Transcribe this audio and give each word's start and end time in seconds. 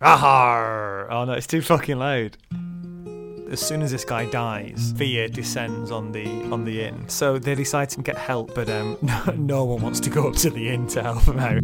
Ahar! 0.00 1.08
Oh 1.10 1.24
no, 1.24 1.32
it's 1.32 1.48
too 1.48 1.60
fucking 1.60 1.98
loud. 1.98 2.36
As 3.50 3.60
soon 3.60 3.82
as 3.82 3.90
this 3.90 4.04
guy 4.04 4.26
dies, 4.26 4.94
fear 4.96 5.26
descends 5.26 5.90
on 5.90 6.12
the 6.12 6.26
on 6.52 6.64
the 6.64 6.84
inn. 6.84 7.08
So 7.08 7.38
they 7.38 7.56
decide 7.56 7.90
to 7.90 8.02
get 8.02 8.16
help, 8.16 8.54
but 8.54 8.68
um, 8.70 8.96
no, 9.02 9.24
no 9.36 9.64
one 9.64 9.82
wants 9.82 9.98
to 10.00 10.10
go 10.10 10.28
up 10.28 10.36
to 10.36 10.50
the 10.50 10.68
inn 10.68 10.86
to 10.88 11.02
help 11.02 11.22
him 11.24 11.38
out. 11.40 11.62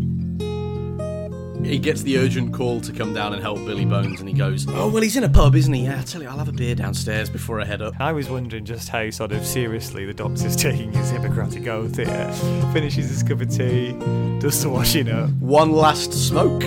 He 1.64 1.78
gets 1.78 2.02
the 2.02 2.18
urgent 2.18 2.52
call 2.52 2.80
to 2.82 2.92
come 2.92 3.14
down 3.14 3.32
and 3.32 3.40
help 3.40 3.64
Billy 3.64 3.84
Bones, 3.84 4.18
and 4.18 4.28
he 4.28 4.34
goes, 4.34 4.66
"Oh 4.68 4.88
well, 4.88 5.02
he's 5.02 5.16
in 5.16 5.22
a 5.22 5.28
pub, 5.28 5.54
isn't 5.54 5.72
he? 5.72 5.84
Yeah, 5.84 6.00
I 6.00 6.02
tell 6.02 6.20
you, 6.20 6.28
I'll 6.28 6.38
have 6.38 6.48
a 6.48 6.52
beer 6.52 6.74
downstairs 6.74 7.30
before 7.30 7.60
I 7.60 7.64
head 7.64 7.82
up." 7.82 7.94
I 8.00 8.10
was 8.12 8.28
wondering 8.28 8.64
just 8.64 8.88
how 8.88 9.08
sort 9.10 9.30
of 9.30 9.46
seriously 9.46 10.04
the 10.06 10.12
doctor's 10.12 10.56
taking 10.62 10.92
his 10.92 11.10
Hippocratic 11.10 11.68
oath 11.68 11.96
here. 11.96 12.32
Finishes 12.72 13.08
his 13.10 13.22
cup 13.22 13.40
of 13.40 13.48
tea, 13.48 13.92
does 14.40 14.60
the 14.60 14.68
washing 14.70 15.08
up. 15.08 15.30
One 15.34 15.70
last 15.70 16.12
smoke, 16.12 16.64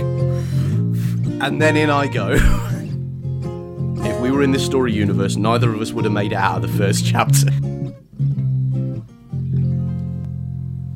and 1.41 1.61
then 1.61 1.77
in 1.77 1.89
I 1.89 2.07
go. 2.07 2.31
if 4.03 4.19
we 4.21 4.31
were 4.31 4.43
in 4.43 4.51
this 4.51 4.65
story 4.65 4.93
universe, 4.93 5.35
neither 5.35 5.73
of 5.73 5.81
us 5.81 5.91
would 5.91 6.05
have 6.05 6.13
made 6.13 6.31
it 6.31 6.37
out 6.37 6.57
of 6.57 6.61
the 6.63 6.77
first 6.77 7.05
chapter. 7.05 7.47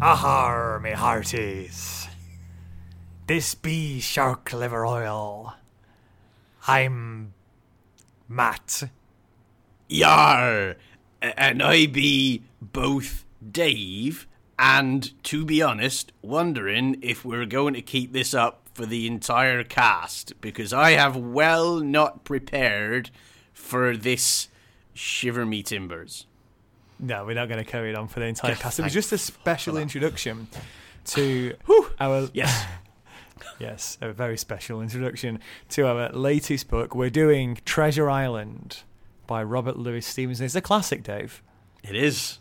Ahar, 0.01 0.81
me 0.81 0.91
hearties. 0.91 2.07
This 3.27 3.53
be 3.55 3.99
shark 3.99 4.51
liver 4.51 4.85
oil. 4.85 5.53
I'm 6.67 7.33
Matt. 8.27 8.83
Yar, 9.87 10.75
and 11.21 11.61
I 11.61 11.85
be 11.85 12.43
both 12.61 13.25
Dave 13.51 14.27
and, 14.57 15.11
to 15.23 15.43
be 15.45 15.61
honest, 15.61 16.11
wondering 16.21 16.97
if 17.01 17.25
we're 17.25 17.45
going 17.45 17.73
to 17.73 17.81
keep 17.81 18.13
this 18.13 18.33
up 18.33 18.60
for 18.81 18.87
the 18.87 19.05
entire 19.05 19.63
cast 19.63 20.33
because 20.41 20.73
I 20.73 20.91
have 20.93 21.15
well 21.15 21.79
not 21.79 22.23
prepared 22.23 23.11
for 23.53 23.95
this 23.95 24.47
shiver 24.95 25.45
me 25.45 25.61
timbers. 25.61 26.25
No, 26.99 27.23
we're 27.23 27.35
not 27.35 27.47
going 27.47 27.63
to 27.63 27.69
carry 27.69 27.91
it 27.91 27.95
on 27.95 28.07
for 28.07 28.21
the 28.21 28.25
entire 28.25 28.55
cast. 28.55 28.79
It 28.79 28.83
was 28.83 28.93
just 28.93 29.11
a 29.11 29.19
special 29.19 29.77
introduction 29.77 30.47
to 31.05 31.53
our 31.99 32.29
Yes. 32.33 32.65
yes, 33.59 33.99
a 34.01 34.11
very 34.13 34.35
special 34.35 34.81
introduction 34.81 35.37
to 35.69 35.85
our 35.85 36.09
latest 36.09 36.67
book. 36.67 36.95
We're 36.95 37.11
doing 37.11 37.59
Treasure 37.65 38.09
Island 38.09 38.81
by 39.27 39.43
Robert 39.43 39.77
Louis 39.77 40.03
Stevenson. 40.03 40.47
It's 40.47 40.55
a 40.55 40.61
classic, 40.61 41.03
Dave, 41.03 41.43
It 41.83 41.95
is. 41.95 42.39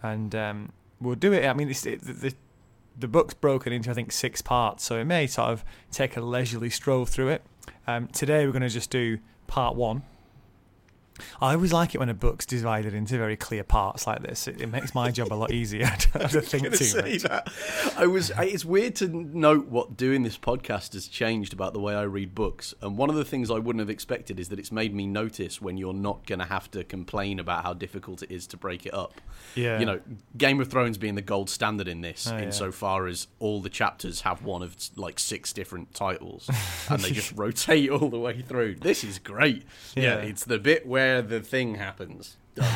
and 0.00 0.32
um, 0.36 0.72
we'll 1.00 1.16
do 1.16 1.32
it. 1.32 1.44
I 1.44 1.54
mean, 1.54 1.68
it's, 1.70 1.84
it, 1.86 2.02
the 2.02 2.32
the 2.98 3.08
book's 3.08 3.34
broken 3.34 3.72
into 3.72 3.90
I 3.90 3.94
think 3.94 4.12
six 4.12 4.42
parts, 4.42 4.84
so 4.84 4.98
it 4.98 5.04
may 5.04 5.26
sort 5.26 5.50
of 5.50 5.64
take 5.90 6.16
a 6.16 6.20
leisurely 6.20 6.70
stroll 6.70 7.06
through 7.06 7.28
it. 7.28 7.42
Um, 7.86 8.08
today 8.08 8.46
we're 8.46 8.52
going 8.52 8.62
to 8.62 8.68
just 8.68 8.90
do 8.90 9.18
part 9.46 9.76
one. 9.76 10.02
I 11.40 11.54
always 11.54 11.72
like 11.72 11.94
it 11.94 11.98
when 11.98 12.08
a 12.08 12.14
book's 12.14 12.46
divided 12.46 12.94
into 12.94 13.16
very 13.18 13.36
clear 13.36 13.62
parts 13.64 14.06
like 14.06 14.22
this. 14.22 14.48
It, 14.48 14.60
it 14.60 14.66
makes 14.68 14.94
my 14.94 15.10
job 15.10 15.32
a 15.32 15.34
lot 15.34 15.50
easier. 15.52 15.86
I 15.86 15.96
to 16.28 16.40
think 16.40 16.64
gonna 16.64 16.76
too 16.76 16.96
much. 17.02 17.22
that. 17.22 17.52
I 17.96 18.06
was. 18.06 18.30
I, 18.32 18.44
it's 18.44 18.64
weird 18.64 18.96
to 18.96 19.08
note 19.08 19.66
what 19.68 19.96
doing 19.96 20.22
this 20.22 20.38
podcast 20.38 20.94
has 20.94 21.06
changed 21.08 21.52
about 21.52 21.74
the 21.74 21.80
way 21.80 21.94
I 21.94 22.02
read 22.02 22.34
books. 22.34 22.74
And 22.80 22.96
one 22.96 23.10
of 23.10 23.16
the 23.16 23.24
things 23.24 23.50
I 23.50 23.58
wouldn't 23.58 23.80
have 23.80 23.90
expected 23.90 24.40
is 24.40 24.48
that 24.48 24.58
it's 24.58 24.72
made 24.72 24.94
me 24.94 25.06
notice 25.06 25.60
when 25.60 25.76
you're 25.76 25.92
not 25.92 26.26
going 26.26 26.38
to 26.38 26.46
have 26.46 26.70
to 26.72 26.82
complain 26.84 27.38
about 27.38 27.62
how 27.62 27.74
difficult 27.74 28.22
it 28.22 28.30
is 28.30 28.46
to 28.48 28.56
break 28.56 28.86
it 28.86 28.94
up. 28.94 29.20
Yeah. 29.54 29.78
You 29.78 29.86
know, 29.86 30.00
Game 30.36 30.60
of 30.60 30.68
Thrones 30.68 30.96
being 30.98 31.14
the 31.14 31.22
gold 31.22 31.50
standard 31.50 31.88
in 31.88 32.00
this, 32.00 32.26
Oh, 32.30 32.36
yeah. 32.36 32.44
insofar 32.44 33.06
as 33.06 33.26
all 33.38 33.60
the 33.60 33.68
chapters 33.70 34.22
have 34.22 34.42
one 34.44 34.62
of 34.62 34.76
like 34.96 35.18
six 35.18 35.52
different 35.52 35.92
titles, 35.94 36.48
and 36.88 37.00
they 37.02 37.10
just 37.10 37.32
rotate 37.36 37.90
all 37.90 38.08
the 38.08 38.18
way 38.18 38.40
through. 38.42 38.76
This 38.76 39.04
is 39.04 39.18
great. 39.18 39.64
Yeah, 39.94 40.02
Yeah. 40.02 40.14
it's 40.22 40.44
the 40.44 40.58
bit 40.58 40.86
where 40.86 41.01
the 41.20 41.40
thing 41.40 41.74
happens. 41.76 42.36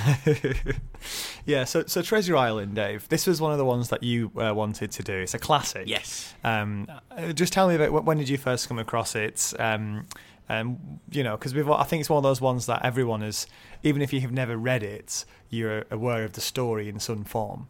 Yeah, 1.47 1.63
so 1.63 1.85
so 1.87 2.03
Treasure 2.03 2.37
Island, 2.37 2.75
Dave. 2.75 3.09
This 3.09 3.25
was 3.25 3.41
one 3.41 3.53
of 3.53 3.59
the 3.59 3.65
ones 3.65 3.89
that 3.91 4.03
you 4.03 4.33
uh, 4.37 4.53
wanted 4.53 4.91
to 4.91 5.03
do. 5.05 5.15
It's 5.15 5.33
a 5.33 5.39
classic. 5.39 5.87
yes. 5.87 6.35
Um, 6.43 6.89
uh, 7.13 7.33
just 7.33 7.53
tell 7.53 7.69
me 7.69 7.77
about 7.77 8.05
when 8.05 8.19
did 8.19 8.29
you 8.29 8.37
first 8.37 8.69
come 8.69 8.81
across 8.81 9.15
it? 9.15 9.55
Um, 9.61 10.07
um, 10.49 11.01
you 11.11 11.23
know, 11.23 11.37
because 11.37 11.55
we've 11.55 11.71
I 11.71 11.85
think 11.85 12.01
it's 12.01 12.11
one 12.11 12.17
of 12.19 12.25
those 12.25 12.41
ones 12.41 12.67
that 12.67 12.85
everyone 12.85 13.23
is, 13.23 13.47
even 13.85 14.03
if 14.03 14.13
you 14.13 14.21
have 14.23 14.33
never 14.33 14.57
read 14.57 14.83
it, 14.83 15.25
you're 15.51 15.85
aware 15.89 16.25
of 16.25 16.33
the 16.33 16.41
story 16.41 16.89
in 16.89 16.99
some 16.99 17.23
form. 17.23 17.69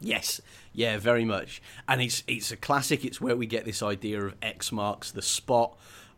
Yes, 0.00 0.40
yeah, 0.72 0.96
very 0.96 1.24
much. 1.24 1.60
And 1.88 2.00
it's 2.00 2.22
it's 2.28 2.52
a 2.52 2.56
classic. 2.56 3.04
It's 3.04 3.20
where 3.20 3.36
we 3.36 3.46
get 3.46 3.64
this 3.64 3.82
idea 3.82 4.24
of 4.24 4.36
X 4.40 4.70
marks 4.70 5.10
the 5.10 5.22
spot, 5.22 5.76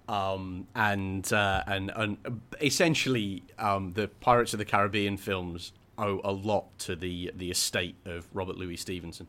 um, 0.09 0.67
and 0.75 1.31
uh, 1.33 1.63
and 1.67 1.93
and 1.95 2.41
essentially 2.61 3.43
um, 3.59 3.93
the 3.93 4.09
Pirates 4.09 4.53
of 4.53 4.59
the 4.59 4.65
Caribbean 4.65 5.17
films 5.17 5.73
owe 5.99 6.21
a 6.25 6.33
lot 6.33 6.79
to 6.81 6.97
the 6.97 7.31
the 7.35 7.51
estate 7.51 7.97
of 8.05 8.29
Robert 8.33 8.57
Louis 8.57 8.77
Stevenson. 8.77 9.29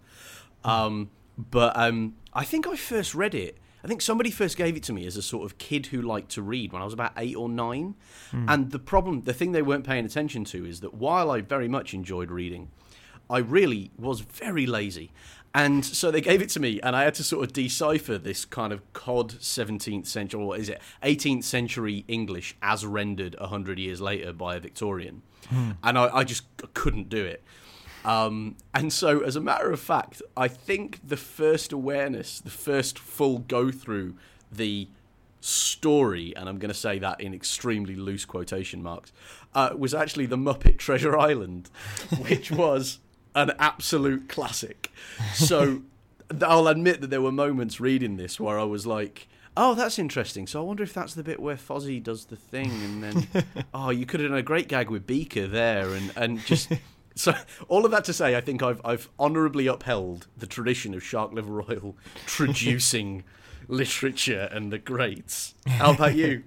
Um, 0.64 1.10
but 1.38 1.76
um, 1.76 2.16
I 2.34 2.44
think 2.44 2.68
I 2.68 2.76
first 2.76 3.16
read 3.16 3.36
it. 3.36 3.58
I 3.84 3.88
think 3.88 4.02
somebody 4.02 4.32
first 4.32 4.56
gave 4.56 4.78
it 4.78 4.84
to 4.84 4.94
me 4.94 5.06
as 5.06 5.18
a 5.18 5.22
sort 5.22 5.46
of 5.46 5.58
kid 5.58 5.88
who 5.88 6.02
liked 6.02 6.32
to 6.32 6.42
read 6.42 6.72
when 6.72 6.82
I 6.82 6.86
was 6.86 6.94
about 6.94 7.12
eight 7.18 7.36
or 7.36 7.50
nine. 7.50 7.96
And 8.48 8.72
the 8.72 8.80
problem, 8.80 9.24
the 9.24 9.34
thing 9.34 9.52
they 9.52 9.62
weren't 9.62 9.86
paying 9.86 10.06
attention 10.06 10.46
to 10.46 10.66
is 10.66 10.80
that 10.80 10.94
while 10.94 11.30
I 11.30 11.42
very 11.42 11.68
much 11.68 11.94
enjoyed 11.94 12.32
reading, 12.32 12.70
I 13.30 13.40
really 13.40 13.92
was 13.98 14.22
very 14.22 14.66
lazy. 14.66 15.12
And 15.56 15.86
so 15.86 16.09
they 16.09 16.22
gave 16.22 16.41
it 16.41 16.50
to 16.50 16.59
me, 16.59 16.80
and 16.81 16.96
I 16.96 17.03
had 17.03 17.14
to 17.16 17.24
sort 17.24 17.46
of 17.46 17.53
decipher 17.53 18.18
this 18.18 18.44
kind 18.44 18.74
of 18.74 18.81
cod 18.94 19.34
17th 19.34 20.08
century, 20.08 20.41
or 20.41 20.47
what 20.47 20.59
is 20.59 20.68
it, 20.68 20.81
18th 21.03 21.44
century 21.44 22.06
English 22.08 22.56
as 22.62 22.86
rendered 22.86 23.36
100 23.40 23.78
years 23.78 24.02
later 24.02 24.34
by 24.34 24.56
a 24.56 24.59
Victorian. 24.59 25.22
And 25.84 26.00
I, 26.00 26.18
I 26.18 26.24
just 26.24 26.46
couldn't 26.74 27.09
do 27.09 27.24
it. 27.24 27.44
Um, 28.03 28.56
and 28.74 28.92
so, 28.92 29.22
as 29.22 29.36
a 29.36 29.42
matter 29.42 29.72
of 29.72 29.80
fact, 29.80 30.22
I 30.36 30.47
think 30.47 31.08
the 31.08 31.18
first 31.18 31.72
awareness, 31.72 32.40
the 32.40 32.50
first 32.50 32.97
full 32.97 33.40
go 33.40 33.72
through 33.72 34.16
the 34.52 34.88
story, 35.40 36.34
and 36.36 36.50
I'm 36.50 36.58
going 36.58 36.72
to 36.72 36.78
say 36.78 37.00
that 37.00 37.22
in 37.22 37.34
extremely 37.34 37.96
loose 37.96 38.25
quotation 38.25 38.81
marks, 38.81 39.12
uh, 39.53 39.72
was 39.78 39.94
actually 39.94 40.25
the 40.25 40.38
Muppet 40.38 40.78
Treasure 40.78 41.18
Island, 41.18 41.69
which 42.18 42.52
was 42.52 43.00
an 43.36 43.52
absolute 43.60 44.30
classic. 44.30 44.92
So, 45.34 45.82
I'll 46.42 46.68
admit 46.68 47.02
that 47.02 47.10
there 47.10 47.22
were 47.22 47.32
moments 47.32 47.80
reading 47.80 48.18
this 48.18 48.40
where 48.40 48.60
I 48.60 48.64
was 48.64 48.86
like, 48.88 49.28
Oh, 49.56 49.76
that's 49.76 50.00
interesting. 50.00 50.48
So 50.48 50.60
I 50.60 50.64
wonder 50.64 50.84
if 50.84 50.94
that's 50.94 51.14
the 51.14 51.24
bit 51.24 51.40
where 51.40 51.56
Fozzie 51.56 52.02
does 52.02 52.26
the 52.26 52.36
thing, 52.36 52.72
and 52.72 53.04
then, 53.04 53.46
oh, 53.74 53.92
you 53.92 54.06
could 54.06 54.20
have 54.20 54.30
done 54.30 54.38
a 54.38 54.44
great 54.44 54.68
gag 54.68 54.90
with 54.90 55.06
Beaker 55.06 55.48
there, 55.48 55.94
and, 55.94 56.12
and 56.16 56.40
just 56.46 56.72
so 57.16 57.36
all 57.68 57.86
of 57.86 57.92
that 57.92 58.04
to 58.06 58.14
say, 58.14 58.36
I 58.36 58.42
think 58.42 58.64
I've 58.64 58.82
I've 58.84 59.10
honourably 59.20 59.68
upheld 59.68 60.28
the 60.36 60.48
tradition 60.48 60.94
of 60.96 61.04
Shark 61.04 61.34
Liver 61.34 61.62
Oil 61.62 61.96
traducing 62.26 63.24
literature 63.68 64.50
and 64.52 64.72
the 64.72 64.80
greats. 64.80 65.54
How 65.68 65.92
about 65.94 66.16
you? 66.16 66.44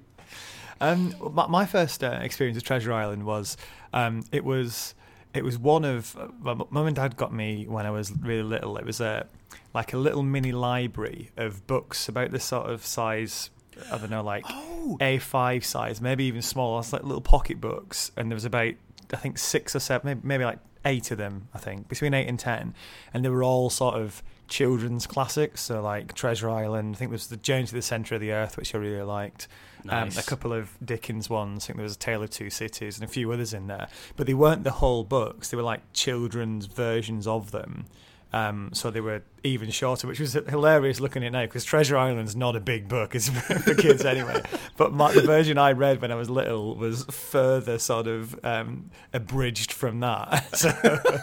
Um, 0.80 1.14
my, 1.32 1.46
my 1.46 1.64
first 1.64 2.02
uh, 2.02 2.18
experience 2.20 2.58
of 2.58 2.64
Treasure 2.64 2.92
Island 2.92 3.24
was 3.24 3.56
um, 3.92 4.24
it 4.32 4.44
was 4.44 4.95
it 5.36 5.44
was 5.44 5.58
one 5.58 5.84
of 5.84 6.16
my 6.40 6.54
mum 6.54 6.86
and 6.86 6.96
dad 6.96 7.16
got 7.16 7.32
me 7.32 7.66
when 7.68 7.86
I 7.86 7.90
was 7.90 8.12
really 8.20 8.42
little. 8.42 8.76
It 8.76 8.84
was 8.84 9.00
a 9.00 9.26
like 9.74 9.92
a 9.92 9.98
little 9.98 10.22
mini 10.22 10.52
library 10.52 11.30
of 11.36 11.66
books 11.66 12.08
about 12.08 12.30
this 12.32 12.44
sort 12.44 12.70
of 12.70 12.84
size. 12.84 13.50
I 13.92 13.98
don't 13.98 14.10
know, 14.10 14.22
like 14.22 14.44
Oh. 14.48 14.96
A5 15.00 15.62
size, 15.64 16.00
maybe 16.00 16.24
even 16.24 16.40
smaller. 16.42 16.80
It's 16.80 16.92
like 16.92 17.02
little 17.02 17.20
pocket 17.20 17.60
books, 17.60 18.10
and 18.16 18.30
there 18.30 18.36
was 18.36 18.44
about 18.46 18.72
I 19.12 19.16
think 19.16 19.38
six 19.38 19.76
or 19.76 19.80
seven, 19.80 20.06
maybe, 20.06 20.20
maybe 20.22 20.44
like 20.44 20.58
eight 20.86 21.10
of 21.10 21.18
them. 21.18 21.48
I 21.52 21.58
think 21.58 21.88
between 21.88 22.14
eight 22.14 22.28
and 22.28 22.38
ten, 22.38 22.74
and 23.12 23.22
they 23.24 23.28
were 23.28 23.42
all 23.42 23.68
sort 23.68 23.96
of 23.96 24.22
children's 24.48 25.06
classics. 25.06 25.60
So 25.62 25.82
like 25.82 26.14
Treasure 26.14 26.48
Island. 26.48 26.94
I 26.94 26.98
think 26.98 27.10
there 27.10 27.16
was 27.16 27.26
the 27.26 27.36
Journey 27.36 27.66
to 27.66 27.74
the 27.74 27.82
Centre 27.82 28.14
of 28.14 28.20
the 28.20 28.32
Earth, 28.32 28.56
which 28.56 28.74
I 28.74 28.78
really 28.78 29.02
liked. 29.02 29.48
Um, 29.88 30.08
a 30.18 30.22
couple 30.22 30.52
of 30.52 30.76
Dickens 30.84 31.30
ones. 31.30 31.64
I 31.64 31.66
think 31.66 31.76
there 31.76 31.84
was 31.84 31.94
A 31.94 31.98
Tale 31.98 32.22
of 32.22 32.30
Two 32.30 32.50
Cities 32.50 32.98
and 32.98 33.08
a 33.08 33.12
few 33.12 33.30
others 33.30 33.54
in 33.54 33.68
there. 33.68 33.88
But 34.16 34.26
they 34.26 34.34
weren't 34.34 34.64
the 34.64 34.72
whole 34.72 35.04
books. 35.04 35.50
They 35.50 35.56
were 35.56 35.62
like 35.62 35.80
children's 35.92 36.66
versions 36.66 37.26
of 37.26 37.52
them. 37.52 37.86
Um, 38.36 38.70
so 38.74 38.90
they 38.90 39.00
were 39.00 39.22
even 39.44 39.70
shorter, 39.70 40.06
which 40.06 40.20
was 40.20 40.34
hilarious 40.34 41.00
looking 41.00 41.24
at 41.24 41.32
now 41.32 41.42
because 41.42 41.64
Treasure 41.64 41.96
Island's 41.96 42.36
not 42.36 42.54
a 42.54 42.60
big 42.60 42.86
book. 42.86 43.14
It's 43.14 43.28
for 43.64 43.74
kids 43.74 44.04
anyway. 44.04 44.42
But 44.76 44.92
my, 44.92 45.12
the 45.12 45.22
version 45.22 45.56
I 45.56 45.72
read 45.72 46.02
when 46.02 46.12
I 46.12 46.16
was 46.16 46.28
little 46.28 46.76
was 46.76 47.04
further 47.04 47.78
sort 47.78 48.06
of 48.06 48.38
um, 48.44 48.90
abridged 49.12 49.72
from 49.72 50.00
that. 50.00 50.44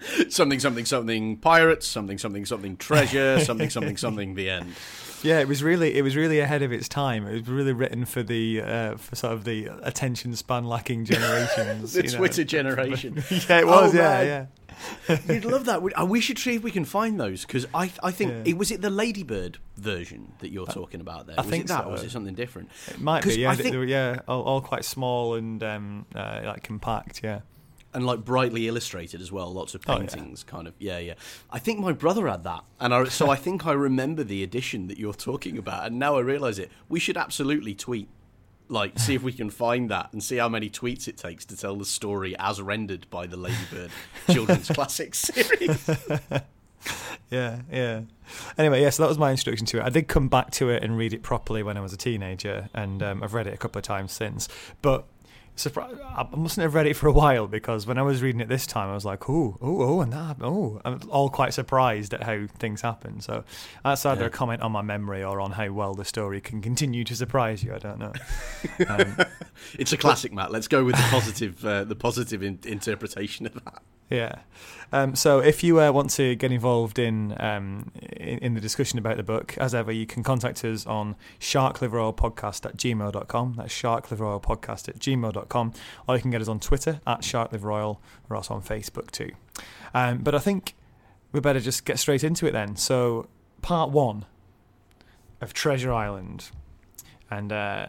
So 0.00 0.26
something, 0.30 0.58
something, 0.58 0.86
something. 0.86 1.36
Pirates. 1.36 1.86
Something, 1.86 2.16
something, 2.16 2.46
something. 2.46 2.76
Treasure. 2.78 3.38
Something, 3.40 3.68
something, 3.68 3.98
something. 3.98 4.34
The 4.34 4.48
end. 4.48 4.74
Yeah, 5.22 5.40
it 5.40 5.48
was 5.48 5.62
really 5.62 5.96
it 5.96 6.02
was 6.02 6.16
really 6.16 6.40
ahead 6.40 6.62
of 6.62 6.72
its 6.72 6.88
time. 6.88 7.26
It 7.26 7.32
was 7.32 7.48
really 7.48 7.72
written 7.72 8.04
for 8.04 8.22
the 8.22 8.62
uh, 8.62 8.96
for 8.96 9.16
sort 9.16 9.32
of 9.34 9.44
the 9.44 9.66
attention 9.82 10.34
span 10.36 10.64
lacking 10.64 11.04
generations. 11.06 11.92
the 11.92 12.04
you 12.04 12.10
know. 12.12 12.18
Twitter 12.18 12.44
generation. 12.44 13.14
yeah, 13.30 13.58
it 13.60 13.66
was. 13.66 13.94
Oh, 13.94 13.98
yeah, 13.98 14.02
man. 14.02 14.26
yeah. 14.26 14.46
You'd 15.28 15.44
love 15.44 15.66
that. 15.66 15.82
We- 15.82 15.92
We 16.06 16.20
should 16.22 16.38
see 16.38 16.54
if 16.54 16.62
we 16.62 16.70
can 16.70 16.86
find 16.86 17.20
those 17.20 17.44
because 17.44 17.66
I, 17.74 17.92
I 18.02 18.12
think 18.12 18.30
Yeah. 18.30 18.42
it 18.52 18.56
was 18.56 18.70
it 18.70 18.80
the 18.80 18.88
Ladybird 18.88 19.58
version 19.76 20.32
that 20.38 20.50
you're 20.52 20.64
talking 20.66 21.02
about 21.02 21.26
there. 21.26 21.36
I 21.38 21.42
was 21.42 21.50
think 21.50 21.64
it 21.64 21.68
that, 21.68 21.82
so. 21.82 21.88
or 21.88 21.92
was 21.92 22.02
it 22.02 22.10
something 22.10 22.34
different? 22.34 22.70
It 22.88 22.98
might 23.00 23.22
be. 23.24 23.34
Yeah, 23.40 23.50
I 23.50 23.56
think- 23.56 23.74
were, 23.76 23.84
yeah, 23.84 24.20
all, 24.26 24.42
all 24.42 24.60
quite 24.62 24.84
small 24.86 25.34
and 25.34 25.62
um, 25.62 26.06
uh, 26.14 26.40
like 26.44 26.62
compact. 26.62 27.20
Yeah. 27.22 27.40
And 27.92 28.06
like 28.06 28.24
brightly 28.24 28.68
illustrated 28.68 29.20
as 29.20 29.32
well. 29.32 29.52
Lots 29.52 29.74
of 29.74 29.82
Oh, 29.86 29.92
yeah. 29.94 29.98
paintings, 29.98 30.44
kind 30.44 30.68
of. 30.68 30.74
Yeah, 30.78 30.98
yeah. 30.98 31.14
I 31.50 31.58
think 31.58 31.80
my 31.80 31.92
brother 31.92 32.28
had 32.28 32.44
that, 32.44 32.64
and 32.78 32.94
I, 32.94 33.04
so 33.04 33.30
I 33.30 33.36
think 33.36 33.66
I 33.66 33.72
remember 33.72 34.22
the 34.24 34.42
edition 34.42 34.86
that 34.88 34.98
you're 34.98 35.14
talking 35.14 35.58
about, 35.58 35.86
and 35.86 35.98
now 35.98 36.16
I 36.16 36.20
realise 36.20 36.58
it. 36.58 36.70
We 36.88 37.00
should 37.00 37.16
absolutely 37.16 37.74
tweet, 37.74 38.08
like, 38.68 38.98
see 38.98 39.14
if 39.14 39.22
we 39.22 39.32
can 39.32 39.50
find 39.50 39.90
that 39.90 40.12
and 40.12 40.22
see 40.22 40.36
how 40.36 40.48
many 40.48 40.70
tweets 40.70 41.08
it 41.08 41.16
takes 41.16 41.44
to 41.46 41.56
tell 41.56 41.74
the 41.76 41.84
story 41.84 42.36
as 42.38 42.62
rendered 42.62 43.08
by 43.10 43.26
the 43.26 43.36
Ladybird 43.36 43.90
Children's 44.30 44.68
Classics 44.74 45.18
series. 45.18 45.90
Yeah, 47.30 47.60
yeah. 47.70 48.00
Anyway, 48.58 48.82
yeah, 48.82 48.90
so 48.90 49.02
that 49.04 49.08
was 49.08 49.18
my 49.18 49.30
introduction 49.30 49.64
to 49.66 49.78
it. 49.78 49.84
I 49.84 49.88
did 49.90 50.08
come 50.08 50.26
back 50.28 50.50
to 50.52 50.68
it 50.70 50.82
and 50.82 50.96
read 50.98 51.12
it 51.12 51.22
properly 51.22 51.62
when 51.62 51.76
I 51.76 51.80
was 51.80 51.92
a 51.92 51.96
teenager, 51.96 52.68
and 52.74 53.02
um, 53.04 53.22
I've 53.22 53.34
read 53.34 53.46
it 53.46 53.54
a 53.54 53.56
couple 53.56 53.78
of 53.78 53.84
times 53.84 54.10
since. 54.12 54.48
But 54.82 55.04
surpri- 55.56 55.98
I 56.02 56.26
mustn't 56.36 56.62
have 56.62 56.74
read 56.74 56.86
it 56.86 56.94
for 56.96 57.06
a 57.06 57.12
while 57.12 57.46
because 57.46 57.86
when 57.86 57.98
I 57.98 58.02
was 58.02 58.22
reading 58.22 58.40
it 58.40 58.48
this 58.48 58.66
time, 58.66 58.88
I 58.88 58.94
was 58.94 59.04
like, 59.04 59.28
oh, 59.28 59.58
oh, 59.60 59.82
oh, 59.82 60.00
and 60.00 60.12
that, 60.12 60.36
oh, 60.40 60.80
I'm 60.84 61.00
all 61.10 61.28
quite 61.28 61.52
surprised 61.54 62.14
at 62.14 62.22
how 62.22 62.46
things 62.58 62.80
happen. 62.80 63.20
So 63.20 63.44
that's 63.84 64.04
either 64.06 64.22
Yeah. 64.22 64.26
a 64.28 64.30
comment 64.30 64.62
on 64.62 64.72
my 64.72 64.82
memory 64.82 65.22
or 65.22 65.40
on 65.40 65.52
how 65.52 65.70
well 65.72 65.94
the 65.94 66.04
story 66.04 66.40
can 66.40 66.60
continue 66.62 67.04
to 67.04 67.14
surprise 67.16 67.62
you. 67.62 67.74
I 67.74 67.78
don't 67.78 67.98
know. 67.98 68.12
Um, 68.88 69.16
It's 69.78 69.92
a 69.92 69.96
classic, 69.96 70.32
Matt. 70.32 70.50
Let's 70.50 70.68
go 70.68 70.84
with 70.84 70.96
the 70.96 71.02
positive, 71.10 71.64
uh, 71.64 71.84
the 71.84 71.94
positive 71.94 72.42
in- 72.42 72.58
interpretation 72.64 73.46
of 73.46 73.54
that. 73.64 73.82
Yeah. 74.10 74.40
Um, 74.92 75.14
so 75.14 75.38
if 75.38 75.62
you 75.62 75.80
uh, 75.80 75.92
want 75.92 76.10
to 76.10 76.34
get 76.34 76.50
involved 76.50 76.98
in, 76.98 77.36
um, 77.40 77.92
in 77.94 78.38
in 78.38 78.54
the 78.54 78.60
discussion 78.60 78.98
about 78.98 79.16
the 79.16 79.22
book, 79.22 79.56
as 79.58 79.72
ever, 79.72 79.92
you 79.92 80.04
can 80.04 80.24
contact 80.24 80.64
us 80.64 80.84
on 80.84 81.14
sharkliveroilpodcast 81.38 82.66
at 82.66 82.76
gmail.com. 82.76 83.54
That's 83.56 83.72
sharkliveroilpodcast 83.72 84.88
at 84.88 84.98
gmail.com. 84.98 85.72
Or 86.08 86.16
you 86.16 86.22
can 86.22 86.32
get 86.32 86.40
us 86.40 86.48
on 86.48 86.58
Twitter 86.58 87.00
at 87.06 87.20
sharkliveroil. 87.20 87.98
We're 88.28 88.36
also 88.36 88.54
on 88.54 88.62
Facebook 88.62 89.12
too. 89.12 89.30
Um, 89.94 90.18
but 90.18 90.34
I 90.34 90.40
think 90.40 90.74
we 91.30 91.38
better 91.38 91.60
just 91.60 91.84
get 91.84 92.00
straight 92.00 92.24
into 92.24 92.46
it 92.46 92.52
then. 92.52 92.74
So 92.74 93.28
part 93.62 93.90
one 93.90 94.24
of 95.40 95.52
Treasure 95.52 95.92
Island. 95.92 96.50
And 97.30 97.52
uh, 97.52 97.86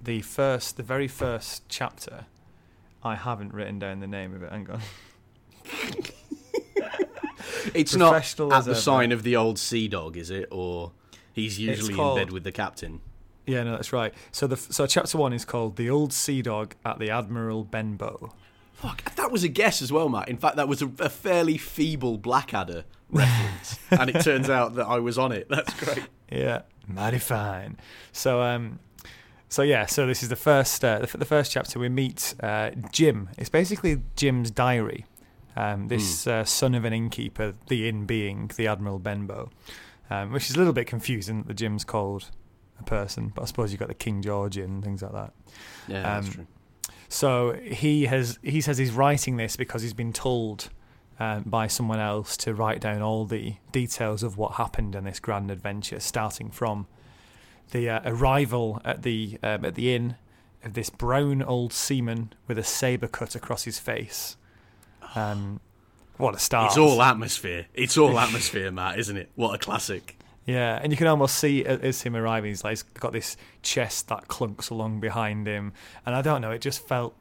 the 0.00 0.22
first, 0.22 0.78
the 0.78 0.82
very 0.82 1.08
first 1.08 1.64
chapter, 1.68 2.24
I 3.04 3.16
haven't 3.16 3.52
written 3.52 3.78
down 3.78 4.00
the 4.00 4.06
name 4.06 4.34
of 4.34 4.42
it. 4.42 4.50
Hang 4.50 4.70
on. 4.70 4.80
It's 7.74 7.94
not 7.94 8.14
at 8.14 8.36
the 8.36 8.48
ever. 8.54 8.74
sign 8.74 9.12
of 9.12 9.22
the 9.22 9.36
old 9.36 9.58
sea 9.58 9.88
dog, 9.88 10.16
is 10.16 10.30
it? 10.30 10.48
Or 10.50 10.92
he's 11.32 11.58
usually 11.58 11.98
in 11.98 12.14
bed 12.14 12.32
with 12.32 12.44
the 12.44 12.52
captain. 12.52 13.00
Yeah, 13.46 13.62
no, 13.64 13.72
that's 13.72 13.92
right. 13.92 14.14
So 14.32 14.46
the 14.46 14.56
so 14.56 14.86
chapter 14.86 15.18
one 15.18 15.32
is 15.32 15.44
called 15.44 15.76
"The 15.76 15.90
Old 15.90 16.12
Sea 16.12 16.42
Dog 16.42 16.74
at 16.84 16.98
the 16.98 17.10
Admiral 17.10 17.64
Benbow." 17.64 18.32
Fuck, 18.74 19.14
that 19.16 19.30
was 19.30 19.44
a 19.44 19.48
guess 19.48 19.82
as 19.82 19.92
well, 19.92 20.08
Matt. 20.08 20.28
In 20.28 20.38
fact, 20.38 20.56
that 20.56 20.68
was 20.68 20.80
a, 20.80 20.90
a 21.00 21.08
fairly 21.08 21.58
feeble 21.58 22.16
Blackadder 22.16 22.84
reference, 23.10 23.78
and 23.90 24.08
it 24.08 24.22
turns 24.22 24.48
out 24.48 24.74
that 24.76 24.86
I 24.86 24.98
was 25.00 25.18
on 25.18 25.32
it. 25.32 25.48
That's 25.48 25.74
great. 25.74 26.06
Yeah, 26.30 26.62
mighty 26.86 27.18
fine. 27.18 27.76
So 28.12 28.40
um, 28.40 28.78
so 29.48 29.62
yeah, 29.62 29.86
so 29.86 30.06
this 30.06 30.22
is 30.22 30.28
the 30.28 30.36
first 30.36 30.84
uh, 30.84 30.98
the, 30.98 31.04
f- 31.04 31.12
the 31.12 31.24
first 31.24 31.50
chapter. 31.50 31.78
We 31.78 31.88
meet 31.88 32.34
uh, 32.40 32.70
Jim. 32.92 33.30
It's 33.36 33.50
basically 33.50 34.00
Jim's 34.16 34.50
diary. 34.50 35.06
Um, 35.60 35.88
this 35.88 36.26
uh, 36.26 36.44
son 36.44 36.74
of 36.74 36.84
an 36.84 36.92
innkeeper, 36.92 37.54
the 37.68 37.88
inn 37.88 38.06
being 38.06 38.50
the 38.56 38.66
Admiral 38.66 38.98
Benbow, 38.98 39.50
um, 40.08 40.32
which 40.32 40.48
is 40.48 40.56
a 40.56 40.58
little 40.58 40.72
bit 40.72 40.86
confusing 40.86 41.38
that 41.38 41.48
the 41.48 41.54
Jim's 41.54 41.84
called 41.84 42.30
a 42.78 42.82
person, 42.82 43.32
but 43.34 43.42
I 43.42 43.44
suppose 43.46 43.70
you've 43.72 43.80
got 43.80 43.88
the 43.88 43.94
King 43.94 44.22
George 44.22 44.56
inn 44.56 44.64
and 44.70 44.84
things 44.84 45.02
like 45.02 45.12
that. 45.12 45.32
Yeah, 45.88 46.02
that's 46.02 46.26
Um, 46.28 46.32
true. 46.32 46.46
So 47.08 47.52
he 47.54 48.04
has 48.06 48.38
he 48.42 48.60
says 48.60 48.78
he's 48.78 48.92
writing 48.92 49.36
this 49.36 49.56
because 49.56 49.82
he's 49.82 49.92
been 49.94 50.12
told 50.12 50.70
um, 51.18 51.42
by 51.44 51.66
someone 51.66 51.98
else 51.98 52.36
to 52.38 52.54
write 52.54 52.80
down 52.80 53.02
all 53.02 53.24
the 53.26 53.56
details 53.72 54.22
of 54.22 54.38
what 54.38 54.52
happened 54.52 54.94
in 54.94 55.04
this 55.04 55.20
grand 55.20 55.50
adventure, 55.50 56.00
starting 56.00 56.50
from 56.50 56.86
the 57.72 57.90
uh, 57.90 58.00
arrival 58.04 58.80
at 58.84 59.02
the 59.02 59.38
um, 59.42 59.64
at 59.64 59.74
the 59.74 59.94
inn 59.94 60.16
of 60.64 60.74
this 60.74 60.88
brown 60.90 61.42
old 61.42 61.72
seaman 61.72 62.32
with 62.46 62.58
a 62.58 62.64
saber 62.64 63.08
cut 63.08 63.34
across 63.34 63.64
his 63.64 63.78
face. 63.78 64.36
Um, 65.14 65.60
what 66.16 66.34
a 66.34 66.38
start! 66.38 66.68
It's 66.70 66.78
all 66.78 67.02
atmosphere. 67.02 67.66
It's 67.74 67.96
all 67.96 68.18
atmosphere, 68.18 68.70
Matt, 68.72 68.98
isn't 68.98 69.16
it? 69.16 69.30
What 69.36 69.54
a 69.54 69.58
classic. 69.58 70.16
Yeah, 70.46 70.80
and 70.82 70.90
you 70.92 70.96
can 70.96 71.06
almost 71.06 71.36
see 71.36 71.64
a- 71.64 71.78
as 71.78 72.02
him 72.02 72.16
arriving, 72.16 72.50
he's 72.50 72.64
like 72.64 72.72
he's 72.72 72.82
got 72.82 73.12
this 73.12 73.36
chest 73.62 74.08
that 74.08 74.26
clunks 74.28 74.70
along 74.70 75.00
behind 75.00 75.46
him, 75.46 75.72
and 76.04 76.14
I 76.14 76.22
don't 76.22 76.40
know, 76.40 76.50
it 76.50 76.60
just 76.60 76.86
felt 76.86 77.14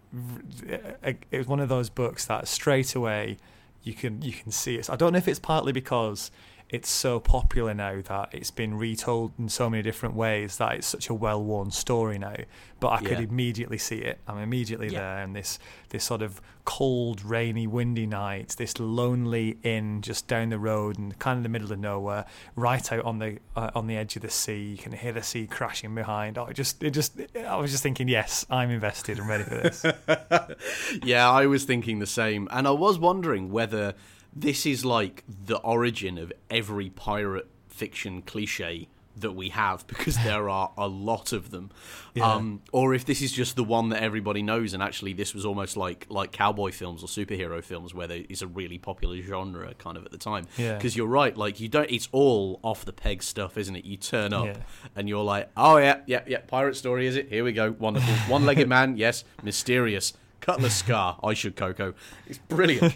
it 1.04 1.18
was 1.32 1.48
one 1.48 1.60
of 1.60 1.70
those 1.70 1.90
books 1.90 2.26
that 2.26 2.48
straight 2.48 2.96
away 2.96 3.38
you 3.84 3.94
can 3.94 4.22
you 4.22 4.34
can 4.34 4.52
see 4.52 4.76
it. 4.76 4.90
I 4.90 4.96
don't 4.96 5.14
know 5.14 5.18
if 5.18 5.28
it's 5.28 5.40
partly 5.40 5.72
because 5.72 6.32
it's 6.70 6.90
so 6.90 7.20
popular 7.20 7.74
now 7.74 8.00
that 8.02 8.30
it's 8.32 8.52
been 8.52 8.76
retold 8.78 9.32
in 9.40 9.50
so 9.50 9.70
many 9.70 9.82
different 9.82 10.14
ways 10.14 10.58
that 10.58 10.76
it's 10.76 10.86
such 10.88 11.10
a 11.10 11.14
well-worn 11.16 11.72
story 11.72 12.20
now. 12.20 12.36
But 12.80 12.90
I 12.90 13.02
could 13.02 13.20
immediately 13.20 13.80
see 13.80 13.98
it. 13.98 14.20
I'm 14.28 14.38
immediately 14.38 14.88
Yeah. 14.90 15.00
there, 15.00 15.24
and 15.24 15.36
this 15.36 15.58
this 15.90 16.04
sort 16.04 16.22
of 16.22 16.40
cold, 16.66 17.26
rainy, 17.26 17.66
windy 17.66 18.06
night, 18.06 18.56
this 18.58 18.80
lonely 18.80 19.58
inn 19.64 20.02
just 20.02 20.28
down 20.28 20.50
the 20.50 20.60
road 20.60 21.00
and 21.00 21.18
kind 21.18 21.38
of 21.38 21.44
the 21.44 21.50
middle 21.50 21.72
of 21.74 21.80
nowhere, 21.80 22.26
right 22.56 22.92
out 22.94 23.04
on 23.04 23.18
the 23.20 23.40
uh, 23.56 23.72
on 23.74 23.88
the 23.88 23.98
edge 23.98 24.16
of 24.16 24.22
the 24.22 24.30
sea. 24.30 24.62
You 24.72 24.78
can 24.78 24.92
hear 24.92 25.12
the 25.12 25.24
sea 25.24 25.48
crashing 25.48 25.94
behind. 25.96 26.38
Oh, 26.38 26.46
it 26.46 26.54
just 26.54 26.82
it 26.84 26.92
just 26.92 27.20
I 27.46 27.58
was 27.58 27.72
just 27.72 27.82
thinking, 27.84 28.08
yes, 28.08 28.46
I'm 28.50 28.70
invested. 28.70 29.20
I'm 29.20 29.28
ready 29.28 29.44
for 29.44 29.56
this. 29.56 29.84
yeah, 31.04 31.30
I 31.30 31.48
was 31.48 31.66
thinking 31.66 32.00
the 32.00 32.06
same, 32.08 32.48
and 32.52 32.68
I 32.68 32.72
was 32.72 33.00
wondering 33.00 33.52
whether 33.52 33.96
this 34.40 34.66
is 34.66 34.86
like 34.86 35.24
the 35.28 35.58
origin 35.58 36.18
of 36.18 36.32
every 36.50 36.90
pirate 36.90 37.48
fiction 37.68 38.22
cliche 38.22 38.88
that 39.18 39.32
we 39.34 39.50
have, 39.50 39.86
because 39.88 40.16
there 40.24 40.48
are 40.50 40.72
a 40.78 40.88
lot 40.88 41.34
of 41.34 41.52
them, 41.52 41.70
Yeah. 42.14 42.32
um, 42.36 42.62
or 42.72 42.94
if 42.94 43.04
this 43.04 43.22
is 43.22 43.34
just 43.34 43.58
the 43.58 43.66
one 43.66 43.90
that 43.90 44.02
everybody 44.02 44.42
knows, 44.42 44.74
and 44.74 44.82
actually 44.82 45.12
this 45.12 45.34
was 45.34 45.46
almost 45.46 45.76
like 45.76 46.06
like 46.10 46.32
cowboy 46.32 46.72
films 46.72 47.04
or 47.04 47.08
superhero 47.08 47.62
films, 47.62 47.94
where 47.94 48.08
there 48.08 48.24
is 48.30 48.42
a 48.42 48.48
really 48.48 48.78
popular 48.78 49.18
genre 49.22 49.74
kind 49.74 49.98
of 49.98 50.06
at 50.06 50.12
the 50.12 50.18
time. 50.18 50.46
Yeah. 50.58 50.76
Because 50.76 50.96
you're 50.96 51.08
right, 51.08 51.36
like 51.36 51.60
you 51.60 51.68
don't, 51.68 51.92
it's 51.92 52.08
all 52.14 52.62
off 52.64 52.86
the 52.86 52.94
peg 52.94 53.22
stuff, 53.22 53.58
isn't 53.58 53.76
it? 53.76 53.84
You 53.84 53.98
turn 53.98 54.32
up 54.32 54.46
Yeah. 54.46 54.58
and 54.96 55.10
you're 55.10 55.24
like, 55.24 55.50
oh 55.58 55.76
yeah, 55.78 56.00
yeah, 56.06 56.22
yeah, 56.26 56.40
pirate 56.48 56.78
story, 56.78 57.06
is 57.06 57.18
it? 57.18 57.28
Here 57.28 57.44
we 57.44 57.52
go, 57.52 57.72
wonderful, 57.78 58.14
one-legged 58.32 58.70
man, 58.76 58.96
yes, 58.96 59.26
mysterious. 59.44 60.14
Cutlass 60.42 60.76
scar, 60.76 61.20
I 61.24 61.34
should 61.34 61.56
Coco. 61.56 61.94
It's 62.28 62.38
brilliant. 62.38 62.96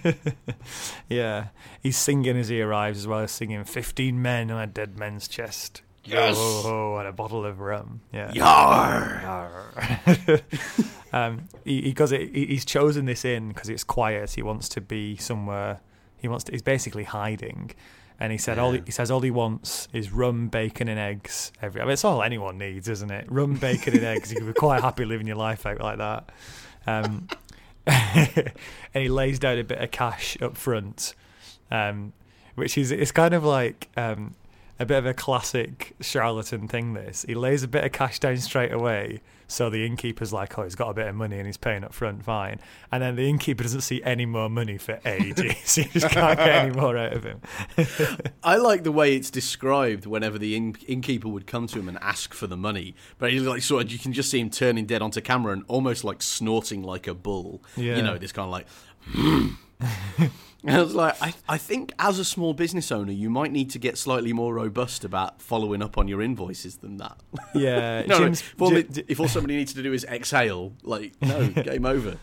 yeah, 1.10 1.48
he's 1.82 1.98
singing 1.98 2.38
as 2.38 2.48
he 2.48 2.62
arrives 2.62 3.00
as 3.00 3.08
well 3.08 3.20
as 3.20 3.32
singing 3.32 3.64
"15 3.64 4.22
men 4.22 4.52
on 4.52 4.62
a 4.62 4.68
dead 4.68 4.98
man's 4.98 5.28
chest." 5.28 5.82
Yes! 6.06 6.36
Ho, 6.38 6.98
and 6.98 7.08
a 7.08 7.14
bottle 7.14 7.46
of 7.46 7.60
rum. 7.60 8.02
Yeah. 8.12 8.32
Yar! 8.34 9.62
um, 11.14 11.48
he, 11.64 11.82
he. 11.82 11.94
He, 11.94 12.46
he's 12.48 12.66
chosen 12.66 13.06
this 13.06 13.24
inn 13.24 13.50
because 13.50 13.70
it's 13.70 13.84
quiet. 13.84 14.32
He 14.32 14.42
wants 14.42 14.68
to 14.70 14.82
be 14.82 15.16
somewhere. 15.16 15.80
He 16.18 16.28
wants. 16.28 16.44
To, 16.46 16.52
he's 16.52 16.62
basically 16.62 17.06
hiding, 17.06 17.72
and 18.20 18.34
he 18.34 18.38
said 18.38 18.60
all. 18.60 18.74
He, 18.74 18.82
he 18.86 18.92
says 18.92 19.12
all 19.12 19.22
he 19.22 19.32
wants 19.32 19.88
is 19.94 20.12
rum, 20.12 20.50
bacon, 20.50 20.90
and 20.90 21.00
eggs. 21.00 21.54
Every. 21.62 21.80
I 21.80 21.86
mean, 21.86 21.94
it's 21.94 22.04
all 22.04 22.22
anyone 22.22 22.58
needs, 22.58 22.90
isn't 22.90 23.12
it? 23.12 23.32
Rum, 23.32 23.56
bacon, 23.56 23.94
and 23.96 24.04
eggs. 24.04 24.30
You 24.30 24.38
can 24.38 24.48
be 24.48 24.54
quite 24.54 24.82
happy 24.82 25.06
living 25.06 25.28
your 25.28 25.38
life 25.38 25.66
out 25.66 25.80
like 25.80 26.00
that. 26.00 26.30
Um, 26.88 27.28
and 27.86 28.52
he 28.94 29.10
lays 29.10 29.40
down 29.40 29.58
a 29.58 29.64
bit 29.64 29.80
of 29.80 29.92
cash 29.92 30.38
up 30.42 30.56
front, 30.56 31.14
um, 31.70 32.14
which 32.56 32.78
is 32.78 32.92
it's 32.92 33.12
kind 33.12 33.34
of 33.34 33.44
like 33.44 33.90
um, 33.98 34.36
a 34.80 34.86
bit 34.86 34.98
of 34.98 35.06
a 35.06 35.14
classic 35.14 35.96
charlatan 36.00 36.68
thing. 36.68 36.94
This 36.94 37.26
he 37.28 37.36
lays 37.36 37.64
a 37.64 37.68
bit 37.68 37.84
of 37.84 37.92
cash 37.92 38.20
down 38.20 38.38
straight 38.38 38.72
away, 38.72 39.22
so 39.54 39.70
the 39.70 39.86
innkeeper's 39.86 40.34
like, 40.34 40.58
"Oh, 40.58 40.64
he's 40.64 40.76
got 40.76 40.90
a 40.90 40.94
bit 40.94 41.08
of 41.08 41.16
money 41.16 41.38
and 41.38 41.46
he's 41.46 41.58
paying 41.58 41.84
up 41.84 41.94
front, 41.94 42.24
fine." 42.26 42.60
And 42.92 43.04
then 43.04 43.16
the 43.16 43.30
innkeeper 43.30 43.64
doesn't 43.64 43.82
see 43.82 44.02
any 44.04 44.26
more 44.26 44.50
money 44.50 44.78
for 44.78 45.00
ages. 45.06 45.76
he 45.76 45.84
just 45.84 46.10
can't 46.10 46.38
get 46.38 46.50
any 46.50 46.76
more 46.76 46.98
out 46.98 47.14
of 47.14 47.24
him. 47.24 47.42
I 48.44 48.58
like 48.58 48.84
the 48.84 48.92
way 48.92 49.16
it's 49.16 49.30
described 49.30 50.06
whenever 50.06 50.40
the 50.40 50.56
inn- 50.56 50.76
innkeeper 50.88 51.28
would 51.28 51.46
come 51.46 51.68
to 51.68 51.80
him 51.80 51.88
and 51.88 52.00
ask 52.02 52.34
for 52.34 52.48
the 52.48 52.58
money. 52.58 52.96
But 53.20 53.32
he 53.32 53.40
like 53.40 53.62
sort 53.62 53.86
of, 53.86 53.92
you 53.92 54.00
can 54.00 54.12
just 54.12 54.32
see 54.32 54.40
him 54.40 54.50
turning 54.50 54.86
dead 54.86 55.02
onto 55.02 55.22
camera 55.22 55.54
and 55.54 55.64
almost 55.68 56.04
like 56.04 56.22
snorting 56.22 56.82
like 56.82 57.08
a 57.08 57.14
bull. 57.14 57.64
Yeah. 57.76 57.96
You 57.96 58.02
know, 58.02 58.18
this 58.18 58.32
kind 58.32 58.48
of 58.48 58.52
like, 58.52 58.68
I 60.68 60.82
was 60.82 60.96
like, 60.96 61.22
I, 61.22 61.34
I 61.48 61.58
think 61.58 61.92
as 62.00 62.20
a 62.20 62.26
small 62.26 62.54
business 62.54 62.92
owner, 62.92 63.12
you 63.12 63.30
might 63.30 63.52
need 63.52 63.70
to 63.72 63.80
get 63.80 63.98
slightly 63.98 64.32
more 64.34 64.54
robust 64.54 65.04
about 65.04 65.42
following 65.42 65.82
up 65.82 65.98
on 65.98 66.08
your 66.08 66.22
invoices 66.22 66.78
than 66.78 66.98
that. 66.98 67.18
Yeah, 67.56 68.04
no, 68.08 68.18
Jim's, 68.20 68.42
if, 68.42 68.62
all, 68.62 68.70
Ji- 68.70 68.76
it- 68.78 69.06
if 69.10 69.20
all 69.20 69.28
somebody 69.28 69.56
needs 69.58 69.74
to 69.74 69.84
do 69.84 69.92
is 69.94 70.04
exhale, 70.06 70.74
like, 70.84 71.14
no, 71.22 71.48
game 71.64 71.86
over. 71.86 72.18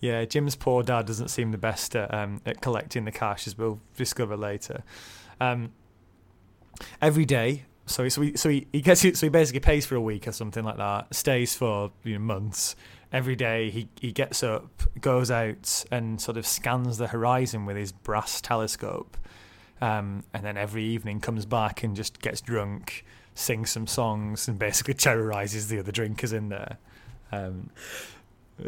yeah, 0.00 0.24
Jim's 0.24 0.56
poor 0.56 0.82
dad 0.82 1.06
doesn't 1.06 1.28
seem 1.28 1.52
the 1.52 1.58
best 1.58 1.94
at, 1.96 2.12
um, 2.12 2.40
at 2.44 2.60
collecting 2.60 3.04
the 3.04 3.12
cash, 3.12 3.46
as 3.46 3.56
we'll 3.56 3.80
discover 3.96 4.36
later. 4.36 4.82
Um, 5.40 5.72
every 7.00 7.24
day, 7.24 7.64
so 7.86 8.08
so 8.08 8.22
he, 8.22 8.36
so 8.36 8.48
he, 8.48 8.66
he 8.72 8.80
gets 8.80 9.00
so 9.02 9.08
he 9.26 9.28
basically 9.28 9.60
pays 9.60 9.86
for 9.86 9.94
a 9.94 10.00
week 10.00 10.26
or 10.26 10.32
something 10.32 10.64
like 10.64 10.76
that, 10.78 11.14
stays 11.14 11.54
for 11.54 11.92
you 12.02 12.14
know, 12.14 12.18
months. 12.20 12.76
Every 13.14 13.36
day 13.36 13.70
he, 13.70 13.88
he 14.00 14.10
gets 14.12 14.42
up, 14.42 14.82
goes 15.00 15.30
out 15.30 15.84
and 15.90 16.20
sort 16.20 16.36
of 16.36 16.44
scans 16.46 16.98
the 16.98 17.06
horizon 17.06 17.64
with 17.64 17.76
his 17.76 17.92
brass 17.92 18.40
telescope, 18.40 19.16
um, 19.80 20.24
and 20.34 20.44
then 20.44 20.56
every 20.56 20.84
evening 20.84 21.20
comes 21.20 21.46
back 21.46 21.84
and 21.84 21.94
just 21.94 22.20
gets 22.20 22.40
drunk, 22.40 23.04
sings 23.34 23.70
some 23.70 23.86
songs, 23.86 24.48
and 24.48 24.58
basically 24.58 24.94
terrorizes 25.06 25.68
the 25.68 25.78
other 25.78 25.92
drinkers 25.92 26.32
in 26.32 26.48
there. 26.48 26.78
Um, 27.30 27.70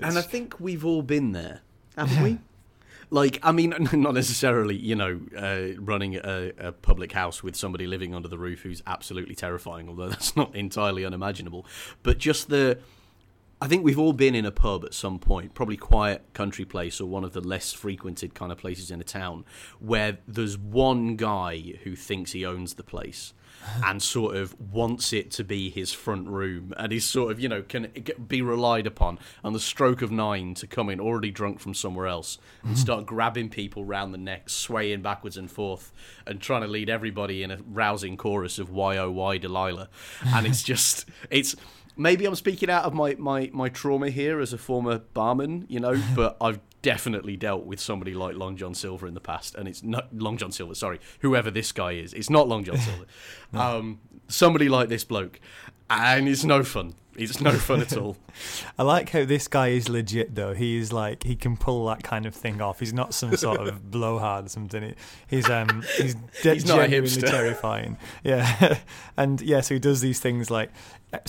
And 0.00 0.16
I 0.16 0.22
think 0.22 0.60
we've 0.60 0.84
all 0.84 1.02
been 1.02 1.32
there, 1.32 1.62
haven't 1.96 2.22
we? 2.22 2.38
Like, 3.10 3.38
I 3.42 3.52
mean, 3.52 3.74
not 3.92 4.14
necessarily, 4.14 4.76
you 4.76 4.94
know, 4.94 5.20
uh, 5.36 5.80
running 5.80 6.16
a, 6.16 6.52
a 6.58 6.72
public 6.72 7.12
house 7.12 7.42
with 7.42 7.56
somebody 7.56 7.86
living 7.86 8.14
under 8.14 8.28
the 8.28 8.38
roof 8.38 8.60
who's 8.62 8.82
absolutely 8.86 9.34
terrifying, 9.34 9.88
although 9.88 10.08
that's 10.14 10.36
not 10.36 10.54
entirely 10.54 11.04
unimaginable. 11.04 11.66
But 12.04 12.18
just 12.18 12.48
the. 12.48 12.78
I 13.60 13.68
think 13.68 13.84
we've 13.84 13.98
all 13.98 14.12
been 14.12 14.34
in 14.34 14.44
a 14.44 14.50
pub 14.50 14.84
at 14.84 14.92
some 14.92 15.18
point, 15.18 15.54
probably 15.54 15.78
quiet 15.78 16.34
country 16.34 16.66
place 16.66 17.00
or 17.00 17.06
one 17.06 17.24
of 17.24 17.32
the 17.32 17.40
less 17.40 17.72
frequented 17.72 18.34
kind 18.34 18.52
of 18.52 18.58
places 18.58 18.90
in 18.90 19.00
a 19.00 19.04
town, 19.04 19.46
where 19.78 20.18
there's 20.28 20.58
one 20.58 21.16
guy 21.16 21.74
who 21.82 21.96
thinks 21.96 22.32
he 22.32 22.44
owns 22.44 22.74
the 22.74 22.82
place 22.82 23.32
and 23.84 24.02
sort 24.02 24.36
of 24.36 24.54
wants 24.60 25.14
it 25.14 25.30
to 25.30 25.42
be 25.42 25.70
his 25.70 25.90
front 25.90 26.28
room 26.28 26.74
and 26.76 26.92
he's 26.92 27.06
sort 27.06 27.32
of, 27.32 27.40
you 27.40 27.48
know, 27.48 27.62
can 27.62 27.90
be 28.28 28.42
relied 28.42 28.86
upon 28.86 29.18
on 29.42 29.54
the 29.54 29.60
stroke 29.60 30.02
of 30.02 30.10
nine 30.10 30.52
to 30.52 30.66
come 30.66 30.90
in 30.90 31.00
already 31.00 31.30
drunk 31.30 31.58
from 31.58 31.72
somewhere 31.72 32.06
else 32.06 32.36
and 32.62 32.72
mm-hmm. 32.72 32.80
start 32.80 33.06
grabbing 33.06 33.48
people 33.48 33.86
round 33.86 34.12
the 34.12 34.18
neck, 34.18 34.50
swaying 34.50 35.00
backwards 35.00 35.38
and 35.38 35.50
forth 35.50 35.92
and 36.26 36.42
trying 36.42 36.60
to 36.60 36.68
lead 36.68 36.90
everybody 36.90 37.42
in 37.42 37.50
a 37.50 37.58
rousing 37.66 38.18
chorus 38.18 38.58
of 38.58 38.68
why 38.68 38.98
oh 38.98 39.10
why 39.10 39.38
Delilah. 39.38 39.88
And 40.26 40.46
it's 40.46 40.62
just, 40.66 41.06
it's 41.30 41.56
maybe 41.96 42.26
I'm 42.26 42.34
speaking 42.34 42.70
out 42.70 42.84
of 42.84 42.94
my, 42.94 43.14
my, 43.18 43.50
my 43.52 43.68
trauma 43.68 44.10
here 44.10 44.40
as 44.40 44.52
a 44.52 44.58
former 44.58 44.98
barman, 44.98 45.66
you 45.68 45.80
know, 45.80 46.00
but 46.14 46.36
I've 46.40 46.60
definitely 46.82 47.36
dealt 47.36 47.64
with 47.64 47.80
somebody 47.80 48.14
like 48.14 48.36
Long 48.36 48.56
John 48.56 48.74
Silver 48.74 49.06
in 49.06 49.14
the 49.14 49.20
past, 49.20 49.54
and 49.54 49.66
it's 49.66 49.82
not 49.82 50.14
Long 50.14 50.36
John 50.36 50.52
Silver. 50.52 50.74
Sorry, 50.74 51.00
whoever 51.20 51.50
this 51.50 51.72
guy 51.72 51.92
is, 51.92 52.12
it's 52.12 52.30
not 52.30 52.48
Long 52.48 52.64
John 52.64 52.78
Silver. 52.78 53.06
um, 53.54 54.00
somebody 54.28 54.68
like 54.68 54.88
this 54.88 55.04
bloke, 55.04 55.40
and 55.90 56.28
it's 56.28 56.44
no 56.44 56.62
fun. 56.62 56.94
It's 57.18 57.40
no 57.40 57.52
fun 57.52 57.80
at 57.80 57.96
all. 57.96 58.16
I 58.78 58.82
like 58.82 59.10
how 59.10 59.24
this 59.24 59.48
guy 59.48 59.68
is 59.68 59.88
legit 59.88 60.34
though. 60.34 60.52
He 60.52 60.76
is 60.76 60.92
like 60.92 61.24
he 61.24 61.34
can 61.34 61.56
pull 61.56 61.86
that 61.86 62.02
kind 62.02 62.26
of 62.26 62.34
thing 62.34 62.60
off. 62.60 62.80
He's 62.80 62.92
not 62.92 63.14
some 63.14 63.34
sort 63.36 63.66
of 63.66 63.90
blowhard 63.90 64.46
or 64.46 64.48
something. 64.48 64.94
He's 65.26 65.48
um 65.48 65.82
he's, 65.96 66.14
de- 66.42 66.54
He's 66.54 66.66
not 66.66 66.80
genuinely 66.82 67.22
terrifying. 67.22 67.96
Yeah, 68.22 68.78
and 69.16 69.40
yeah, 69.40 69.60
so 69.60 69.74
he 69.74 69.80
does 69.80 70.00
these 70.02 70.20
things 70.20 70.50
like 70.50 70.70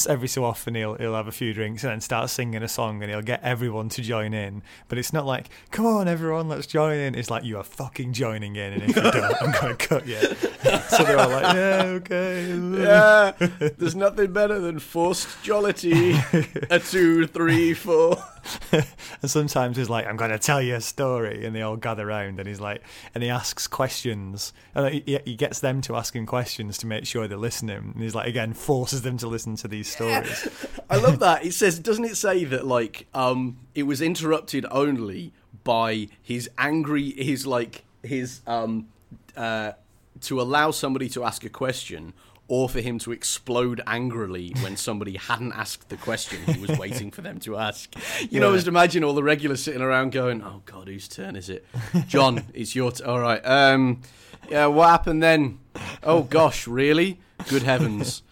every 0.07 0.27
so 0.27 0.43
often 0.43 0.75
he'll 0.75 0.95
he'll 0.95 1.15
have 1.15 1.27
a 1.27 1.31
few 1.31 1.53
drinks 1.53 1.83
and 1.83 1.91
then 1.91 2.01
start 2.01 2.29
singing 2.29 2.63
a 2.63 2.67
song 2.67 3.01
and 3.01 3.11
he'll 3.11 3.21
get 3.21 3.41
everyone 3.43 3.89
to 3.89 4.01
join 4.01 4.33
in. 4.33 4.63
But 4.87 4.97
it's 4.97 5.13
not 5.13 5.25
like 5.25 5.49
come 5.71 5.85
on 5.85 6.07
everyone, 6.07 6.47
let's 6.49 6.67
join 6.67 6.97
in. 6.97 7.15
It's 7.15 7.29
like 7.29 7.43
you 7.43 7.57
are 7.57 7.63
fucking 7.63 8.13
joining 8.13 8.55
in, 8.55 8.73
and 8.73 8.83
if 8.83 8.95
you 8.95 9.01
don't, 9.01 9.41
I'm 9.41 9.51
gonna 9.51 9.75
cut 9.75 10.07
you. 10.07 10.19
so 10.89 11.03
they're 11.03 11.19
all 11.19 11.29
like 11.29 11.55
yeah 11.55 11.83
okay 11.85 12.47
yeah, 12.47 13.31
there's 13.77 13.95
nothing 13.95 14.33
better 14.33 14.59
than 14.59 14.79
forced 14.79 15.41
jollity. 15.43 16.13
a 16.69 16.79
two, 16.79 17.27
three, 17.27 17.73
four. 17.73 18.17
and 18.71 19.29
sometimes 19.29 19.77
he's 19.77 19.89
like, 19.89 20.05
"I'm 20.05 20.17
going 20.17 20.31
to 20.31 20.39
tell 20.39 20.61
you 20.61 20.75
a 20.75 20.81
story," 20.81 21.45
and 21.45 21.55
they 21.55 21.61
all 21.61 21.77
gather 21.77 22.05
round, 22.05 22.39
and 22.39 22.47
he's 22.47 22.59
like, 22.59 22.81
and 23.13 23.23
he 23.23 23.29
asks 23.29 23.67
questions, 23.67 24.53
and 24.75 24.93
he, 24.93 25.19
he 25.25 25.35
gets 25.35 25.59
them 25.59 25.81
to 25.81 25.95
ask 25.95 26.15
him 26.15 26.25
questions 26.25 26.77
to 26.79 26.87
make 26.87 27.05
sure 27.05 27.27
they're 27.27 27.37
listening, 27.37 27.91
and 27.93 28.03
he's 28.03 28.15
like, 28.15 28.27
again, 28.27 28.53
forces 28.53 29.01
them 29.01 29.17
to 29.17 29.27
listen 29.27 29.55
to 29.57 29.67
these 29.67 29.87
stories. 29.87 30.47
I 30.89 30.97
love 30.97 31.19
that. 31.19 31.45
It 31.45 31.53
says, 31.53 31.79
doesn't 31.79 32.05
it 32.05 32.17
say 32.17 32.43
that 32.45 32.65
like 32.65 33.07
um 33.13 33.57
it 33.75 33.83
was 33.83 34.01
interrupted 34.01 34.65
only 34.71 35.33
by 35.63 36.07
his 36.21 36.49
angry 36.57 37.11
his 37.11 37.45
like 37.45 37.83
his 38.03 38.41
um 38.47 38.87
uh 39.35 39.73
to 40.21 40.41
allow 40.41 40.71
somebody 40.71 41.09
to 41.09 41.23
ask 41.23 41.43
a 41.43 41.49
question 41.49 42.13
or 42.47 42.69
for 42.69 42.79
him 42.79 42.97
to 42.99 43.11
explode 43.11 43.81
angrily 43.85 44.53
when 44.61 44.77
somebody 44.77 45.17
hadn't 45.17 45.51
asked 45.53 45.89
the 45.89 45.97
question 45.97 46.41
he 46.53 46.65
was 46.65 46.77
waiting 46.77 47.11
for 47.11 47.21
them 47.21 47.39
to 47.39 47.57
ask. 47.57 47.93
You 48.29 48.39
know, 48.39 48.55
just 48.55 48.67
imagine 48.67 49.03
all 49.03 49.13
the 49.13 49.23
regulars 49.23 49.63
sitting 49.63 49.81
around 49.81 50.11
going, 50.11 50.41
"Oh 50.41 50.61
God, 50.65 50.87
whose 50.87 51.07
turn 51.07 51.35
is 51.35 51.49
it?" 51.49 51.65
John, 52.07 52.45
it's 52.53 52.75
your 52.75 52.91
turn. 52.91 53.07
All 53.07 53.19
right. 53.19 53.41
Um, 53.45 54.01
yeah. 54.49 54.67
What 54.67 54.89
happened 54.89 55.21
then? 55.21 55.59
Oh 56.03 56.23
gosh, 56.23 56.67
really? 56.67 57.19
Good 57.49 57.63
heavens! 57.63 58.23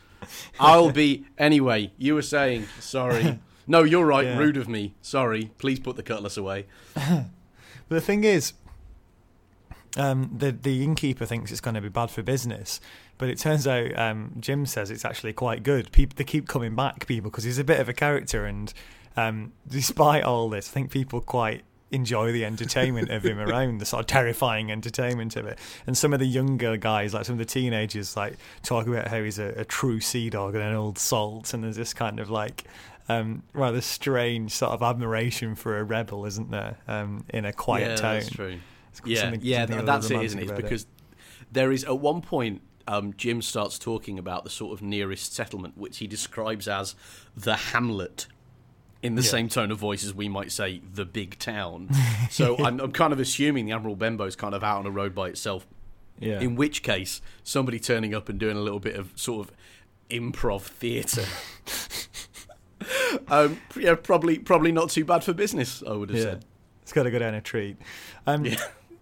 I'll 0.59 0.91
be 0.91 1.25
anyway. 1.37 1.91
You 1.97 2.15
were 2.15 2.21
saying 2.21 2.67
sorry. 2.79 3.39
No, 3.67 3.83
you're 3.83 4.05
right. 4.05 4.25
Yeah. 4.25 4.37
Rude 4.37 4.57
of 4.57 4.69
me. 4.69 4.93
Sorry. 5.01 5.51
Please 5.57 5.79
put 5.79 5.95
the 5.95 6.03
cutlass 6.03 6.37
away. 6.37 6.65
The 7.87 8.01
thing 8.01 8.23
is, 8.23 8.53
um, 9.97 10.31
the 10.35 10.51
the 10.51 10.83
innkeeper 10.83 11.25
thinks 11.25 11.51
it's 11.51 11.61
going 11.61 11.75
to 11.75 11.81
be 11.81 11.89
bad 11.89 12.09
for 12.09 12.23
business, 12.23 12.81
but 13.17 13.29
it 13.29 13.37
turns 13.37 13.67
out 13.67 13.97
um, 13.97 14.33
Jim 14.39 14.65
says 14.65 14.91
it's 14.91 15.05
actually 15.05 15.33
quite 15.33 15.63
good. 15.63 15.91
People 15.91 16.15
they 16.17 16.23
keep 16.23 16.47
coming 16.47 16.75
back, 16.75 17.07
people, 17.07 17.29
because 17.31 17.43
he's 17.43 17.59
a 17.59 17.63
bit 17.63 17.79
of 17.79 17.87
a 17.89 17.93
character, 17.93 18.45
and 18.45 18.73
um, 19.17 19.53
despite 19.67 20.23
all 20.23 20.49
this, 20.49 20.69
I 20.69 20.71
think 20.71 20.91
people 20.91 21.21
quite 21.21 21.63
enjoy 21.91 22.31
the 22.31 22.43
entertainment 22.43 23.09
of 23.11 23.23
him 23.23 23.39
around 23.47 23.77
the 23.77 23.85
sort 23.85 24.01
of 24.01 24.07
terrifying 24.07 24.71
entertainment 24.71 25.35
of 25.35 25.45
it 25.45 25.57
and 25.85 25.95
some 25.95 26.13
of 26.13 26.19
the 26.19 26.25
younger 26.25 26.75
guys 26.75 27.13
like 27.13 27.23
some 27.23 27.33
of 27.33 27.39
the 27.39 27.45
teenagers 27.45 28.17
like 28.17 28.33
talk 28.63 28.87
about 28.87 29.07
how 29.07 29.21
he's 29.21 29.37
a, 29.37 29.49
a 29.49 29.63
true 29.63 29.99
sea 30.01 30.29
dog 30.31 30.55
and 30.55 30.63
an 30.63 30.73
old 30.73 30.97
salt 30.97 31.53
and 31.53 31.63
there's 31.63 31.75
this 31.77 31.93
kind 31.93 32.19
of 32.19 32.29
like 32.29 32.63
um, 33.07 33.43
rather 33.53 33.79
strange 33.81 34.51
sort 34.51 34.71
of 34.71 34.81
admiration 34.81 35.53
for 35.53 35.77
a 35.77 35.83
rebel 35.83 36.25
isn't 36.25 36.49
there 36.49 36.75
um, 36.87 37.23
in 37.29 37.45
a 37.45 37.53
quiet 37.53 37.97
tone. 37.97 37.97
yeah, 37.97 38.01
town 38.01 38.13
that's 38.15 38.29
true. 38.31 38.59
It's 38.89 39.01
Yeah, 39.05 39.21
something- 39.21 39.39
yeah, 39.43 39.57
something 39.59 39.63
a 39.63 39.67
th- 39.67 39.85
little 39.85 39.85
that's 39.85 40.11
it, 40.11 40.25
isn't 40.25 40.39
it? 40.39 40.43
It's 40.49 40.51
because 40.53 40.87
there 41.51 41.71
is 41.71 41.83
at 41.85 41.99
one 41.99 42.21
point 42.21 42.61
um, 42.87 43.13
Jim 43.17 43.41
starts 43.41 43.77
talking 43.79 44.17
about 44.19 44.43
the 44.43 44.49
sort 44.49 44.73
of 44.73 44.81
nearest 44.81 45.33
settlement, 45.33 45.77
which 45.77 45.97
he 45.97 46.07
describes 46.07 46.67
as 46.67 46.95
the 47.35 47.55
hamlet. 47.55 48.27
In 49.03 49.13
the 49.13 49.21
Yeah. 49.21 49.29
same 49.29 49.49
tone 49.49 49.69
of 49.71 49.77
voice 49.77 50.03
as 50.03 50.15
we 50.15 50.27
might 50.27 50.51
say 50.51 50.81
the 50.93 51.05
big 51.05 51.37
town. 51.37 51.89
So 52.31 52.57
I'm, 52.57 52.79
I'm 52.79 52.91
kind 52.91 53.13
of 53.13 53.19
assuming 53.19 53.67
the 53.67 53.71
Admiral 53.73 53.95
Benbow's 53.95 54.35
kind 54.35 54.55
of 54.55 54.63
out 54.63 54.79
on 54.79 54.87
a 54.87 54.89
road 54.91 55.13
by 55.13 55.27
itself. 55.29 55.67
yeah 56.19 56.39
In 56.39 56.55
which 56.55 56.81
case, 56.81 57.21
somebody 57.43 57.79
turning 57.79 58.15
up 58.15 58.29
and 58.29 58.39
doing 58.39 58.57
a 58.57 58.61
little 58.61 58.79
bit 58.79 58.95
of 58.95 59.11
sort 59.15 59.47
of 59.47 59.55
improv 60.09 60.61
theatre. 60.63 61.25
um, 63.27 63.59
yeah, 63.77 63.95
probably 63.95 64.39
probably 64.39 64.71
not 64.71 64.89
too 64.89 65.05
bad 65.05 65.23
for 65.23 65.33
business. 65.33 65.83
I 65.87 65.93
would 65.93 66.09
have 66.09 66.17
yeah 66.17 66.23
said. 66.23 66.45
it's 66.81 66.93
got 66.93 67.03
to 67.03 67.11
go 67.11 67.19
down 67.19 67.33
a 67.35 67.41
treat 67.41 67.77
um, 68.27 68.45
Yeah. 68.45 68.55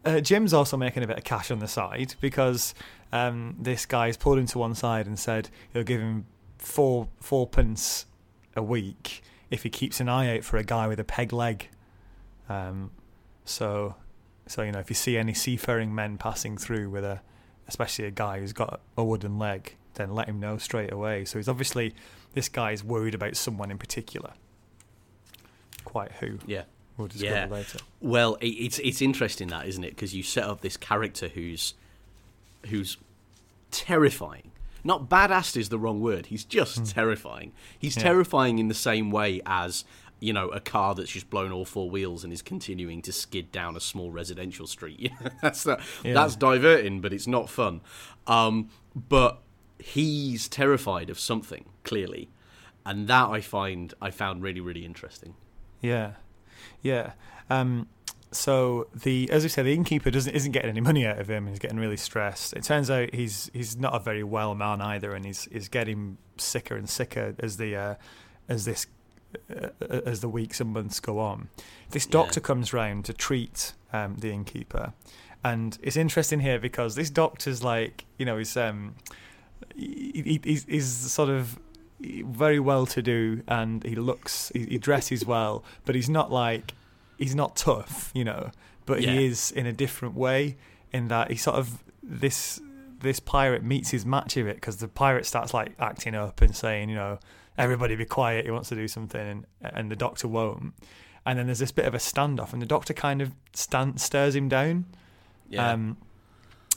uh, 0.06 0.20
Jim's 0.20 0.54
also 0.54 0.78
making 0.78 1.04
a 1.04 1.08
bit 1.08 1.18
of 1.18 1.24
cash 1.24 1.50
on 1.52 1.60
the 1.60 1.68
side 1.68 2.16
because 2.22 2.74
um, 3.14 3.56
this 3.60 3.86
guy's 3.86 4.18
pulled 4.18 4.40
him 4.40 4.48
to 4.48 4.58
one 4.60 4.76
side 4.76 5.06
and 5.08 5.18
said 5.18 5.50
he'll 5.72 5.84
give 5.84 6.02
him 6.02 6.26
four 6.58 7.08
four 7.22 7.48
pence 7.48 8.06
a 8.56 8.64
week 8.64 9.22
if 9.50 9.64
he 9.64 9.70
keeps 9.70 10.00
an 10.00 10.10
eye 10.10 10.36
out 10.38 10.44
for 10.44 10.58
a 10.58 10.64
guy 10.64 10.88
with 10.88 11.00
a 11.00 11.04
peg 11.04 11.32
leg. 11.32 11.70
Um, 12.50 12.92
so, 13.46 13.96
so 14.48 14.64
you 14.64 14.72
know, 14.72 14.80
if 14.80 14.90
you 14.90 14.96
see 14.96 15.18
any 15.18 15.34
seafaring 15.34 15.94
men 15.94 16.18
passing 16.18 16.58
through 16.58 16.90
with 16.90 17.04
a, 17.04 17.22
especially 17.68 18.06
a 18.06 18.12
guy 18.12 18.40
who's 18.40 18.54
got 18.54 18.82
a 18.98 19.04
wooden 19.04 19.38
leg, 19.38 19.76
then 19.94 20.14
let 20.16 20.28
him 20.28 20.40
know 20.40 20.58
straight 20.58 20.92
away. 20.92 21.24
So 21.26 21.38
he's 21.38 21.48
obviously 21.48 21.94
this 22.34 22.50
guy's 22.50 22.84
worried 22.84 23.14
about 23.14 23.36
someone 23.36 23.70
in 23.70 23.78
particular. 23.78 24.32
Quite 25.86 26.14
who 26.14 26.40
Yeah. 26.48 26.64
we'll 26.98 27.08
discover 27.10 27.36
Yeah. 27.36 27.46
later. 27.48 27.80
Well, 28.02 28.36
it, 28.42 28.48
it's 28.48 28.80
it's 28.80 29.02
interesting 29.02 29.50
that, 29.50 29.68
isn't 29.68 29.84
it? 29.84 29.92
Because 29.92 30.16
you 30.16 30.24
set 30.24 30.46
up 30.46 30.62
this 30.62 30.78
character 30.78 31.28
who's 31.28 31.74
who's 32.68 32.98
terrifying. 33.72 34.52
Not 34.84 35.10
badass 35.10 35.56
is 35.56 35.70
the 35.70 35.80
wrong 35.80 36.02
word. 36.02 36.28
He's 36.28 36.44
just 36.44 36.86
terrifying. 36.88 37.54
He's 37.80 37.96
Yeah. 37.96 38.04
terrifying 38.04 38.60
in 38.60 38.68
the 38.68 38.74
same 38.74 39.12
way 39.12 39.42
as 39.46 39.86
you 40.20 40.32
know 40.32 40.48
a 40.50 40.60
car 40.60 40.96
that's 40.96 41.12
just 41.12 41.30
blown 41.30 41.52
all 41.52 41.66
four 41.66 41.90
wheels 41.90 42.24
and 42.24 42.32
is 42.32 42.42
continuing 42.42 43.02
to 43.02 43.12
skid 43.12 43.52
down 43.52 43.76
a 43.76 43.80
small 43.82 44.10
residential 44.12 44.68
street. 44.68 45.12
That's 45.42 45.66
not, 45.66 45.82
Yeah. 46.04 46.14
that's 46.14 46.36
diverting, 46.38 47.02
but 47.02 47.12
it's 47.12 47.28
not 47.28 47.50
fun. 47.50 47.82
Um, 48.26 48.70
but 48.96 49.42
he's 49.80 50.48
terrified 50.48 51.10
of 51.10 51.20
something 51.20 51.66
clearly, 51.84 52.30
and 52.86 53.08
that 53.10 53.30
I 53.32 53.42
find 53.42 53.94
I 54.02 54.12
found 54.12 54.44
really 54.44 54.62
really 54.62 54.86
interesting. 54.86 55.36
Yeah, 55.82 56.14
yeah. 56.82 57.14
Um, 57.50 57.88
so 58.34 58.88
the 58.94 59.30
as 59.32 59.44
we 59.44 59.50
said, 59.50 59.66
the 59.66 59.74
innkeeper 59.74 60.12
doesn't 60.12 60.34
isn't 60.36 60.52
getting 60.52 60.70
any 60.70 60.82
money 60.82 61.06
out 61.06 61.20
of 61.20 61.30
him. 61.30 61.48
He's 61.48 61.60
getting 61.60 61.80
really 61.80 61.98
stressed. 61.98 62.54
It 62.54 62.64
turns 62.64 62.90
out 62.92 63.14
he's 63.14 63.50
he's 63.54 63.78
not 63.78 63.96
a 63.96 64.00
very 64.00 64.24
well 64.24 64.56
man 64.56 64.82
either, 64.82 65.14
and 65.14 65.26
he's 65.26 65.48
he's 65.52 65.70
getting 65.70 66.18
sicker 66.38 66.76
and 66.76 66.90
sicker 66.90 67.36
as 67.40 67.58
the 67.58 67.76
uh, 67.76 67.96
as 68.50 68.66
this 68.66 68.88
uh, 69.50 69.70
as 70.06 70.22
the 70.22 70.30
weeks 70.30 70.60
and 70.60 70.72
months 70.74 71.00
go 71.00 71.20
on. 71.20 71.50
This 71.92 72.06
doctor 72.06 72.40
Yeah. 72.40 72.46
comes 72.48 72.74
round 72.74 73.06
to 73.06 73.14
treat 73.14 73.74
um, 73.92 74.16
the 74.18 74.32
innkeeper, 74.32 74.94
and 75.44 75.78
it's 75.82 75.96
interesting 75.98 76.40
here 76.42 76.60
because 76.60 76.96
this 76.96 77.10
doctor's 77.10 77.64
like 77.64 78.06
you 78.18 78.26
know 78.26 78.38
he's 78.38 78.58
um 78.58 78.96
he, 79.76 80.22
he, 80.26 80.42
he's, 80.44 80.66
he's 80.66 80.88
sort 80.88 81.30
of 81.30 81.60
very 82.02 82.60
well 82.60 82.86
to 82.86 83.02
do 83.02 83.42
and 83.48 83.84
he 83.86 83.96
looks 83.96 84.52
he, 84.54 84.66
he 84.66 84.78
dresses 84.78 85.26
well 85.26 85.64
but 85.86 85.96
he's 85.96 86.10
not 86.10 86.30
like 86.30 86.74
he's 87.24 87.36
not 87.36 87.56
tough 87.56 88.12
you 88.14 88.24
know 88.24 88.52
but 88.86 89.02
Yeah. 89.02 89.12
he 89.14 89.26
is 89.26 89.52
in 89.52 89.66
a 89.66 89.74
different 89.74 90.16
way 90.16 90.58
in 90.92 91.08
that 91.08 91.32
he 91.32 91.38
sort 91.38 91.56
of 91.58 91.84
this 92.02 92.62
this 93.02 93.20
pirate 93.20 93.64
meets 93.64 93.90
his 93.92 94.06
match 94.06 94.38
of 94.38 94.48
it 94.48 94.56
because 94.56 94.78
the 94.78 94.88
pirate 94.88 95.26
starts 95.26 95.54
like 95.54 95.74
acting 95.80 96.16
up 96.16 96.42
and 96.42 96.56
saying 96.56 96.90
you 96.90 96.96
know 96.96 97.20
everybody 97.58 97.96
be 97.96 98.06
quiet 98.06 98.46
he 98.46 98.52
wants 98.52 98.70
to 98.70 98.76
do 98.76 98.88
something 98.88 99.20
and 99.22 99.46
and 99.62 99.92
the 99.92 99.96
doctor 99.96 100.28
won't 100.28 100.74
and 101.26 101.38
then 101.40 101.46
there's 101.48 101.60
this 101.60 101.72
bit 101.72 101.86
of 101.86 101.94
a 101.94 101.98
standoff 102.00 102.52
and 102.54 102.62
the 102.62 102.66
doctor 102.66 102.94
kind 102.94 103.22
of 103.22 103.32
stand, 103.54 104.00
stares 104.02 104.36
him 104.36 104.50
down 104.50 104.86
Yeah. 105.50 105.72
um, 105.72 105.98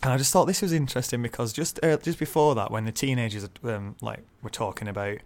and 0.03 0.13
I 0.13 0.17
just 0.19 0.33
thought 0.33 0.45
this 0.47 0.63
was 0.63 0.73
interesting 0.73 1.23
because 1.23 1.53
just 1.53 1.81
uh, 1.83 1.97
just 1.97 2.19
before 2.19 2.55
that, 2.55 2.71
when 2.71 2.85
the 2.85 2.93
teenagers 2.93 3.49
um, 3.65 3.97
like 4.03 4.23
were 4.43 4.51
talking 4.51 4.89
about 4.89 5.17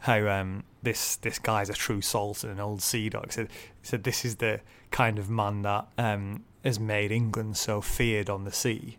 how 0.00 0.26
um, 0.28 0.64
this 0.82 1.16
this 1.16 1.38
guy's 1.38 1.70
a 1.70 1.74
true 1.74 2.00
salt 2.00 2.42
and 2.44 2.52
an 2.52 2.60
old 2.60 2.82
sea 2.82 3.08
dog, 3.08 3.32
said 3.32 3.48
said 3.82 4.04
this 4.04 4.24
is 4.24 4.36
the 4.36 4.60
kind 4.90 5.18
of 5.18 5.30
man 5.30 5.62
that 5.62 5.86
um, 5.98 6.44
has 6.64 6.80
made 6.80 7.12
England 7.12 7.56
so 7.56 7.80
feared 7.80 8.30
on 8.30 8.44
the 8.44 8.52
sea, 8.52 8.98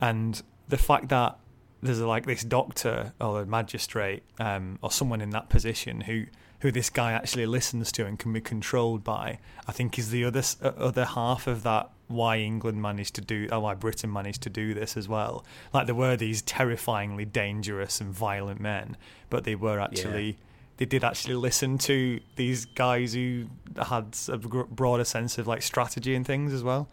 and 0.00 0.42
the 0.68 0.76
fact 0.76 1.08
that 1.08 1.38
there's 1.82 2.00
like 2.00 2.26
this 2.26 2.44
doctor 2.44 3.12
or 3.20 3.42
a 3.42 3.46
magistrate 3.46 4.22
um, 4.38 4.78
or 4.82 4.90
someone 4.90 5.20
in 5.20 5.30
that 5.30 5.48
position 5.48 6.02
who 6.02 6.26
who 6.60 6.70
this 6.70 6.90
guy 6.90 7.12
actually 7.12 7.46
listens 7.46 7.90
to 7.92 8.04
and 8.04 8.18
can 8.18 8.32
be 8.32 8.40
controlled 8.40 9.02
by, 9.02 9.38
I 9.66 9.72
think 9.72 9.98
is 9.98 10.10
the 10.10 10.24
other 10.24 10.42
uh, 10.62 10.68
other 10.76 11.04
half 11.04 11.46
of 11.46 11.62
that 11.62 11.90
why 12.10 12.38
England 12.38 12.82
managed 12.82 13.14
to 13.16 13.20
do, 13.20 13.48
or 13.50 13.60
why 13.60 13.74
Britain 13.74 14.12
managed 14.12 14.42
to 14.42 14.50
do 14.50 14.74
this 14.74 14.96
as 14.96 15.08
well. 15.08 15.44
Like 15.72 15.86
there 15.86 15.94
were 15.94 16.16
these 16.16 16.42
terrifyingly 16.42 17.24
dangerous 17.24 18.00
and 18.00 18.12
violent 18.12 18.60
men, 18.60 18.96
but 19.28 19.44
they 19.44 19.54
were 19.54 19.80
actually. 19.80 20.38
They 20.76 20.86
did 20.86 21.04
actually 21.04 21.34
listen 21.34 21.76
to 21.76 22.20
these 22.36 22.64
guys 22.64 23.12
who 23.12 23.48
had 23.76 24.16
a 24.28 24.38
broader 24.38 25.04
sense 25.04 25.36
of 25.36 25.46
like 25.46 25.60
strategy 25.60 26.14
and 26.14 26.26
things 26.26 26.54
as 26.54 26.62
well. 26.62 26.88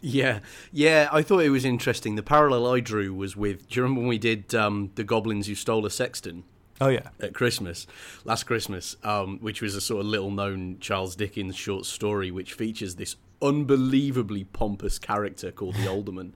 Yeah, 0.00 0.40
yeah. 0.72 1.08
I 1.12 1.22
thought 1.22 1.44
it 1.44 1.50
was 1.50 1.64
interesting. 1.64 2.16
The 2.16 2.24
parallel 2.24 2.66
I 2.66 2.80
drew 2.80 3.14
was 3.14 3.36
with. 3.36 3.68
Do 3.68 3.76
you 3.76 3.82
remember 3.84 4.00
when 4.00 4.08
we 4.08 4.18
did 4.18 4.56
um, 4.56 4.90
the 4.96 5.04
goblins 5.04 5.46
who 5.46 5.54
stole 5.54 5.86
a 5.86 5.90
sexton 5.90 6.42
Oh 6.80 6.88
yeah, 6.88 7.08
at 7.20 7.34
Christmas, 7.34 7.86
last 8.24 8.44
Christmas, 8.44 8.96
um, 9.02 9.38
which 9.40 9.60
was 9.60 9.74
a 9.74 9.80
sort 9.80 10.00
of 10.00 10.06
little-known 10.06 10.78
Charles 10.78 11.16
Dickens 11.16 11.56
short 11.56 11.86
story, 11.86 12.30
which 12.30 12.52
features 12.52 12.94
this 12.94 13.16
unbelievably 13.42 14.44
pompous 14.44 14.98
character 14.98 15.50
called 15.50 15.74
the 15.76 15.88
Alderman, 15.88 16.34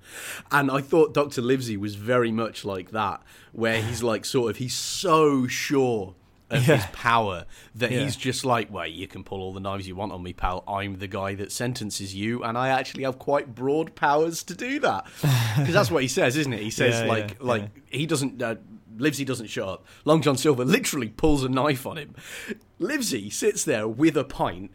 and 0.50 0.71
I 0.71 0.80
thought 0.80 1.14
Doctor 1.14 1.42
Livesey 1.42 1.76
was 1.76 1.94
very 1.94 2.30
much 2.32 2.64
like 2.64 2.90
that, 2.90 3.23
where 3.52 3.80
he's 3.82 4.02
like 4.02 4.25
sort 4.25 4.50
of 4.50 4.56
he's 4.59 4.75
so 4.75 5.47
sure. 5.47 6.14
Of 6.50 6.68
Yeah. 6.68 6.76
his 6.76 6.85
power 6.92 7.47
that 7.76 7.90
Yeah. 7.92 8.00
he's 8.04 8.14
just 8.14 8.44
like, 8.44 8.71
well, 8.71 8.87
you 8.87 9.06
can 9.09 9.25
pull 9.25 9.40
all 9.40 9.54
the 9.54 9.61
knives 9.61 9.88
you 9.88 9.94
want 9.97 10.12
on 10.12 10.23
me, 10.23 10.35
pal. 10.35 10.62
I'm 10.68 10.99
the 10.99 11.06
guy 11.06 11.35
that 11.37 11.50
sentences 11.50 12.14
you, 12.14 12.44
and 12.44 12.59
I 12.59 12.68
actually 12.68 13.04
have 13.04 13.18
quite 13.18 13.54
broad 13.54 13.94
powers 13.94 14.42
to 14.42 14.54
do 14.54 14.78
that. 14.80 15.06
Because 15.56 15.73
that's 15.73 15.90
what 15.90 16.02
he 16.02 16.09
says, 16.09 16.37
isn't 16.37 16.52
it? 16.52 16.61
He 16.61 16.68
says 16.71 17.00
Yeah, 17.00 17.06
like, 17.06 17.42
like 17.42 17.71
he 17.90 18.04
doesn't. 18.04 18.42
Uh, 18.42 18.56
Livesey 18.99 19.25
doesn't 19.25 19.47
shut 19.47 19.66
up. 19.66 19.87
Long 20.04 20.21
John 20.21 20.37
Silver 20.37 20.66
literally 20.66 21.09
pulls 21.09 21.42
a 21.42 21.49
knife 21.49 21.87
on 21.87 21.97
him. 21.97 22.14
Livesey 22.78 23.30
sits 23.30 23.64
there 23.64 23.88
with 23.88 24.18
a 24.18 24.25
pint, 24.25 24.71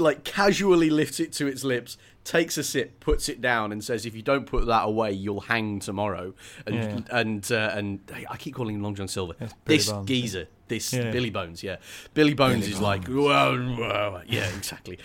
like 0.00 0.24
casually 0.24 0.90
lifts 0.90 1.20
it 1.20 1.32
to 1.34 1.46
its 1.46 1.64
lips, 1.64 1.96
takes 2.24 2.58
a 2.58 2.62
sip, 2.62 3.00
puts 3.00 3.28
it 3.28 3.40
down, 3.40 3.72
and 3.72 3.82
says, 3.82 4.04
"If 4.06 4.14
you 4.14 4.22
don't 4.22 4.46
put 4.46 4.66
that 4.66 4.84
away, 4.84 5.12
you'll 5.12 5.40
hang 5.40 5.80
tomorrow." 5.80 6.34
And 6.66 6.74
Yeah. 6.76 6.98
and 7.10 7.52
uh, 7.52 7.70
and 7.74 8.00
I 8.30 8.36
keep 8.36 8.54
calling 8.54 8.76
him 8.76 8.82
Long 8.82 8.94
John 8.94 9.08
Silver. 9.08 9.34
This 9.64 9.90
Bones, 9.90 10.06
geezer, 10.06 10.48
this 10.68 10.92
Yeah. 10.92 11.10
Billy 11.10 11.30
Bones, 11.30 11.62
yeah, 11.62 11.76
Billy 12.14 12.34
Bones 12.34 12.66
is 12.68 12.80
like, 12.80 13.06
well, 13.08 13.56
well, 13.78 14.22
yeah, 14.26 14.48
exactly. 14.56 14.98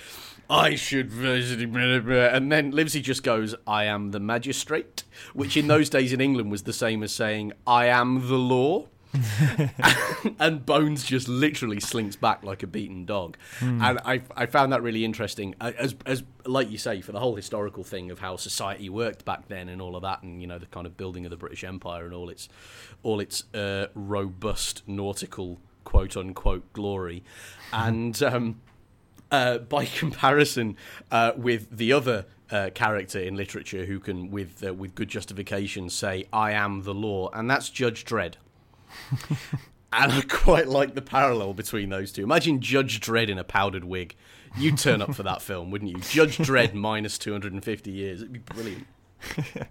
I 0.50 0.76
should 0.76 1.10
visit 1.10 1.62
him, 1.62 1.76
and 1.78 2.52
then 2.52 2.72
Livesey 2.72 3.02
just 3.02 3.24
goes, 3.24 3.56
"I 3.66 3.86
am 3.86 4.12
the 4.12 4.20
magistrate," 4.20 5.04
which 5.34 5.56
in 5.56 5.68
those 5.68 5.90
days 5.90 6.12
in 6.12 6.20
England 6.20 6.52
was 6.52 6.64
the 6.64 6.74
same 6.74 7.02
as 7.02 7.14
saying, 7.14 7.54
"I 7.66 7.86
am 7.86 8.28
the 8.28 8.38
law." 8.38 8.90
and 10.40 10.66
Bones 10.66 11.04
just 11.04 11.28
literally 11.28 11.80
slinks 11.80 12.16
back 12.16 12.44
like 12.44 12.64
a 12.64 12.68
beaten 12.68 13.06
dog, 13.06 13.38
and 13.62 14.00
I 14.06 14.22
I 14.36 14.46
found 14.46 14.74
that 14.74 14.82
really 14.82 15.06
interesting. 15.06 15.56
As 15.62 15.96
as 16.06 16.24
like 16.46 16.72
you 16.72 16.78
say, 16.78 17.02
for 17.02 17.12
the 17.12 17.20
whole 17.20 17.36
historical 17.36 17.84
thing 17.84 18.12
of 18.12 18.20
how 18.20 18.38
society 18.38 18.90
worked 18.90 19.24
back 19.26 19.48
then 19.48 19.70
and 19.70 19.82
all 19.82 19.96
of 19.96 20.02
that, 20.02 20.24
and 20.24 20.42
you 20.42 20.48
know 20.48 20.58
the 20.58 20.66
kind 20.66 20.88
of 20.88 20.98
building 20.98 21.26
of 21.26 21.30
the 21.30 21.38
British 21.38 21.64
Empire 21.64 22.06
and 22.06 22.14
all 22.14 22.30
its 22.30 22.50
all 23.04 23.20
its 23.20 23.44
uh, 23.54 23.88
robust 23.94 24.84
nautical 24.88 25.60
quote 25.84 26.18
unquote 26.18 26.72
glory, 26.74 27.24
and. 27.72 28.22
Um, 28.22 28.62
uh, 29.32 29.58
by 29.58 29.86
comparison 29.98 30.78
uh, 31.10 31.32
with 31.36 31.76
the 31.76 31.92
other 31.92 32.26
uh, 32.52 32.70
character 32.76 33.20
in 33.20 33.36
literature 33.36 33.86
who 33.86 34.00
can, 34.00 34.30
with 34.30 34.64
uh, 34.64 34.74
with 34.74 34.94
good 34.94 35.08
justification, 35.10 35.90
say 35.90 36.28
"I 36.32 36.52
am 36.52 36.84
the 36.84 36.94
law," 36.94 37.30
and 37.34 37.50
that's 37.50 37.70
Judge 37.70 38.06
Dredd. 38.06 38.36
and 39.94 40.12
I 40.12 40.22
quite 40.22 40.68
like 40.68 40.96
the 40.96 41.02
parallel 41.02 41.54
between 41.54 41.90
those 41.90 42.12
two. 42.12 42.24
Imagine 42.24 42.62
Judge 42.62 43.00
Dredd 43.00 43.30
in 43.30 43.38
a 43.38 43.44
powdered 43.44 43.84
wig. 43.84 44.16
You'd 44.58 44.78
turn 44.78 45.02
up 45.02 45.16
for 45.16 45.24
that 45.24 45.42
film, 45.44 45.72
wouldn't 45.72 45.92
you? 45.92 45.98
Judge 45.98 46.38
Dredd 46.38 46.74
minus 46.74 47.18
250 47.18 47.92
years. 47.92 48.22
It'd 48.22 48.34
be 48.34 48.40
brilliant. 48.40 48.88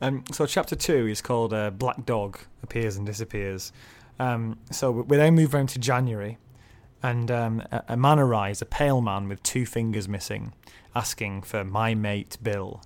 Um, 0.00 0.24
so 0.30 0.44
chapter 0.46 0.76
two 0.76 1.06
is 1.06 1.22
called 1.22 1.52
uh, 1.54 1.70
Black 1.70 2.04
Dog 2.04 2.38
appears 2.62 2.96
and 2.96 3.06
disappears. 3.06 3.72
Um, 4.18 4.58
so 4.70 4.90
we 4.90 5.16
then 5.16 5.34
move 5.34 5.54
round 5.54 5.70
to 5.70 5.78
January, 5.78 6.38
and 7.02 7.30
um, 7.30 7.62
a, 7.72 7.82
a 7.88 7.96
man 7.96 8.18
arrives, 8.18 8.60
a 8.62 8.66
pale 8.66 9.00
man 9.00 9.28
with 9.28 9.42
two 9.42 9.66
fingers 9.66 10.08
missing, 10.08 10.52
asking 10.94 11.42
for 11.42 11.64
my 11.64 11.94
mate 11.94 12.36
Bill. 12.42 12.82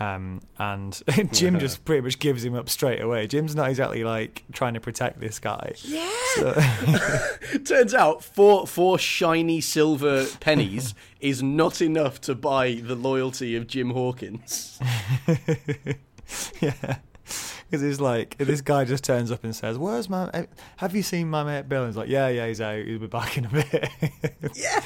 Um, 0.00 0.40
and 0.58 1.00
Jim 1.32 1.58
just 1.60 1.84
pretty 1.84 2.00
much 2.02 2.18
gives 2.18 2.44
him 2.44 2.54
up 2.54 2.68
straight 2.68 3.00
away. 3.00 3.26
Jim's 3.28 3.54
not 3.54 3.70
exactly 3.70 4.02
like 4.02 4.42
trying 4.52 4.74
to 4.74 4.80
protect 4.80 5.20
this 5.20 5.38
guy. 5.38 5.74
Yeah. 5.82 6.10
So, 6.34 6.54
Turns 7.64 7.94
out 7.94 8.24
four 8.24 8.66
four 8.66 8.98
shiny 8.98 9.60
silver 9.60 10.26
pennies 10.40 10.94
is 11.20 11.42
not 11.42 11.80
enough 11.80 12.20
to 12.22 12.34
buy 12.34 12.74
the 12.74 12.96
loyalty 12.96 13.54
of 13.54 13.66
Jim 13.68 13.90
Hawkins. 13.90 14.80
yeah. 16.60 16.96
Because 17.70 17.82
it's 17.82 18.00
like 18.00 18.36
this 18.38 18.60
guy 18.60 18.84
just 18.84 19.02
turns 19.02 19.32
up 19.32 19.42
and 19.42 19.56
says, 19.56 19.78
"Where's 19.78 20.08
my? 20.08 20.46
Have 20.76 20.94
you 20.94 21.02
seen 21.02 21.28
my 21.28 21.42
mate 21.42 21.68
Bill?" 21.68 21.82
And 21.82 21.88
he's 21.90 21.96
like, 21.96 22.08
"Yeah, 22.10 22.28
yeah, 22.28 22.46
he's 22.46 22.60
out. 22.60 22.84
He'll 22.84 23.00
be 23.00 23.06
back 23.08 23.36
in 23.38 23.46
a 23.46 23.48
bit." 23.48 23.88
Yeah, 24.54 24.80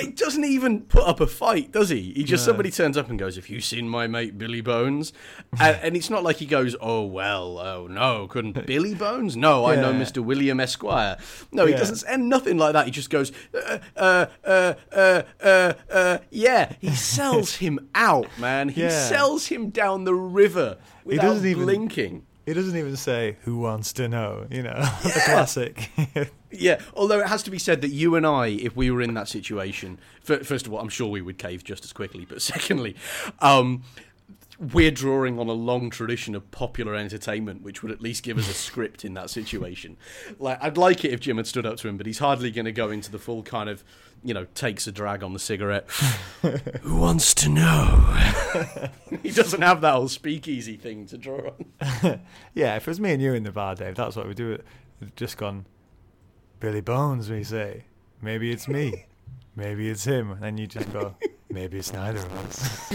he 0.00 0.12
doesn't 0.12 0.44
even 0.44 0.82
put 0.82 1.02
up 1.06 1.20
a 1.20 1.26
fight, 1.26 1.72
does 1.72 1.90
he? 1.90 2.12
He 2.14 2.24
just 2.24 2.46
No. 2.46 2.52
somebody 2.52 2.70
turns 2.70 2.96
up 2.96 3.10
and 3.10 3.18
goes, 3.18 3.36
"Have 3.36 3.48
you 3.50 3.60
seen 3.60 3.88
my 3.88 4.06
mate 4.06 4.38
Billy 4.38 4.60
Bones?" 4.62 5.12
and, 5.60 5.76
and 5.82 5.96
it's 5.96 6.08
not 6.08 6.22
like 6.22 6.36
he 6.36 6.46
goes, 6.46 6.74
"Oh 6.80 7.04
well, 7.04 7.58
oh 7.58 7.86
no, 7.88 8.28
couldn't 8.28 8.64
Billy 8.66 8.94
Bones? 8.94 9.36
No, 9.36 9.66
I 9.66 9.74
know 9.76 9.92
Mister 9.92 10.22
William 10.22 10.60
Esquire." 10.60 11.18
No, 11.52 11.66
he 11.66 11.72
Yeah. 11.72 11.78
doesn't, 11.78 12.08
and 12.08 12.28
nothing 12.30 12.56
like 12.56 12.72
that. 12.72 12.86
He 12.86 12.92
just 12.92 13.10
goes, 13.10 13.32
uh, 13.52 13.78
uh, 13.96 14.26
uh, 14.46 14.74
uh, 14.94 15.22
uh, 15.42 15.72
uh, 15.92 16.18
"Yeah." 16.30 16.72
He 16.80 16.94
sells 16.94 17.56
him 17.56 17.90
out, 17.94 18.28
man. 18.38 18.70
He 18.70 18.82
Yeah. 18.82 18.88
sells 19.08 19.46
him 19.48 19.68
down 19.70 20.04
the 20.04 20.14
river 20.14 20.78
without 21.06 21.22
doesn't 21.22 21.46
even- 21.46 21.64
blinking. 21.64 22.26
He 22.44 22.52
doesn't 22.54 22.76
even 22.76 22.94
say 22.96 23.38
who 23.42 23.58
wants 23.58 23.92
to 23.94 24.06
know, 24.06 24.46
you 24.52 24.62
know, 24.62 24.78
the 25.02 25.22
classic. 25.24 25.90
Yeah, 26.52 26.80
although 26.94 27.18
it 27.20 27.26
has 27.26 27.42
to 27.42 27.50
be 27.50 27.58
said 27.58 27.82
that 27.82 27.90
you 27.90 28.14
and 28.14 28.24
I, 28.24 28.46
if 28.46 28.76
we 28.76 28.90
were 28.90 29.02
in 29.02 29.12
that 29.14 29.28
situation, 29.28 29.98
fir- 30.22 30.42
first 30.44 30.66
of 30.66 30.72
all, 30.72 30.78
I'm 30.78 30.88
sure 30.88 31.08
we 31.08 31.20
would 31.20 31.36
cave 31.36 31.64
just 31.64 31.84
as 31.84 31.92
quickly. 31.92 32.24
But 32.24 32.40
secondly, 32.54 32.94
um, 33.40 33.82
we're 34.58 34.92
drawing 34.92 35.38
on 35.38 35.48
a 35.48 35.52
long 35.52 35.90
tradition 35.90 36.34
of 36.34 36.50
popular 36.52 36.94
entertainment, 36.94 37.60
which 37.62 37.82
would 37.82 37.92
at 37.92 38.00
least 38.00 38.22
give 38.22 38.38
us 38.38 38.48
a 38.48 38.54
script 38.54 39.04
in 39.04 39.12
that 39.14 39.28
situation. 39.28 39.98
Like, 40.38 40.62
I'd 40.62 40.78
like 40.78 41.04
it 41.04 41.12
if 41.12 41.20
Jim 41.20 41.36
had 41.36 41.46
stood 41.46 41.66
up 41.66 41.76
to 41.78 41.88
him, 41.88 41.98
but 41.98 42.06
he's 42.06 42.20
hardly 42.20 42.50
going 42.50 42.64
to 42.64 42.72
go 42.72 42.90
into 42.90 43.10
the 43.10 43.18
full 43.18 43.42
kind 43.42 43.68
of, 43.68 43.84
you 44.26 44.34
know, 44.34 44.44
takes 44.54 44.86
a 44.88 44.92
drag 44.92 45.22
on 45.22 45.32
the 45.32 45.38
cigarette. 45.38 45.88
Who 46.82 46.96
wants 46.96 47.32
to 47.34 47.48
know? 47.48 48.18
he 49.22 49.30
doesn't 49.30 49.62
have 49.62 49.80
that 49.82 49.94
whole 49.94 50.08
speakeasy 50.08 50.76
thing 50.76 51.06
to 51.06 51.16
draw 51.16 51.52
on. 51.52 52.20
yeah, 52.54 52.74
if 52.74 52.82
it 52.82 52.90
was 52.90 52.98
me 52.98 53.12
and 53.12 53.22
you 53.22 53.34
in 53.34 53.44
the 53.44 53.52
bar, 53.52 53.76
Dave, 53.76 53.94
that's 53.94 54.16
what 54.16 54.26
we 54.26 54.34
do. 54.34 54.60
We've 55.00 55.14
just 55.14 55.36
gone, 55.36 55.66
Billy 56.58 56.80
Bones, 56.80 57.30
we 57.30 57.44
say. 57.44 57.84
Maybe 58.20 58.50
it's 58.50 58.66
me. 58.66 59.06
Maybe 59.54 59.88
it's 59.88 60.04
him. 60.04 60.32
And 60.32 60.42
then 60.42 60.58
you 60.58 60.66
just 60.66 60.92
go, 60.92 61.14
maybe 61.48 61.78
it's 61.78 61.92
neither 61.92 62.18
of 62.18 62.32
us. 62.48 62.90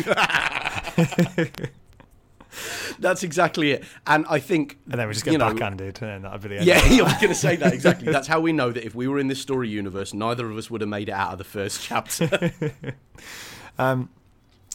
That's 2.99 3.23
exactly 3.23 3.71
it. 3.71 3.83
And 4.05 4.25
I 4.29 4.39
think. 4.39 4.77
And 4.89 4.99
then 4.99 5.07
we 5.07 5.13
just 5.13 5.25
get 5.25 5.31
you 5.31 5.37
know, 5.37 5.49
backhanded, 5.49 6.01
and 6.01 6.25
that'd 6.25 6.41
be 6.41 6.49
the 6.49 6.57
end. 6.57 6.65
Yeah. 6.65 6.79
I 6.83 7.03
was 7.03 7.13
going 7.13 7.29
to 7.29 7.35
say 7.35 7.55
that 7.57 7.73
exactly. 7.73 8.11
That's 8.11 8.27
how 8.27 8.39
we 8.39 8.53
know 8.53 8.71
that 8.71 8.85
if 8.85 8.95
we 8.95 9.07
were 9.07 9.19
in 9.19 9.27
this 9.27 9.41
story 9.41 9.69
universe, 9.69 10.13
neither 10.13 10.49
of 10.49 10.57
us 10.57 10.69
would 10.69 10.81
have 10.81 10.89
made 10.89 11.09
it 11.09 11.13
out 11.13 11.31
of 11.31 11.37
the 11.37 11.43
first 11.43 11.81
chapter. 11.81 12.51
um, 13.79 14.09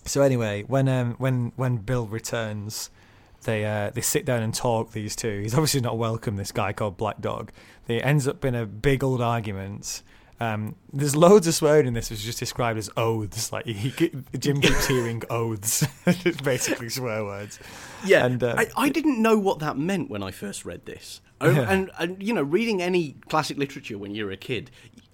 So 0.04 0.22
anyway, 0.22 0.62
when 0.66 0.88
um, 0.88 1.14
when 1.18 1.52
when 1.56 1.76
Bill 1.78 2.06
returns, 2.06 2.90
they 3.42 3.64
uh, 3.64 3.90
they 3.90 4.00
sit 4.00 4.24
down 4.24 4.42
and 4.42 4.54
talk. 4.54 4.92
These 4.92 5.16
two. 5.16 5.40
He's 5.40 5.54
obviously 5.54 5.80
not 5.80 5.98
welcome. 5.98 6.36
This 6.36 6.52
guy 6.52 6.72
called 6.72 6.96
Black 6.96 7.20
Dog. 7.20 7.52
They 7.86 8.00
ends 8.00 8.26
up 8.26 8.44
in 8.44 8.54
a 8.54 8.66
big 8.66 9.04
old 9.04 9.20
argument. 9.20 10.02
Um, 10.38 10.76
there's 10.92 11.16
loads 11.16 11.46
of 11.46 11.54
swearing 11.54 11.86
in 11.86 11.94
this. 11.94 12.10
It's 12.10 12.22
just 12.22 12.38
described 12.38 12.78
as 12.78 12.90
oaths. 12.96 13.52
Like 13.52 13.64
he, 13.66 13.90
Jim 14.38 14.60
keeps 14.60 14.86
hearing 14.86 15.22
oaths. 15.30 15.86
basically 16.44 16.90
swear 16.90 17.24
words. 17.24 17.58
Yeah, 18.04 18.26
And, 18.26 18.42
uh, 18.42 18.54
I, 18.58 18.66
I 18.76 18.88
didn't 18.90 19.20
know 19.22 19.38
what 19.38 19.60
that 19.60 19.78
meant 19.78 20.10
when 20.10 20.22
I 20.22 20.30
first 20.30 20.64
read 20.66 20.84
this. 20.84 21.20
Oh, 21.40 21.50
Yeah. 21.50 21.70
and, 21.70 21.90
and, 21.98 22.22
you 22.22 22.34
know, 22.34 22.42
reading 22.42 22.82
any 22.82 23.16
classic 23.28 23.56
literature 23.56 23.96
when 23.98 24.14
you're 24.14 24.30
a 24.30 24.36
kid, 24.36 24.70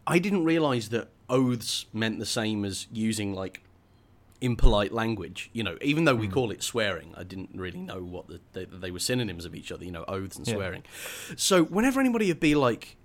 I 0.07 0.19
didn't 0.19 0.45
realise 0.45 0.89
that 0.89 1.09
oaths 1.31 1.87
meant 1.93 2.19
the 2.19 2.27
same 2.27 2.65
as 2.65 2.87
using, 2.93 3.33
like, 3.33 3.63
impolite 4.41 4.93
language. 4.93 5.51
You 5.53 5.63
know, 5.63 5.79
even 5.83 6.05
though 6.05 6.17
we 6.17 6.27
Hmm. 6.27 6.33
call 6.33 6.51
it 6.51 6.63
swearing, 6.65 7.15
I 7.17 7.23
didn't 7.23 7.51
really 7.55 7.79
know 7.79 8.03
what 8.03 8.27
the, 8.29 8.41
they, 8.55 8.65
they 8.65 8.91
were 8.91 8.99
synonyms 8.99 9.45
of 9.45 9.55
each 9.55 9.71
other, 9.71 9.85
you 9.85 9.93
know, 9.93 10.05
oaths 10.09 10.37
and 10.37 10.47
Yeah. 10.49 10.55
swearing. 10.55 10.83
So 11.37 11.63
whenever 11.65 12.01
anybody 12.01 12.27
would 12.27 12.41
be 12.41 12.55
like, 12.57 12.97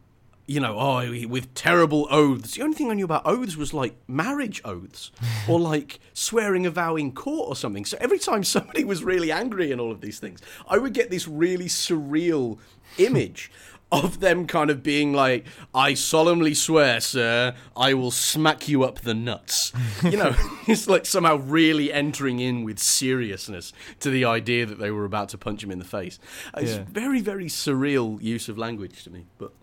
you 0.48 0.60
know, 0.62 0.78
oh, 0.80 1.28
with 1.28 1.54
terrible 1.54 2.08
oaths. 2.10 2.56
The 2.56 2.64
only 2.64 2.76
thing 2.76 2.90
I 2.90 2.94
knew 2.94 3.04
about 3.06 3.26
oaths 3.26 3.58
was 3.58 3.74
like 3.74 3.98
marriage 4.08 4.62
oaths 4.64 5.12
or 5.50 5.60
like 5.60 6.00
swearing 6.14 6.66
a 6.66 6.72
vow 6.72 6.96
in 6.96 7.12
court 7.12 7.50
or 7.50 7.56
something. 7.56 7.84
So 7.86 7.98
every 8.00 8.18
time 8.18 8.44
somebody 8.44 8.84
was 8.86 9.04
really 9.04 9.32
angry 9.32 9.72
and 9.72 9.82
all 9.82 9.92
of 9.92 10.00
these 10.02 10.20
things, 10.20 10.42
I 10.68 10.78
would 10.78 10.94
get 10.94 11.10
this 11.10 11.28
really 11.28 11.66
surreal 11.66 12.58
image 12.98 13.52
of 13.90 14.20
them 14.20 14.48
kind 14.48 14.70
of 14.70 14.84
being 14.84 15.14
like, 15.14 15.46
I 15.74 15.94
solemnly 15.94 16.54
swear, 16.54 17.00
sir, 17.00 17.54
I 17.76 17.94
will 17.94 18.12
smack 18.12 18.68
you 18.68 18.84
up 18.84 19.00
the 19.00 19.14
nuts. 19.14 19.72
You 20.04 20.18
know, 20.18 20.36
it's 20.68 20.88
like 20.90 21.06
somehow 21.06 21.38
really 21.38 21.92
entering 21.94 22.40
in 22.40 22.64
with 22.64 22.80
seriousness 22.80 23.72
to 24.02 24.10
the 24.10 24.26
idea 24.26 24.66
that 24.66 24.80
they 24.80 24.92
were 24.92 25.06
about 25.06 25.30
to 25.30 25.38
punch 25.38 25.64
him 25.64 25.72
in 25.72 25.80
the 25.80 25.86
face. 25.86 26.20
It's 26.58 26.74
Yeah. 26.78 26.84
very, 26.90 27.22
very 27.22 27.46
surreal 27.48 28.22
use 28.22 28.50
of 28.50 28.58
language 28.58 29.04
to 29.06 29.10
me. 29.10 29.26
But 29.38 29.54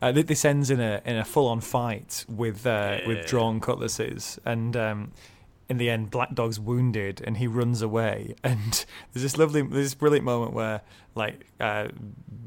Uh, 0.00 0.12
th- 0.12 0.26
this 0.26 0.44
ends 0.44 0.70
in 0.70 0.80
a 0.80 1.00
in 1.04 1.16
a 1.16 1.24
full 1.24 1.46
on 1.48 1.60
fight 1.60 2.24
with 2.28 2.66
uh, 2.66 2.98
Yeah. 3.00 3.06
with 3.08 3.26
drawn 3.26 3.60
cutlasses, 3.60 4.38
and 4.44 4.76
um, 4.76 5.12
in 5.68 5.78
the 5.78 5.88
end, 5.90 6.10
Black 6.10 6.34
Dog's 6.34 6.60
wounded 6.60 7.22
and 7.24 7.36
he 7.38 7.46
runs 7.46 7.80
away. 7.82 8.34
And 8.44 8.84
there's 9.12 9.22
this 9.22 9.38
lovely, 9.38 9.62
there's 9.62 9.86
this 9.86 9.94
brilliant 9.94 10.24
moment 10.24 10.52
where 10.52 10.82
like 11.14 11.46
uh, 11.60 11.88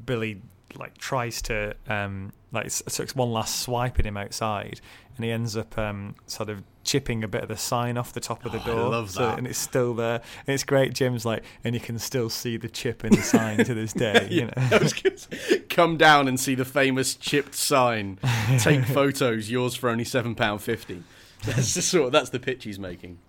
Billy 0.05 0.41
like 0.77 0.97
tries 0.97 1.41
to 1.43 1.75
um, 1.87 2.33
like 2.51 2.69
takes 2.71 3.15
one 3.15 3.31
last 3.31 3.61
swipe 3.61 3.97
at 3.99 4.05
him 4.05 4.17
outside, 4.17 4.81
and 5.15 5.25
he 5.25 5.31
ends 5.31 5.55
up 5.57 5.77
um, 5.77 6.15
sort 6.27 6.49
of 6.49 6.63
chipping 6.85 7.23
a 7.23 7.27
bit 7.27 7.41
of 7.43 7.49
the 7.49 7.57
sign 7.57 7.97
off 7.97 8.13
the 8.13 8.19
top 8.21 8.45
of 8.45 8.51
the 8.53 8.59
Oh, 8.59 8.61
I 8.61 8.65
door. 8.65 8.89
love 8.89 9.11
so- 9.11 9.29
and 9.29 9.45
it's 9.45 9.59
still 9.59 9.93
there. 9.93 10.21
And 10.47 10.53
it's 10.53 10.63
great. 10.63 10.93
Jim's 10.93 11.25
like, 11.25 11.43
and 11.63 11.75
you 11.75 11.81
can 11.81 11.99
still 11.99 12.29
see 12.29 12.55
the 12.57 12.69
chip 12.69 13.03
in 13.03 13.13
the 13.13 13.21
sign 13.21 13.65
to 13.65 13.73
this 13.73 13.91
day. 13.91 14.27
You 14.31 14.45
know. 14.45 14.53
I 14.55 14.77
was 14.77 14.93
gonna 14.93 15.17
say, 15.17 15.59
come 15.69 15.97
down 15.97 16.27
and 16.27 16.39
see 16.39 16.55
the 16.55 16.63
famous 16.65 17.15
chipped 17.15 17.55
sign. 17.55 18.19
Take 18.59 18.85
photos. 18.85 19.49
Yours 19.51 19.75
for 19.75 19.89
only 19.89 20.03
seven 20.05 20.35
pound 20.35 20.61
fifty. 20.61 21.03
That's 21.45 21.73
the 21.73 21.81
sort. 21.81 22.05
Of, 22.07 22.11
That's 22.13 22.29
the 22.29 22.39
pitch 22.39 22.63
he's 22.63 22.79
making, 22.79 23.19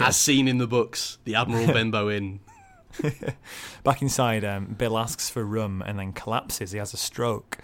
as 0.00 0.16
seen 0.16 0.48
in 0.48 0.58
the 0.58 0.66
books. 0.66 1.18
The 1.24 1.34
Admiral 1.36 1.66
Benbow 1.68 2.10
Inn. 2.10 2.40
Back 3.84 4.02
inside, 4.02 4.44
um, 4.44 4.66
Bill 4.78 4.96
asks 4.98 5.28
for 5.30 5.44
rum 5.44 5.82
and 5.86 5.98
then 5.98 6.12
collapses. 6.12 6.72
He 6.72 6.78
has 6.78 6.92
a 6.94 6.96
stroke, 6.96 7.58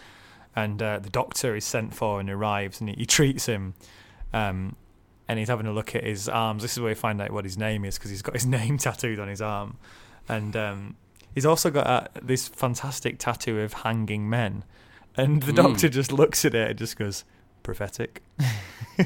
and 0.55 0.81
uh, 0.83 0.99
the 0.99 1.11
doctor 1.11 1.57
is 1.57 1.65
sent 1.65 1.95
for 1.95 2.21
and 2.21 2.29
arrives, 2.31 2.81
and 2.81 2.91
he, 2.91 2.97
he 2.97 3.07
treats 3.07 3.47
him. 3.47 3.75
Um, 4.33 4.77
and 5.29 5.39
he's 5.39 5.49
having 5.49 5.67
a 5.67 5.73
look 5.73 5.95
at 5.95 6.05
his 6.05 6.29
arms. 6.29 6.63
This 6.63 6.73
is 6.73 6.81
where 6.81 6.91
we 6.91 6.95
find 6.95 7.21
out 7.21 7.31
what 7.31 7.45
his 7.45 7.57
name 7.59 7.85
is 7.85 7.97
because 7.99 8.11
he's 8.11 8.23
got 8.23 8.35
his 8.35 8.47
name 8.59 8.79
tattooed 8.79 9.19
on 9.19 9.29
his 9.29 9.41
arm, 9.43 9.77
and 10.29 10.57
um, 10.57 10.97
he's 11.35 11.47
also 11.47 11.71
got 11.71 11.87
uh, 11.87 12.09
this 12.23 12.49
fantastic 12.49 13.19
tattoo 13.19 13.61
of 13.61 13.73
hanging 13.73 14.29
men. 14.29 14.65
And 15.17 15.43
the 15.43 15.53
Mm. 15.53 15.57
doctor 15.57 15.89
just 15.91 16.11
looks 16.13 16.45
at 16.45 16.55
it 16.55 16.71
and 16.71 16.79
just 16.79 16.97
goes, 16.97 17.25
"Prophetic," 17.63 18.23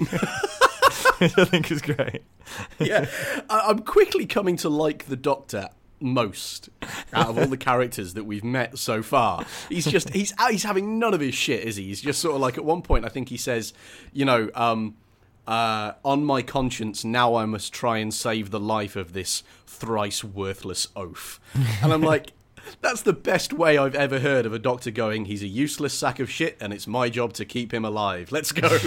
which 1.18 1.36
I 1.38 1.44
think 1.44 1.70
is 1.70 1.82
great. 1.82 2.22
Yeah, 2.78 3.06
I'm 3.50 3.80
quickly 3.80 4.26
coming 4.26 4.56
to 4.58 4.68
like 4.68 5.06
the 5.06 5.16
Doctor 5.16 5.68
most 5.98 6.68
out 7.12 7.28
of 7.30 7.38
all 7.38 7.46
the 7.46 7.56
characters 7.56 8.14
that 8.14 8.24
we've 8.24 8.44
met 8.44 8.78
so 8.78 9.02
far. 9.02 9.44
He's 9.68 9.86
just 9.86 10.10
he's 10.10 10.32
he's 10.48 10.62
having 10.62 10.98
none 10.98 11.14
of 11.14 11.20
his 11.20 11.34
shit, 11.34 11.64
is 11.64 11.76
he? 11.76 11.84
He's 11.88 12.00
just 12.02 12.20
sort 12.20 12.34
of 12.34 12.40
like 12.40 12.56
at 12.58 12.64
one 12.64 12.82
point 12.82 13.04
I 13.04 13.08
think 13.08 13.28
he 13.30 13.36
says, 13.36 13.72
you 14.12 14.24
know, 14.24 14.48
um, 14.54 14.94
uh, 15.46 15.92
on 16.04 16.24
my 16.24 16.42
conscience 16.42 17.04
now 17.04 17.34
I 17.34 17.44
must 17.46 17.72
try 17.72 17.98
and 17.98 18.12
save 18.12 18.50
the 18.50 18.60
life 18.60 18.96
of 18.96 19.12
this 19.12 19.42
thrice 19.66 20.22
worthless 20.24 20.88
oaf. 20.96 21.40
And 21.82 21.92
I'm 21.92 22.02
like. 22.02 22.32
That's 22.80 23.02
the 23.02 23.12
best 23.12 23.52
way 23.52 23.78
I've 23.78 23.94
ever 23.94 24.18
heard 24.18 24.44
of 24.44 24.52
a 24.52 24.58
doctor 24.58 24.90
going, 24.90 25.26
he's 25.26 25.44
a 25.44 25.46
useless 25.46 25.94
sack 25.94 26.18
of 26.18 26.28
shit 26.28 26.56
and 26.60 26.72
it's 26.72 26.88
my 26.88 27.08
job 27.08 27.32
to 27.34 27.44
keep 27.44 27.72
him 27.72 27.84
alive. 27.84 28.32
Let's 28.32 28.50
go. 28.50 28.78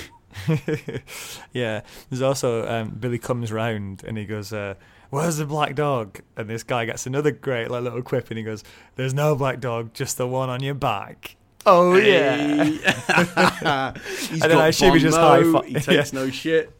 yeah, 1.53 1.81
there's 2.09 2.21
also 2.21 2.67
um, 2.67 2.89
Billy 2.89 3.17
comes 3.17 3.51
round 3.51 4.03
and 4.05 4.17
he 4.17 4.25
goes, 4.25 4.53
uh, 4.53 4.75
"Where's 5.09 5.37
the 5.37 5.45
black 5.45 5.75
dog?" 5.75 6.21
And 6.37 6.49
this 6.49 6.63
guy 6.63 6.85
gets 6.85 7.05
another 7.05 7.31
great 7.31 7.69
like, 7.69 7.83
little 7.83 8.01
quip 8.01 8.29
and 8.29 8.37
he 8.37 8.43
goes, 8.43 8.63
"There's 8.95 9.13
no 9.13 9.35
black 9.35 9.59
dog, 9.59 9.93
just 9.93 10.17
the 10.17 10.27
one 10.27 10.49
on 10.49 10.61
your 10.61 10.75
back." 10.75 11.35
Oh 11.65 11.95
yeah. 11.97 12.63
He's 14.29 14.39
then 14.39 14.57
I 14.57 14.67
assume 14.69 14.93
he 14.93 14.99
just 14.99 15.17
high-fi- 15.17 15.65
He 15.67 15.73
takes 15.75 16.13
Yeah. 16.13 16.19
no 16.19 16.29
shit. 16.29 16.71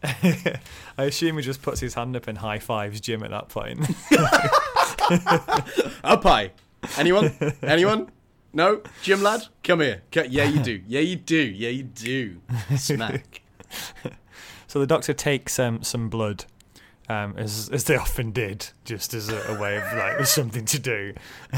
I 0.96 1.04
assume 1.04 1.36
he 1.36 1.42
just 1.42 1.62
puts 1.62 1.80
his 1.80 1.94
hand 1.94 2.16
up 2.16 2.26
and 2.28 2.38
high 2.38 2.58
fives 2.58 3.00
Jim 3.00 3.22
at 3.22 3.30
that 3.30 3.48
point. 3.48 3.80
Up 6.04 6.22
high. 6.22 6.52
Anyone? 6.96 7.32
Anyone? 7.62 8.10
No? 8.52 8.82
Jim 9.02 9.22
lad? 9.22 9.46
Come 9.62 9.80
here. 9.80 10.02
Yeah, 10.12 10.44
you 10.44 10.60
do. 10.62 10.80
Yeah, 10.86 11.00
you 11.00 11.16
do. 11.16 11.36
Yeah, 11.38 11.70
you 11.70 11.82
do. 11.84 12.40
Smack. 12.76 13.42
so 14.66 14.78
the 14.80 14.86
doctor 14.86 15.12
takes 15.12 15.58
um, 15.58 15.82
some 15.82 16.08
blood. 16.08 16.44
Um, 17.10 17.34
as 17.36 17.68
as 17.72 17.84
they 17.84 17.96
often 17.96 18.30
did, 18.30 18.68
just 18.84 19.14
as 19.14 19.28
a, 19.30 19.40
a 19.52 19.60
way 19.60 19.76
of 19.76 19.82
like 19.96 20.24
something 20.26 20.64
to 20.66 20.78
do. 20.78 21.14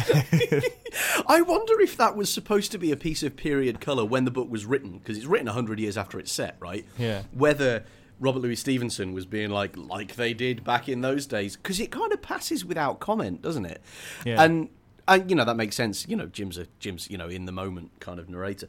I 1.27 1.43
wonder 1.43 1.79
if 1.83 1.99
that 1.99 2.17
was 2.17 2.33
supposed 2.33 2.73
to 2.73 2.79
be 2.79 2.91
a 2.91 2.97
piece 2.97 3.23
of 3.23 3.37
period 3.37 3.79
colour 3.79 4.07
when 4.07 4.25
the 4.25 4.31
book 4.31 4.51
was 4.51 4.65
written, 4.65 4.97
because 4.99 5.19
it's 5.19 5.27
written 5.27 5.47
100 5.47 5.79
years 5.79 5.99
after 5.99 6.19
it's 6.19 6.33
set, 6.33 6.57
right? 6.59 6.87
Yeah. 6.97 7.25
Whether 7.33 7.85
Robert 8.19 8.39
Louis 8.39 8.57
Stevenson 8.57 9.13
was 9.13 9.27
being 9.27 9.51
like, 9.51 9.77
like 9.77 10.15
they 10.17 10.33
did 10.33 10.65
back 10.65 10.89
in 10.89 11.03
those 11.03 11.27
days, 11.27 11.57
because 11.57 11.81
it 11.81 11.91
kind 11.91 12.13
of 12.13 12.23
passes 12.23 12.65
without 12.65 12.99
comment, 13.01 13.43
doesn't 13.43 13.67
it? 13.67 13.83
Yeah. 14.25 14.43
And, 14.43 14.71
and, 15.07 15.29
you 15.29 15.37
know, 15.37 15.45
that 15.45 15.57
makes 15.57 15.77
sense. 15.77 16.07
You 16.09 16.17
know, 16.17 16.27
Jim's 16.27 16.57
a, 16.57 16.67
Jim's, 16.79 17.11
you 17.11 17.19
know, 17.19 17.29
in 17.29 17.45
the 17.45 17.53
moment 17.53 17.91
kind 18.01 18.19
of 18.19 18.31
narrator. 18.31 18.69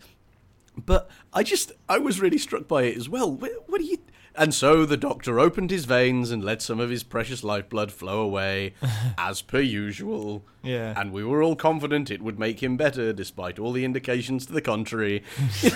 But 0.77 1.09
I 1.33 1.43
just, 1.43 1.71
I 1.87 1.97
was 1.99 2.19
really 2.19 2.37
struck 2.37 2.67
by 2.67 2.83
it 2.83 2.97
as 2.97 3.07
well. 3.07 3.31
What, 3.31 3.51
what 3.67 3.79
do 3.79 3.85
you. 3.85 3.97
And 4.35 4.51
so 4.53 4.85
the 4.85 4.97
doctor 4.97 5.39
opened 5.39 5.69
his 5.69 5.85
veins 5.85 6.31
and 6.31 6.43
let 6.43 6.61
some 6.61 6.79
of 6.79 6.89
his 6.89 7.03
precious 7.03 7.43
lifeblood 7.43 7.91
flow 7.91 8.21
away, 8.21 8.73
as 9.17 9.43
per 9.43 9.59
usual. 9.59 10.43
Yeah. 10.63 10.99
And 10.99 11.11
we 11.11 11.23
were 11.23 11.43
all 11.43 11.55
confident 11.55 12.09
it 12.09 12.21
would 12.23 12.39
make 12.39 12.63
him 12.63 12.75
better, 12.75 13.13
despite 13.13 13.59
all 13.59 13.71
the 13.71 13.85
indications 13.85 14.47
to 14.47 14.53
the 14.53 14.61
contrary. 14.61 15.23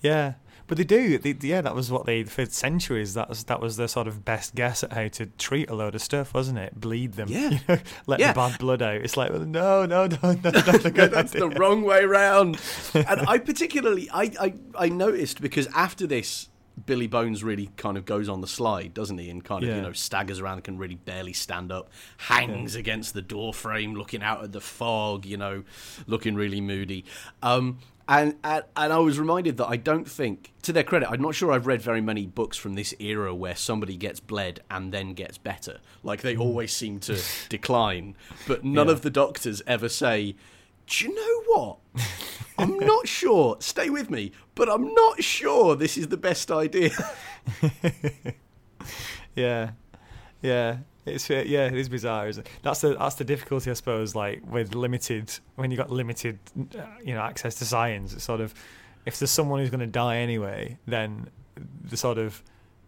Yeah, 0.00 0.34
but 0.68 0.78
they 0.78 0.84
do. 0.84 1.18
They, 1.18 1.34
yeah, 1.40 1.60
that 1.62 1.74
was 1.74 1.90
what 1.90 2.06
they 2.06 2.22
for 2.22 2.46
centuries. 2.46 3.14
That 3.14 3.28
was 3.28 3.44
that 3.44 3.60
was 3.60 3.76
their 3.76 3.88
sort 3.88 4.06
of 4.06 4.24
best 4.24 4.54
guess 4.54 4.84
at 4.84 4.92
how 4.92 5.08
to 5.08 5.26
treat 5.26 5.68
a 5.70 5.74
load 5.74 5.94
of 5.96 6.02
stuff, 6.02 6.32
wasn't 6.34 6.58
it? 6.58 6.78
Bleed 6.78 7.14
them. 7.14 7.28
Yeah. 7.28 7.48
you 7.50 7.58
know, 7.68 7.78
let 8.06 8.20
Yeah. 8.20 8.32
the 8.32 8.36
bad 8.36 8.58
blood 8.60 8.82
out. 8.82 8.96
It's 8.96 9.16
like, 9.16 9.30
well, 9.30 9.40
no, 9.40 9.84
no, 9.86 10.06
no, 10.06 10.18
no, 10.32 10.50
that's 10.50 10.84
a 10.84 10.90
That's 10.90 11.32
the 11.32 11.48
wrong 11.48 11.82
way 11.82 12.04
round. 12.04 12.60
And 12.94 13.22
I 13.26 13.38
particularly, 13.38 14.08
I, 14.12 14.30
I, 14.40 14.54
I 14.78 14.88
noticed 14.88 15.40
because 15.40 15.66
after 15.68 16.06
this, 16.06 16.48
Billy 16.86 17.08
Bones 17.08 17.42
really 17.42 17.70
kind 17.76 17.96
of 17.96 18.04
goes 18.04 18.28
on 18.28 18.40
the 18.40 18.46
slide, 18.46 18.94
doesn't 18.94 19.18
he? 19.18 19.30
And 19.30 19.44
kind 19.44 19.64
of, 19.64 19.68
Yeah. 19.68 19.76
you 19.76 19.82
know, 19.82 19.92
staggers 19.92 20.38
around, 20.38 20.62
can 20.62 20.78
really 20.78 20.94
barely 20.94 21.32
stand 21.32 21.72
up, 21.72 21.90
hangs 22.18 22.76
against 22.76 23.14
the 23.14 23.22
door 23.22 23.52
frame, 23.52 23.94
looking 23.94 24.22
out 24.22 24.44
at 24.44 24.52
the 24.52 24.60
fog, 24.60 25.26
you 25.26 25.36
know, 25.36 25.64
looking 26.06 26.36
really 26.36 26.60
moody. 26.60 27.04
Um, 27.42 27.78
and, 28.08 28.36
and 28.42 28.64
and 28.74 28.92
I 28.92 28.98
was 28.98 29.18
reminded 29.18 29.58
that 29.58 29.66
I 29.66 29.76
don't 29.76 30.08
think, 30.08 30.52
to 30.62 30.72
their 30.72 30.82
credit, 30.82 31.10
I'm 31.10 31.20
not 31.20 31.34
sure 31.34 31.52
I've 31.52 31.66
read 31.66 31.82
very 31.82 32.00
many 32.00 32.26
books 32.26 32.56
from 32.56 32.74
this 32.74 32.94
era 32.98 33.34
where 33.34 33.54
somebody 33.54 33.96
gets 33.96 34.18
bled 34.18 34.60
and 34.70 34.92
then 34.92 35.12
gets 35.12 35.36
better. 35.36 35.78
Like 36.02 36.22
they 36.22 36.34
hmm. 36.34 36.40
always 36.40 36.72
seem 36.72 37.00
to 37.00 37.20
decline, 37.50 38.16
but 38.46 38.64
none 38.64 38.86
Yeah. 38.86 38.94
of 38.94 39.02
the 39.02 39.10
doctors 39.10 39.60
ever 39.66 39.88
say, 39.90 40.36
"Do 40.86 41.04
you 41.04 41.14
know 41.14 41.42
what? 41.54 41.78
I'm 42.56 42.78
not 42.92 43.06
sure. 43.06 43.56
Stay 43.60 43.90
with 43.90 44.10
me, 44.10 44.32
but 44.54 44.70
I'm 44.70 44.94
not 44.94 45.22
sure 45.22 45.76
this 45.76 45.98
is 45.98 46.08
the 46.08 46.16
best 46.16 46.50
idea." 46.50 46.90
yeah, 49.36 49.72
yeah. 50.40 50.78
It's 51.08 51.30
uh, 51.30 51.42
yeah, 51.46 51.66
it 51.66 51.74
is 51.74 51.88
bizarre. 51.88 52.28
Isn't 52.28 52.46
it? 52.46 52.52
That's 52.62 52.80
the 52.80 52.94
that's 52.96 53.16
the 53.16 53.24
difficulty, 53.24 53.70
I 53.70 53.74
suppose. 53.74 54.14
Like 54.14 54.40
with 54.50 54.74
limited, 54.74 55.32
when 55.56 55.70
you 55.70 55.76
got 55.76 55.90
limited, 55.90 56.38
uh, 56.78 56.82
you 57.04 57.14
know, 57.14 57.20
access 57.20 57.54
to 57.56 57.64
science. 57.64 58.12
It's 58.14 58.24
sort 58.24 58.40
of 58.40 58.54
if 59.06 59.18
there's 59.18 59.30
someone 59.30 59.60
who's 59.60 59.70
going 59.70 59.80
to 59.80 59.86
die 59.86 60.18
anyway, 60.18 60.78
then 60.86 61.28
the 61.84 61.96
sort 61.96 62.18
of 62.18 62.42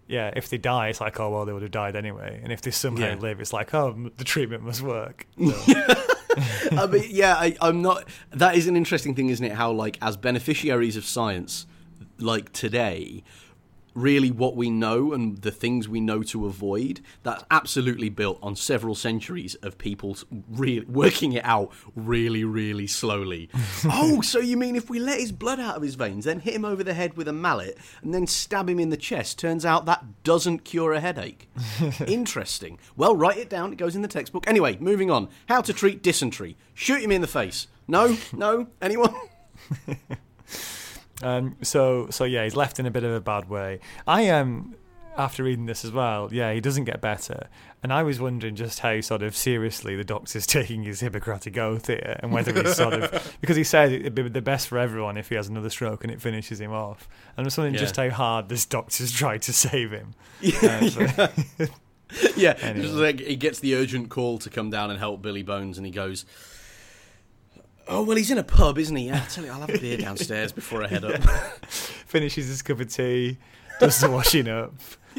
yeah, 0.07 0.33
if 0.35 0.49
they 0.49 0.59
die, 0.59 0.89
it's 0.89 1.01
like 1.01 1.21
oh 1.21 1.31
well, 1.31 1.45
they 1.45 1.53
would 1.53 1.63
have 1.63 1.71
died 1.71 1.95
anyway. 1.97 2.41
And 2.43 2.53
if 2.53 2.61
they 2.63 2.71
somehow 2.71 3.09
Yeah. 3.11 3.15
live, 3.17 3.41
it's 3.41 3.53
like 3.53 3.73
oh, 3.75 4.11
the 4.17 4.25
treatment 4.25 4.63
must 4.65 4.83
work. 4.83 5.27
I 6.73 6.87
mean, 6.91 7.05
yeah, 7.09 7.35
I, 7.35 7.57
I'm 7.61 7.83
not. 7.83 8.05
That 8.31 8.55
is 8.57 8.67
an 8.69 8.77
interesting 8.77 9.15
thing, 9.15 9.29
isn't 9.31 9.45
it? 9.45 9.53
How, 9.53 9.73
like, 9.73 9.99
as 10.01 10.17
beneficiaries 10.17 10.97
of 10.97 11.05
science, 11.05 11.67
like 12.19 12.53
today, 12.53 13.25
really 13.95 14.31
what 14.31 14.57
we 14.57 14.71
know 14.71 15.13
and 15.13 15.39
the 15.39 15.51
things 15.51 15.89
we 15.89 16.01
know 16.01 16.23
to 16.23 16.47
avoid, 16.47 17.01
that's 17.23 17.45
absolutely 17.51 18.09
built 18.09 18.39
on 18.43 18.57
several 18.57 18.95
centuries 18.95 19.55
of 19.57 19.79
people 19.79 20.17
re- 20.51 20.81
working 20.81 21.33
it 21.33 21.45
out 21.45 21.73
really, 21.95 22.45
really 22.45 22.87
slowly. 22.87 23.49
oh, 23.85 24.21
so 24.21 24.39
you 24.39 24.57
mean 24.57 24.77
if 24.77 24.91
we 24.91 24.99
let 24.99 25.21
his 25.21 25.33
blood 25.33 25.61
out 25.61 25.77
of 25.77 25.83
his 25.83 25.95
veins, 25.95 26.25
then 26.25 26.41
hit 26.41 26.55
him 26.55 26.65
over 26.65 26.83
the 26.85 26.95
head 26.95 27.17
with 27.17 27.29
a 27.29 27.33
mallet, 27.33 27.79
and 28.03 28.15
then 28.15 28.27
stab 28.27 28.69
him 28.69 28.79
in 28.79 28.91
the 28.91 28.97
chest? 28.97 29.39
Turns 29.39 29.65
out 29.65 29.87
that 29.87 30.23
doesn't 30.23 30.65
cure 30.65 30.93
a 30.93 31.01
headache. 31.01 31.51
Interesting. 32.07 32.79
Well, 32.97 33.17
write 33.17 33.39
it 33.39 33.51
down. 33.51 33.73
It 33.73 33.77
goes 33.77 33.97
in 33.97 34.03
the 34.03 34.09
textbook. 34.09 34.47
Anyway, 34.47 34.77
moving 34.81 35.11
on. 35.11 35.29
How 35.47 35.61
to 35.63 35.73
treat 35.73 36.03
dysentery. 36.03 36.57
Shoot 36.75 37.03
him 37.03 37.13
in 37.13 37.21
the 37.21 37.27
face. 37.27 37.67
No? 37.89 38.17
No? 38.33 38.69
Anyone? 38.81 39.15
Um, 41.23 41.57
so 41.63 42.09
so 42.11 42.25
yeah, 42.25 42.45
he's 42.45 42.57
left 42.57 42.79
in 42.79 42.87
a 42.87 42.91
bit 42.91 43.05
of 43.05 43.13
a 43.13 43.21
bad 43.21 43.49
way. 43.49 43.81
I 44.07 44.29
um 44.29 44.75
after 45.19 45.43
reading 45.43 45.67
this 45.67 45.85
as 45.85 45.91
well, 45.91 46.29
yeah, 46.33 46.53
he 46.53 46.61
doesn't 46.61 46.85
get 46.85 47.01
better. 47.01 47.49
And 47.83 47.93
I 47.93 48.03
was 48.05 48.21
wondering 48.21 48.55
just 48.55 48.79
how 48.79 49.01
sort 49.01 49.23
of 49.23 49.35
seriously 49.37 49.97
the 49.97 50.05
doctor's 50.05 50.47
taking 50.59 50.83
his 50.85 51.01
Hippocratic 51.01 51.59
oath 51.59 51.89
here, 51.89 52.17
and 52.23 52.33
whether 52.33 52.53
he's 52.53 52.77
sort 52.77 52.95
of 52.95 53.37
because 53.41 53.57
he 53.57 53.65
said 53.65 53.93
it'd 53.93 54.15
be 54.15 54.29
the 54.29 54.41
best 54.41 54.69
for 54.69 54.79
everyone 54.79 55.17
if 55.17 55.29
he 55.29 55.35
has 55.35 55.49
another 55.49 55.69
stroke 55.69 56.05
and 56.05 56.13
it 56.13 56.23
finishes 56.23 56.61
him 56.61 56.73
off. 56.73 57.09
And 57.37 57.45
I 57.45 57.47
was 57.47 57.59
wondering 57.59 57.75
Yeah. 57.75 57.81
just 57.81 57.97
how 57.97 58.09
hard 58.11 58.49
this 58.49 58.65
doctor's 58.65 59.13
tried 59.23 59.43
to 59.43 59.53
save 59.53 59.91
him. 59.91 60.15
Yeah, 60.41 60.89
Uh, 61.19 61.29
yeah. 62.37 62.57
Anyway. 62.61 62.83
Just 62.87 62.95
like 62.95 63.21
he 63.21 63.37
gets 63.37 63.61
the 63.61 63.75
urgent 63.77 64.09
call 64.09 64.39
to 64.39 64.51
come 64.51 64.71
down 64.71 64.91
and 64.91 64.99
help 64.99 65.23
Billy 65.23 65.43
Bones, 65.43 65.77
and 65.77 65.87
he 65.87 65.93
goes, 65.93 66.25
"Oh 67.91 68.03
well, 68.03 68.17
he's 68.17 68.31
in 68.31 68.39
a 68.39 68.45
pub, 68.45 68.79
isn't 68.79 68.97
he? 68.97 69.09
Yeah, 69.09 69.23
I 69.23 69.29
tell 69.29 69.45
you, 69.45 69.51
I'll 69.51 69.61
have 69.61 69.75
a 69.75 69.79
beer 69.79 69.97
downstairs 69.99 70.53
before 70.53 70.83
I 70.83 70.89
head 70.89 71.05
up." 71.05 71.21
finishes 71.69 72.49
his 72.49 72.63
cup 72.63 72.81
of 72.81 72.93
tea, 72.93 73.39
does 73.79 74.01
the 74.01 74.11
washing 74.11 74.49
up. 74.49 74.75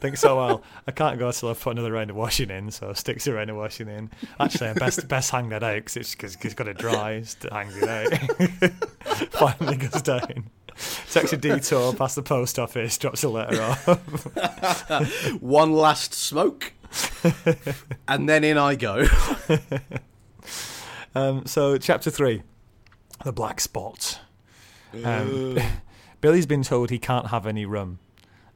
Thinks, 0.00 0.24
oh 0.24 0.36
well, 0.36 0.62
I 0.86 0.92
can't 0.92 1.18
go 1.18 1.30
till 1.30 1.50
I've 1.50 1.60
put 1.60 1.72
another 1.72 1.92
round 1.92 2.10
of 2.10 2.16
washing 2.16 2.50
in, 2.50 2.70
so 2.70 2.92
sticks 2.94 3.26
a 3.26 3.32
round 3.34 3.50
of 3.50 3.56
washing 3.56 3.88
in. 3.88 4.10
Actually, 4.40 4.70
I 4.70 4.72
best 4.74 5.06
best 5.08 5.30
hang 5.30 5.50
that 5.50 5.62
out 5.62 5.76
because 5.76 5.96
it's, 5.96 6.14
cause 6.14 6.36
it's 6.40 6.54
got 6.54 6.64
to 6.64 6.74
dry, 6.74 7.22
hangs 7.50 7.76
it 7.76 7.88
out. 7.88 8.72
Finally 9.30 9.76
goes 9.76 10.02
down. 10.02 10.50
Takes 11.10 11.34
a 11.34 11.36
detour 11.36 11.92
past 11.92 12.16
the 12.16 12.22
post 12.22 12.58
office, 12.58 12.96
drops 12.96 13.22
a 13.24 13.28
letter 13.28 13.62
off. 13.62 13.86
One 15.42 15.72
last 15.72 16.14
smoke, 16.14 16.72
and 18.08 18.26
then 18.26 18.42
in 18.42 18.56
I 18.56 18.74
go. 18.74 19.06
Um, 21.14 21.46
so, 21.46 21.76
chapter 21.76 22.10
three, 22.10 22.42
the 23.24 23.32
black 23.32 23.60
spot. 23.60 24.20
Um, 25.04 25.58
Billy's 26.20 26.46
been 26.46 26.62
told 26.62 26.90
he 26.90 26.98
can't 26.98 27.28
have 27.28 27.46
any 27.46 27.66
rum, 27.66 27.98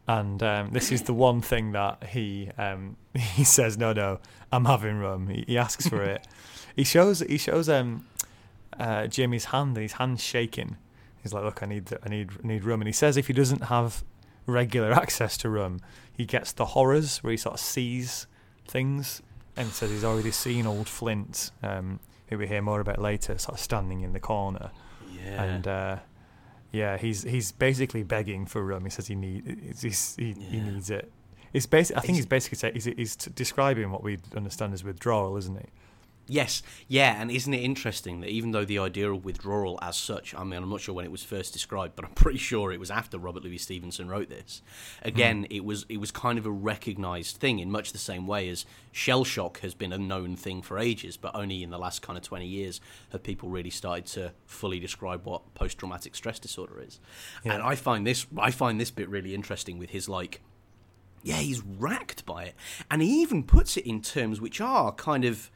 and 0.06 0.42
um, 0.42 0.70
this 0.70 0.92
is 0.92 1.02
the 1.02 1.14
one 1.28 1.40
thing 1.40 1.72
that 1.72 2.04
he 2.04 2.50
um, 2.58 2.96
he 3.14 3.44
says, 3.44 3.76
"No, 3.76 3.92
no, 3.92 4.20
I'm 4.52 4.64
having 4.64 4.98
rum." 4.98 5.28
He, 5.28 5.44
he 5.46 5.58
asks 5.58 5.88
for 5.88 6.02
it. 6.02 6.26
he 6.74 6.84
shows 6.84 7.20
he 7.20 7.38
shows 7.38 7.68
um, 7.68 8.06
uh, 8.78 9.06
Jim 9.06 9.32
his 9.32 9.46
hand, 9.46 9.76
and 9.76 9.82
his 9.82 9.92
hand's 9.94 10.22
shaking. 10.22 10.76
He's 11.22 11.32
like, 11.32 11.44
"Look, 11.44 11.62
I 11.62 11.66
need 11.66 11.90
I 12.04 12.08
need 12.08 12.30
I 12.42 12.46
need 12.46 12.64
rum," 12.64 12.80
and 12.80 12.88
he 12.88 12.92
says 12.92 13.16
if 13.16 13.26
he 13.26 13.32
doesn't 13.32 13.64
have 13.64 14.04
regular 14.46 14.92
access 14.92 15.36
to 15.38 15.50
rum, 15.50 15.80
he 16.12 16.24
gets 16.24 16.52
the 16.52 16.66
horrors 16.66 17.18
where 17.18 17.32
he 17.32 17.36
sort 17.36 17.54
of 17.54 17.60
sees 17.60 18.26
things, 18.66 19.22
and 19.56 19.68
says 19.68 19.90
he's 19.90 20.04
already 20.04 20.30
seen 20.30 20.66
old 20.66 20.88
Flint, 20.88 21.50
um, 21.62 21.98
who 22.28 22.38
we 22.38 22.46
hear 22.46 22.62
more 22.62 22.80
about 22.80 22.98
later, 23.00 23.38
sort 23.38 23.56
of 23.58 23.60
standing 23.62 24.00
in 24.02 24.12
the 24.12 24.20
corner 24.20 24.70
Yeah. 25.10 25.42
and 25.42 25.66
uh, 25.68 25.96
yeah, 26.72 26.96
he's 26.98 27.22
he's 27.22 27.52
basically 27.52 28.02
begging 28.02 28.46
for 28.46 28.62
rum. 28.64 28.84
He 28.84 28.90
says 28.90 29.06
he 29.06 29.14
need 29.14 29.74
he's, 29.80 30.16
he, 30.16 30.32
he 30.32 30.60
needs 30.60 30.90
it. 30.90 31.10
It's 31.52 31.66
basic. 31.66 31.96
I 31.96 32.00
think 32.00 32.08
He's- 32.08 32.18
he's 32.18 32.26
basically 32.26 32.58
say, 32.58 32.72
he's, 32.72 32.84
he's 32.84 33.16
describing 33.16 33.90
what 33.90 34.02
we 34.02 34.18
understand 34.36 34.74
as 34.74 34.84
withdrawal, 34.84 35.36
isn't 35.36 35.56
he? 35.56 35.66
Yes, 36.28 36.62
yeah, 36.88 37.20
and 37.20 37.30
isn't 37.30 37.52
it 37.54 37.62
interesting 37.62 38.20
that 38.20 38.30
even 38.30 38.50
though 38.50 38.64
the 38.64 38.80
idea 38.80 39.12
of 39.12 39.24
withdrawal 39.24 39.78
as 39.80 39.96
such, 39.96 40.34
I 40.34 40.42
mean, 40.42 40.60
I'm 40.60 40.68
not 40.68 40.80
sure 40.80 40.94
when 40.94 41.04
it 41.04 41.10
was 41.10 41.22
first 41.22 41.52
described, 41.52 41.94
but 41.94 42.04
I'm 42.04 42.10
pretty 42.14 42.38
sure 42.38 42.72
it 42.72 42.80
was 42.80 42.90
after 42.90 43.18
Robert 43.18 43.44
Louis 43.44 43.58
Stevenson 43.58 44.08
wrote 44.08 44.28
this. 44.28 44.62
Again, 45.02 45.44
mm-hmm. 45.44 45.54
it 45.54 45.64
was 45.64 45.86
it 45.88 45.98
was 45.98 46.10
kind 46.10 46.38
of 46.38 46.46
a 46.46 46.50
recognised 46.50 47.36
thing 47.36 47.60
in 47.60 47.70
much 47.70 47.92
the 47.92 47.98
same 47.98 48.26
way 48.26 48.48
as 48.48 48.66
shell 48.90 49.24
shock 49.24 49.60
has 49.60 49.74
been 49.74 49.92
a 49.92 49.98
known 49.98 50.36
thing 50.36 50.62
for 50.62 50.78
ages, 50.78 51.16
but 51.16 51.34
only 51.34 51.62
in 51.62 51.70
the 51.70 51.78
last 51.78 52.02
kind 52.02 52.16
of 52.16 52.24
20 52.24 52.46
years 52.46 52.80
have 53.10 53.22
people 53.22 53.48
really 53.48 53.70
started 53.70 54.06
to 54.06 54.32
fully 54.46 54.80
describe 54.80 55.24
what 55.24 55.54
post 55.54 55.78
traumatic 55.78 56.14
stress 56.14 56.38
disorder 56.38 56.80
is. 56.80 56.98
Yeah. 57.44 57.54
And 57.54 57.62
I 57.62 57.76
find 57.76 58.06
this 58.06 58.26
I 58.36 58.50
find 58.50 58.80
this 58.80 58.90
bit 58.90 59.08
really 59.08 59.34
interesting 59.34 59.78
with 59.78 59.90
his 59.90 60.08
like 60.08 60.40
yeah, 61.22 61.36
he's 61.36 61.60
racked 61.60 62.24
by 62.24 62.44
it. 62.44 62.54
And 62.88 63.02
he 63.02 63.20
even 63.20 63.42
puts 63.42 63.76
it 63.76 63.84
in 63.84 64.00
terms 64.00 64.40
which 64.40 64.60
are 64.60 64.92
kind 64.92 65.24
of 65.24 65.50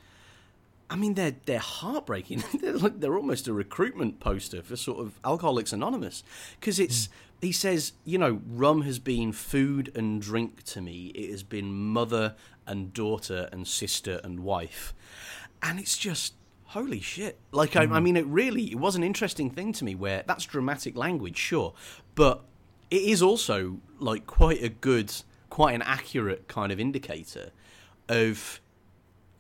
I 0.91 0.97
mean, 0.97 1.15
they're 1.15 1.37
they're 1.47 1.59
heartbreaking. 1.61 2.43
they're 2.61 2.77
like 2.77 3.01
they're 3.01 3.17
almost 3.17 3.47
a 3.47 3.53
recruitment 3.53 4.19
poster 4.19 4.61
for 4.61 4.77
sort 4.77 4.99
of 4.99 5.19
Alcoholics 5.25 5.73
Anonymous, 5.73 6.25
because 6.59 6.81
it's 6.81 7.07
hmm. 7.07 7.13
he 7.47 7.53
says, 7.53 7.93
you 8.05 8.19
know, 8.19 8.41
rum 8.49 8.83
has 8.83 8.99
been 8.99 9.33
food 9.33 9.93
and 9.95 10.21
drink 10.21 10.65
to 10.65 10.81
me. 10.81 11.07
It 11.15 11.31
has 11.31 11.45
been 11.45 11.73
mother 11.73 12.35
and 12.67 12.93
daughter 12.93 13.49
and 13.53 13.67
sister 13.67 14.21
and 14.25 14.41
wife, 14.41 14.93
and 15.63 15.79
it's 15.79 15.97
just 15.97 16.35
holy 16.65 17.01
shit. 17.01 17.39
Like 17.53 17.77
I, 17.77 17.83
I 17.83 17.87
hmm. 17.87 18.03
mean, 18.03 18.17
it 18.17 18.27
really 18.27 18.73
it 18.73 18.79
was 18.79 18.97
an 18.97 19.05
interesting 19.05 19.49
thing 19.49 19.73
to 19.75 19.85
me 19.85 19.95
where 19.95 20.25
that's 20.27 20.45
dramatic 20.45 20.97
language, 20.97 21.39
sure, 21.39 21.73
but 22.17 22.43
it 22.91 23.03
is 23.03 23.23
also 23.23 23.79
like 24.01 24.27
quite 24.27 24.61
a 24.61 24.69
good, 24.69 25.13
quite 25.51 25.75
an 25.75 25.83
accurate 25.83 26.49
kind 26.49 26.73
of 26.73 26.81
indicator 26.81 27.51
of 28.09 28.61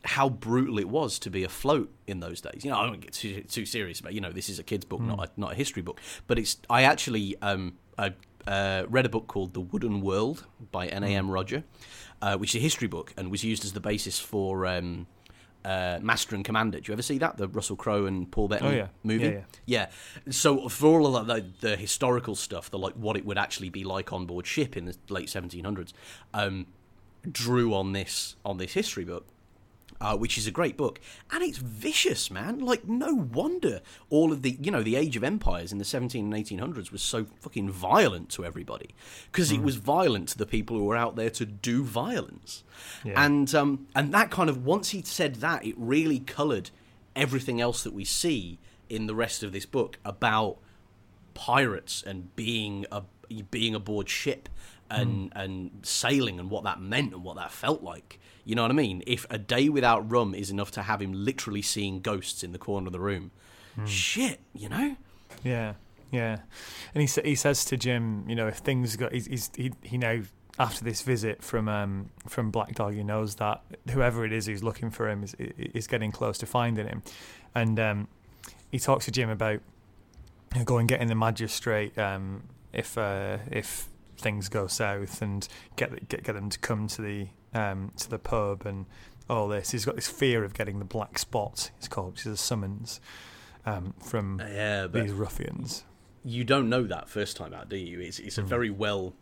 how 0.04 0.28
brutal 0.28 0.78
it 0.78 0.88
was 0.88 1.18
to 1.20 1.30
be 1.30 1.44
afloat 1.44 1.92
in 2.06 2.20
those 2.20 2.40
days. 2.40 2.64
You 2.64 2.70
know, 2.70 2.78
I 2.78 2.86
don't 2.86 3.00
get 3.00 3.12
too, 3.12 3.42
too 3.42 3.66
serious 3.66 4.00
about. 4.00 4.14
You 4.14 4.20
know, 4.20 4.32
this 4.32 4.48
is 4.48 4.58
a 4.58 4.62
kids' 4.62 4.84
book, 4.84 5.00
not 5.00 5.18
a, 5.18 5.30
not 5.36 5.52
a 5.52 5.54
history 5.54 5.82
book. 5.82 6.00
But 6.26 6.38
it's. 6.38 6.56
I 6.70 6.82
actually 6.84 7.36
um, 7.42 7.76
I, 7.98 8.14
uh, 8.46 8.84
read 8.88 9.06
a 9.06 9.10
book 9.10 9.26
called 9.26 9.52
The 9.54 9.60
Wooden 9.60 10.00
World 10.00 10.46
by 10.72 10.86
N.A.M. 10.86 11.30
Rodger, 11.30 11.64
uh, 12.22 12.36
which 12.36 12.54
is 12.54 12.60
a 12.60 12.62
history 12.62 12.88
book 12.88 13.12
and 13.16 13.30
was 13.30 13.44
used 13.44 13.64
as 13.64 13.72
the 13.72 13.80
basis 13.80 14.18
for 14.18 14.66
um, 14.66 15.06
uh, 15.64 15.98
Master 16.00 16.34
and 16.34 16.44
Commander. 16.44 16.80
Do 16.80 16.90
you 16.90 16.94
ever 16.94 17.02
see 17.02 17.18
that? 17.18 17.36
The 17.36 17.48
Russell 17.48 17.76
Crowe 17.76 18.06
and 18.06 18.30
Paul 18.30 18.48
Bettany 18.48 18.70
Oh, 18.70 18.74
yeah. 18.76 18.86
movie. 19.02 19.24
Yeah, 19.24 19.40
Yeah. 19.66 19.86
So 20.30 20.68
for 20.68 21.00
all 21.00 21.16
of 21.16 21.26
the, 21.26 21.44
the 21.60 21.76
historical 21.76 22.34
stuff, 22.34 22.70
the 22.70 22.78
like 22.78 22.94
what 22.94 23.16
it 23.16 23.26
would 23.26 23.38
actually 23.38 23.68
be 23.68 23.84
like 23.84 24.12
on 24.12 24.24
board 24.26 24.46
ship 24.46 24.76
in 24.76 24.86
the 24.86 24.96
late 25.10 25.28
1700s, 25.28 25.92
um, 26.32 26.66
drew 27.30 27.74
on 27.74 27.92
this 27.92 28.36
on 28.44 28.56
this 28.56 28.72
history 28.72 29.04
book. 29.04 29.26
Uh, 30.02 30.16
which 30.16 30.38
is 30.38 30.46
a 30.46 30.50
great 30.50 30.78
book, 30.78 30.98
and 31.30 31.42
it's 31.42 31.58
vicious, 31.58 32.30
man. 32.30 32.58
Like, 32.58 32.88
no 32.88 33.12
wonder 33.12 33.82
all 34.08 34.32
of 34.32 34.40
the, 34.40 34.56
you 34.58 34.70
know, 34.70 34.82
the 34.82 34.96
Age 34.96 35.14
of 35.14 35.22
Empires 35.22 35.72
in 35.72 35.78
the 35.78 35.84
17 35.84 36.32
and 36.32 36.46
1800s 36.46 36.90
was 36.90 37.02
so 37.02 37.26
fucking 37.40 37.68
violent 37.70 38.30
to 38.30 38.42
everybody 38.42 38.94
because 39.30 39.52
it 39.52 39.60
was 39.60 39.76
violent 39.76 40.30
to 40.30 40.38
the 40.38 40.46
people 40.46 40.78
who 40.78 40.84
were 40.86 40.96
out 40.96 41.16
there 41.16 41.28
to 41.28 41.44
do 41.44 41.84
violence, 41.84 42.64
Yeah. 43.04 43.22
and 43.22 43.54
um, 43.54 43.88
and 43.94 44.10
that 44.14 44.30
kind 44.30 44.48
of 44.48 44.64
once 44.64 44.88
he 44.88 45.02
said 45.02 45.34
that, 45.36 45.66
it 45.66 45.74
really 45.76 46.20
coloured 46.20 46.70
everything 47.14 47.60
else 47.60 47.82
that 47.82 47.92
we 47.92 48.06
see 48.06 48.58
in 48.88 49.06
the 49.06 49.14
rest 49.14 49.42
of 49.42 49.52
this 49.52 49.66
book 49.66 49.98
about 50.02 50.56
pirates 51.34 52.02
and 52.06 52.34
being 52.36 52.86
a 52.90 53.02
being 53.50 53.74
aboard 53.74 54.08
ship 54.08 54.48
and 54.90 55.32
and 55.34 55.70
sailing 55.82 56.40
and 56.40 56.50
what 56.50 56.64
that 56.64 56.80
meant 56.80 57.12
and 57.14 57.22
what 57.24 57.36
that 57.36 57.52
felt 57.52 57.82
like. 57.82 58.18
You 58.44 58.54
know 58.54 58.62
what 58.62 58.70
I 58.70 58.74
mean? 58.74 59.02
If 59.06 59.26
a 59.30 59.38
day 59.38 59.68
without 59.68 60.10
rum 60.10 60.34
is 60.34 60.50
enough 60.50 60.70
to 60.72 60.82
have 60.82 61.00
him 61.00 61.12
literally 61.12 61.62
seeing 61.62 62.00
ghosts 62.00 62.42
in 62.42 62.52
the 62.52 62.58
corner 62.58 62.86
of 62.86 62.92
the 62.92 63.00
room, 63.00 63.30
shit, 63.86 64.40
you 64.54 64.68
know? 64.68 64.96
Yeah, 65.44 65.74
yeah. 66.10 66.40
And 66.94 67.00
he 67.02 67.06
sa- 67.06 67.22
he 67.22 67.34
says 67.34 67.64
to 67.66 67.76
Jim, 67.76 68.24
you 68.28 68.34
know, 68.34 68.48
if 68.48 68.56
things 68.56 68.96
got, 68.96 69.12
he's, 69.12 69.26
he's 69.26 69.50
he 69.54 69.72
he 69.82 69.96
now 69.98 70.22
after 70.58 70.84
this 70.84 71.02
visit 71.02 71.42
from 71.42 71.68
um 71.68 72.10
from 72.26 72.50
Black 72.50 72.74
Dog, 72.74 72.94
he 72.94 73.04
knows 73.04 73.36
that 73.36 73.62
whoever 73.90 74.24
it 74.24 74.32
is 74.32 74.46
who's 74.46 74.62
looking 74.62 74.90
for 74.90 75.08
him 75.08 75.22
is 75.22 75.34
is 75.38 75.86
getting 75.86 76.10
close 76.10 76.36
to 76.38 76.46
finding 76.46 76.88
him, 76.88 77.02
and 77.54 77.78
um 77.78 78.08
he 78.70 78.78
talks 78.78 79.04
to 79.04 79.10
Jim 79.10 79.30
about 79.30 79.60
going 80.64 80.86
getting 80.86 81.06
the 81.06 81.14
magistrate 81.14 81.96
um 81.96 82.42
if 82.72 82.98
uh 82.98 83.38
if 83.50 83.88
things 84.20 84.48
go 84.48 84.66
south 84.66 85.20
and 85.22 85.46
get 85.76 86.08
get 86.08 86.22
get 86.22 86.34
them 86.34 86.50
to 86.50 86.58
come 86.58 86.86
to 86.88 87.02
the 87.02 87.28
um, 87.54 87.92
to 87.96 88.08
the 88.08 88.18
pub 88.18 88.64
and 88.66 88.86
all 89.28 89.48
this. 89.48 89.70
He's 89.70 89.84
got 89.84 89.96
this 89.96 90.08
fear 90.08 90.44
of 90.44 90.54
getting 90.54 90.78
the 90.78 90.84
black 90.84 91.18
spot. 91.18 91.70
It's 91.78 91.88
called, 91.88 92.12
which 92.12 92.20
is 92.26 92.32
a 92.32 92.36
summons 92.36 93.00
um, 93.66 93.94
from 94.02 94.40
Yeah, 94.40 94.86
but 94.86 95.02
these 95.02 95.12
ruffians. 95.12 95.84
you 96.24 96.44
don't 96.44 96.68
know 96.68 96.82
that 96.84 97.08
first 97.08 97.36
time 97.36 97.52
out, 97.54 97.68
do 97.68 97.76
you? 97.76 98.00
It's 98.00 98.18
it's 98.18 98.38
a 98.38 98.42
Hmm. 98.42 98.48
very 98.48 98.70
well, 98.70 99.14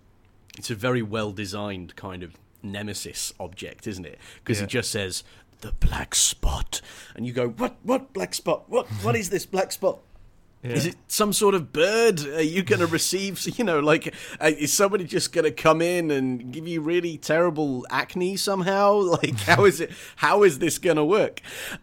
it's 0.57 0.71
a 0.71 0.75
very 0.75 1.03
well 1.03 1.33
designed 1.33 1.95
kind 1.97 2.23
of 2.23 2.37
nemesis 2.63 3.33
object, 3.39 3.87
isn't 3.87 4.05
it? 4.07 4.19
Because 4.43 4.59
Yeah. 4.59 4.65
it 4.65 4.71
just 4.71 4.91
says 4.91 5.25
the 5.61 5.73
black 5.73 6.15
spot, 6.15 6.81
and 7.17 7.27
you 7.27 7.33
go, 7.33 7.49
what? 7.49 7.77
What 7.83 8.13
black 8.13 8.33
spot? 8.35 8.69
What? 8.69 8.87
What 9.03 9.17
is 9.17 9.31
this 9.31 9.45
black 9.47 9.73
spot? 9.73 9.99
Is 10.61 10.87
it 10.87 10.97
some 11.07 11.33
sort 11.33 11.55
of 11.55 11.73
bird? 11.73 12.21
Are 12.21 12.43
you 12.43 12.65
going 12.65 12.81
to 12.81 12.87
receive, 12.87 13.41
you 13.59 13.65
know, 13.65 13.79
like, 13.79 14.13
uh, 14.41 14.51
is 14.59 14.73
somebody 14.73 15.05
just 15.05 15.33
going 15.33 15.45
to 15.45 15.53
come 15.53 15.81
in 15.81 16.11
and 16.11 16.53
give 16.53 16.67
you 16.67 16.81
really 16.81 17.17
terrible 17.17 17.87
acne 17.91 18.37
somehow? 18.37 18.99
Like, 19.19 19.39
how 19.41 19.65
is 19.65 19.81
it, 19.81 19.91
how 20.17 20.43
is 20.43 20.59
this 20.59 20.79
going 20.79 20.97
to 20.97 21.05
work? 21.05 21.41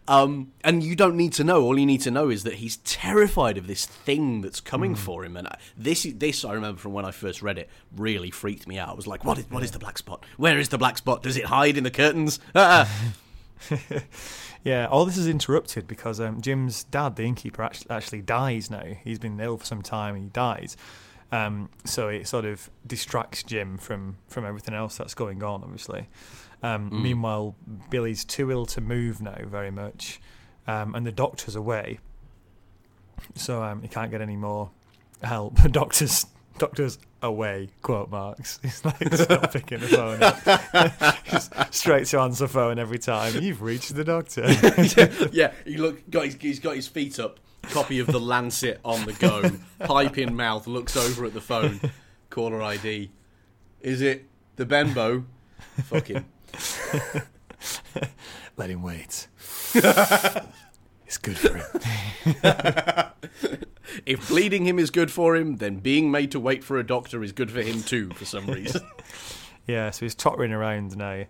Um, 0.08 0.52
and 0.62 0.82
you 0.82 0.94
don't 0.94 1.16
need 1.16 1.32
to 1.34 1.44
know. 1.44 1.62
All 1.62 1.78
you 1.78 1.86
need 1.86 2.02
to 2.02 2.10
know 2.10 2.28
is 2.28 2.42
that 2.44 2.54
he's 2.54 2.76
terrified 2.78 3.56
of 3.58 3.66
this 3.66 3.86
thing 3.86 4.42
that's 4.42 4.60
coming 4.60 4.94
for 4.94 5.24
him. 5.24 5.36
And 5.36 5.48
I- 5.48 5.58
this, 5.76 6.06
this, 6.14 6.44
I 6.44 6.52
remember 6.52 6.78
from 6.80 6.92
when 6.92 7.04
I 7.04 7.10
first 7.10 7.42
read 7.42 7.58
it, 7.58 7.68
really 7.96 8.30
freaked 8.30 8.66
me 8.68 8.78
out. 8.78 8.90
I 8.90 8.94
was 8.94 9.06
like, 9.06 9.24
what 9.24 9.38
is, 9.38 9.50
what 9.50 9.62
is 9.62 9.70
the 9.70 9.78
black 9.78 9.96
spot? 9.98 10.24
Where 10.36 10.58
is 10.58 10.68
the 10.68 10.78
black 10.78 10.98
spot? 10.98 11.22
Does 11.22 11.36
it 11.36 11.46
hide 11.46 11.76
in 11.78 11.84
the 11.84 11.90
curtains? 11.90 12.38
Ah! 12.54 12.88
Yeah, 14.66 14.88
all 14.88 15.04
this 15.04 15.16
is 15.16 15.28
interrupted 15.28 15.86
because 15.86 16.18
um, 16.18 16.40
Jim's 16.40 16.82
dad, 16.82 17.14
the 17.14 17.22
innkeeper, 17.22 17.62
actually, 17.62 17.88
actually 17.88 18.22
dies 18.22 18.68
now. 18.68 18.82
He's 19.04 19.20
been 19.20 19.38
ill 19.38 19.58
for 19.58 19.64
some 19.64 19.80
time 19.80 20.16
and 20.16 20.24
he 20.24 20.30
dies. 20.30 20.76
Um, 21.30 21.70
so 21.84 22.08
it 22.08 22.26
sort 22.26 22.44
of 22.44 22.68
distracts 22.84 23.44
Jim 23.44 23.78
from, 23.78 24.16
from 24.26 24.44
everything 24.44 24.74
else 24.74 24.96
that's 24.96 25.14
going 25.14 25.44
on, 25.44 25.62
obviously. 25.62 26.08
Um, 26.64 26.90
Meanwhile, 27.00 27.54
Billy's 27.90 28.24
too 28.24 28.50
ill 28.50 28.66
to 28.66 28.80
move 28.80 29.22
now, 29.22 29.38
very 29.44 29.70
much. 29.70 30.20
Um, 30.66 30.96
and 30.96 31.06
the 31.06 31.12
doctor's 31.12 31.54
away. 31.54 32.00
So 33.36 33.62
um, 33.62 33.82
he 33.82 33.88
can't 33.88 34.10
get 34.10 34.20
any 34.20 34.36
more 34.36 34.72
help. 35.22 35.58
The 35.62 35.68
doctor's, 35.68 36.26
doctor's 36.58 36.98
away, 37.26 37.68
quote 37.82 38.10
marks. 38.10 38.58
He's 38.62 38.84
like, 38.84 39.14
stop 39.14 39.52
picking 39.52 39.80
the 39.80 39.88
phone 39.88 40.22
up. 40.22 41.24
Just 41.26 41.74
straight 41.74 42.06
to 42.08 42.20
answer 42.20 42.48
phone 42.48 42.78
every 42.78 42.98
time. 42.98 43.42
You've 43.42 43.62
reached 43.62 43.94
the 43.94 44.04
doctor. 44.04 44.46
yeah, 45.32 45.52
he 45.64 45.76
look 45.76 46.08
got 46.10 46.24
his, 46.24 46.36
he's 46.40 46.60
got 46.60 46.76
his 46.76 46.88
feet 46.88 47.18
up, 47.18 47.40
copy 47.62 47.98
of 47.98 48.06
the 48.06 48.20
Lancet 48.20 48.80
on 48.84 49.04
the 49.04 49.12
go, 49.12 49.50
pipe 49.86 50.18
in 50.18 50.34
mouth, 50.34 50.66
looks 50.66 50.96
over 50.96 51.24
at 51.24 51.34
the 51.34 51.40
phone, 51.40 51.80
caller 52.30 52.62
ID. 52.62 53.10
Is 53.80 54.00
it 54.00 54.26
the 54.56 54.64
Benbow? 54.64 55.24
Fuck 55.84 56.08
him. 56.08 56.24
Let 58.56 58.70
him 58.70 58.82
wait. 58.82 59.28
it's 59.74 61.18
good 61.18 61.36
for 61.36 61.56
him. 61.56 61.66
If 64.04 64.28
bleeding 64.28 64.66
him 64.66 64.78
is 64.78 64.90
good 64.90 65.10
for 65.10 65.36
him, 65.36 65.56
then 65.56 65.76
being 65.76 66.10
made 66.10 66.30
to 66.32 66.40
wait 66.40 66.64
for 66.64 66.78
a 66.78 66.86
doctor 66.86 67.22
is 67.22 67.32
good 67.32 67.50
for 67.50 67.62
him 67.62 67.82
too, 67.82 68.10
for 68.10 68.24
some 68.24 68.46
reason. 68.46 68.82
Yeah, 69.66 69.90
so 69.90 70.06
he's 70.06 70.14
tottering 70.14 70.52
around 70.52 70.96
now. 70.96 71.24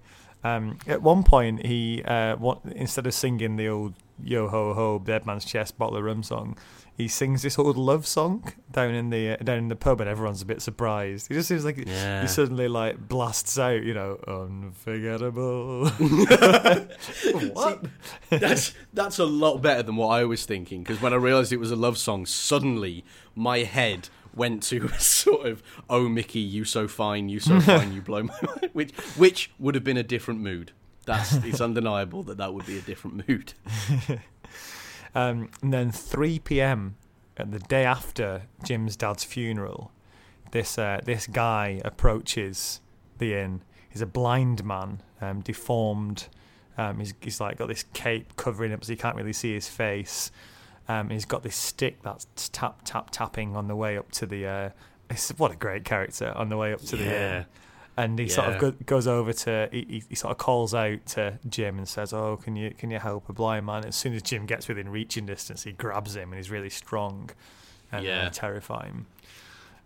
Um, 0.47 0.79
at 0.87 1.03
one 1.03 1.23
point, 1.23 1.65
he 1.67 2.03
uh, 2.05 2.37
what, 2.37 2.61
instead 2.75 3.07
of 3.07 3.15
singing 3.15 3.57
the 3.57 3.69
old 3.69 3.95
"Yo 4.23 4.49
ho 4.49 4.75
ho, 4.75 4.99
dead 4.99 5.27
man's 5.27 5.45
chest, 5.45 5.77
bottle 5.79 5.97
of 5.97 6.05
rum" 6.05 6.23
song, 6.23 6.57
he 6.97 7.09
sings 7.09 7.43
this 7.43 7.59
old 7.59 7.77
love 7.77 8.07
song 8.07 8.53
down 8.71 8.95
in 8.95 9.11
the 9.11 9.31
uh, 9.31 9.37
down 9.43 9.59
in 9.59 9.69
the 9.69 9.77
pub, 9.77 10.01
and 10.01 10.09
everyone's 10.09 10.43
a 10.43 10.47
bit 10.47 10.63
surprised. 10.63 11.29
He 11.29 11.35
just 11.35 11.49
seems 11.49 11.65
like 11.65 11.79
Yeah. 11.87 12.23
he 12.23 12.29
suddenly 12.29 12.69
like 12.69 13.09
blasts 13.09 13.59
out, 13.59 13.83
you 13.83 13.93
know, 13.95 14.19
unforgettable. 14.27 15.89
what? 17.53 17.85
that's 18.31 18.75
that's 18.93 19.19
a 19.19 19.25
lot 19.25 19.59
better 19.63 19.83
than 19.83 19.97
what 19.97 20.09
I 20.09 20.25
was 20.25 20.45
thinking. 20.47 20.83
Because 20.83 21.01
when 21.03 21.13
I 21.13 21.17
realised 21.17 21.53
it 21.53 21.59
was 21.61 21.71
a 21.71 21.77
love 21.77 21.99
song, 21.99 22.27
suddenly 22.27 23.05
my 23.35 23.59
head 23.61 24.09
went 24.37 24.63
to 24.65 24.87
a 24.87 24.99
sort 25.01 25.47
of 25.47 25.63
"Oh 25.91 26.09
Mickey, 26.09 26.39
you 26.41 26.65
so 26.65 26.87
fine, 26.87 27.29
you 27.29 27.41
so 27.41 27.61
fine, 27.73 27.93
you 27.93 28.03
blow 28.03 28.23
my 28.23 28.35
mind," 28.43 28.71
which 28.73 28.93
which 29.17 29.51
would 29.59 29.75
have 29.75 29.85
been 29.85 29.97
a 29.97 30.05
different 30.05 30.41
mood. 30.41 30.71
That's 31.07 31.35
it's 31.35 31.61
undeniable 31.61 32.23
that 32.25 32.37
that 32.39 32.53
would 32.53 32.67
be 32.67 32.79
a 32.79 32.83
different 32.83 33.29
mood. 33.29 33.55
Um, 35.17 35.49
and 35.63 35.73
then 35.73 35.91
3 35.91 36.41
p.m. 36.41 36.97
at 37.39 37.51
the 37.51 37.59
day 37.59 37.87
after 37.87 38.43
Jim's 38.63 38.97
dad's 38.97 39.25
funeral, 39.25 39.91
this 40.51 40.77
uh, 40.77 41.01
this 41.05 41.27
guy 41.27 41.81
approaches 41.87 42.81
the 43.17 43.33
inn. 43.35 43.63
He's 43.89 44.03
a 44.03 44.07
blind 44.07 44.63
man, 44.63 45.01
um, 45.23 45.41
deformed. 45.41 46.29
Um, 46.77 46.99
he's, 46.99 47.15
he's 47.23 47.41
like 47.41 47.57
got 47.57 47.69
this 47.69 47.87
cape 47.95 48.37
covering 48.37 48.71
him, 48.73 48.83
so 48.83 48.93
you 48.93 48.99
can't 48.99 49.17
really 49.17 49.33
see 49.33 49.55
his 49.55 49.69
face. 49.69 50.31
Um, 50.89 51.11
he's 51.11 51.25
got 51.25 51.43
this 51.43 51.57
stick 51.57 52.03
that's 52.03 52.27
tap 52.51 52.81
tap 52.85 53.09
tapping 53.11 53.57
on 53.57 53.69
the 53.69 53.77
way 53.77 53.97
up 53.99 54.11
to 54.13 54.27
the. 54.27 54.47
Uh, 54.47 54.71
it's, 55.11 55.31
what 55.39 55.53
a 55.53 55.57
great 55.57 55.85
character 55.85 56.33
on 56.37 56.49
the 56.49 56.57
way 56.57 56.73
up 56.73 56.81
to 56.83 56.97
the 56.97 57.05
Yeah. 57.05 57.39
inn. 57.39 57.47
And 57.99 58.19
he 58.19 58.29
sort 58.29 58.49
of 58.49 58.59
go, 58.61 58.71
goes 58.85 59.07
over 59.07 59.33
to 59.33 59.71
he, 59.73 60.03
he, 60.07 60.15
sort 60.15 60.31
of 60.31 60.37
calls 60.37 60.75
out 60.75 61.07
to 61.07 61.39
Jim 61.49 61.79
and 61.79 61.89
says, 61.89 62.13
"Oh, 62.13 62.37
can 62.37 62.55
you 62.55 62.73
can 62.73 62.91
you 62.91 62.99
help 62.99 63.27
a 63.31 63.33
blind 63.33 63.65
man?" 63.65 63.87
As 63.87 63.97
soon 63.97 64.13
as 64.13 64.21
Jim 64.21 64.45
gets 64.45 64.69
within 64.69 64.91
reaching 64.91 65.25
distance, 65.25 65.63
he 65.65 65.73
grabs 65.73 66.15
him 66.15 66.31
and 66.31 66.35
he's 66.35 66.51
really 66.51 66.69
strong 66.69 67.31
and 67.91 68.05
uh, 68.07 68.09
Yeah. 68.09 68.29
terrifying. 68.31 69.07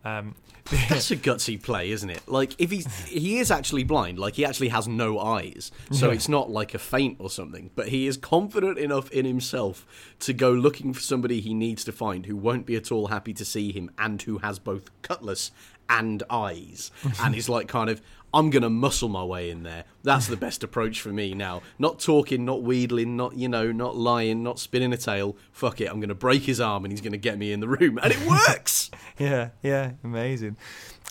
Um, 0.04 0.34
That's 0.88 1.10
a 1.10 1.16
gutsy 1.16 1.60
play, 1.60 1.90
isn't 1.90 2.10
it? 2.10 2.22
Like 2.28 2.54
if 2.58 2.70
he's 2.70 2.86
he 3.04 3.38
is 3.38 3.50
actually 3.50 3.82
blind, 3.82 4.18
like 4.18 4.34
he 4.34 4.44
actually 4.44 4.68
has 4.68 4.86
no 4.86 5.18
eyes, 5.18 5.72
so 5.90 6.08
Yeah. 6.08 6.14
it's 6.14 6.28
not 6.28 6.48
like 6.50 6.74
a 6.74 6.78
feint 6.78 7.16
or 7.18 7.28
something. 7.28 7.70
But 7.74 7.88
he 7.88 8.06
is 8.06 8.16
confident 8.16 8.78
enough 8.78 9.10
in 9.10 9.24
himself 9.24 9.86
to 10.20 10.32
go 10.32 10.52
looking 10.52 10.92
for 10.92 11.00
somebody 11.00 11.40
he 11.40 11.54
needs 11.54 11.82
to 11.84 11.92
find 11.92 12.26
who 12.26 12.36
won't 12.36 12.66
be 12.66 12.76
at 12.76 12.92
all 12.92 13.08
happy 13.08 13.32
to 13.34 13.44
see 13.44 13.72
him 13.72 13.90
and 13.98 14.22
who 14.22 14.38
has 14.38 14.58
both 14.58 14.90
cutlass 15.02 15.50
and 15.90 16.22
eyes, 16.30 16.90
and 17.20 17.34
he's 17.34 17.48
like 17.48 17.68
kind 17.68 17.90
of. 17.90 18.00
I'm 18.32 18.50
gonna 18.50 18.70
muscle 18.70 19.08
my 19.08 19.24
way 19.24 19.50
in 19.50 19.64
there. 19.64 19.82
That's 20.04 20.28
the 20.28 20.36
best 20.36 20.62
approach 20.62 21.00
for 21.00 21.08
me 21.08 21.34
now. 21.34 21.62
Not 21.80 21.98
talking, 21.98 22.44
not 22.44 22.62
wheedling, 22.62 23.16
not 23.16 23.36
you 23.36 23.48
know, 23.48 23.72
not 23.72 23.96
lying, 23.96 24.44
not 24.44 24.60
spinning 24.60 24.92
a 24.92 24.96
tale. 24.96 25.36
Fuck 25.50 25.80
it, 25.80 25.90
I'm 25.90 25.98
gonna 25.98 26.14
break 26.14 26.42
his 26.42 26.60
arm 26.60 26.84
and 26.84 26.92
he's 26.92 27.00
gonna 27.00 27.16
get 27.16 27.38
me 27.38 27.52
in 27.52 27.58
the 27.58 27.66
room, 27.66 27.98
and 28.00 28.12
it 28.12 28.24
works. 28.24 28.88
yeah, 29.18 29.48
yeah, 29.64 29.94
amazing. 30.04 30.56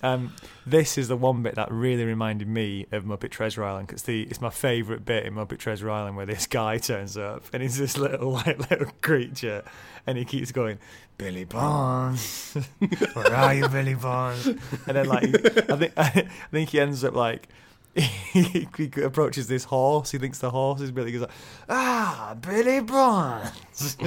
Um, 0.01 0.33
this 0.65 0.97
is 0.97 1.09
the 1.09 1.17
one 1.17 1.43
bit 1.43 1.55
that 1.55 1.71
really 1.71 2.05
reminded 2.05 2.47
me 2.47 2.85
of 2.91 3.03
Muppet 3.03 3.31
Treasure 3.31 3.63
Island 3.63 3.87
because 3.87 4.03
the 4.03 4.23
it's 4.23 4.39
my 4.39 4.49
favourite 4.49 5.03
bit 5.03 5.25
in 5.25 5.33
Muppet 5.35 5.57
Treasure 5.57 5.89
Island 5.89 6.15
where 6.15 6.25
this 6.25 6.47
guy 6.59 6.77
turns 6.77 7.17
up 7.17 7.43
and 7.51 7.61
he's 7.61 7.77
this 7.77 7.97
little 7.97 8.31
like 8.45 8.69
little 8.69 8.91
creature 9.01 9.63
and 10.07 10.17
he 10.17 10.25
keeps 10.25 10.51
going, 10.51 10.79
Billy 11.17 11.43
Bones, 11.43 12.53
where 13.13 13.33
are 13.33 13.53
you, 13.53 13.67
Billy 13.67 13.95
Bones? 13.95 14.47
And 14.47 14.57
then 14.87 15.07
like 15.07 15.23
I 15.69 15.75
think 15.75 15.93
I 15.97 16.27
think 16.51 16.69
he 16.69 16.79
ends 16.79 17.03
up 17.03 17.15
like. 17.15 17.47
He, 17.95 18.67
he 18.77 19.01
approaches 19.01 19.47
this 19.47 19.63
horse. 19.65 20.11
He 20.11 20.19
thinks 20.19 20.37
the 20.37 20.51
horse 20.51 20.79
is 20.79 20.91
Billy. 20.91 21.11
He 21.11 21.17
goes 21.17 21.27
like, 21.27 21.31
"Ah, 21.67 22.37
Billy 22.39 22.81
Bones." 22.81 23.97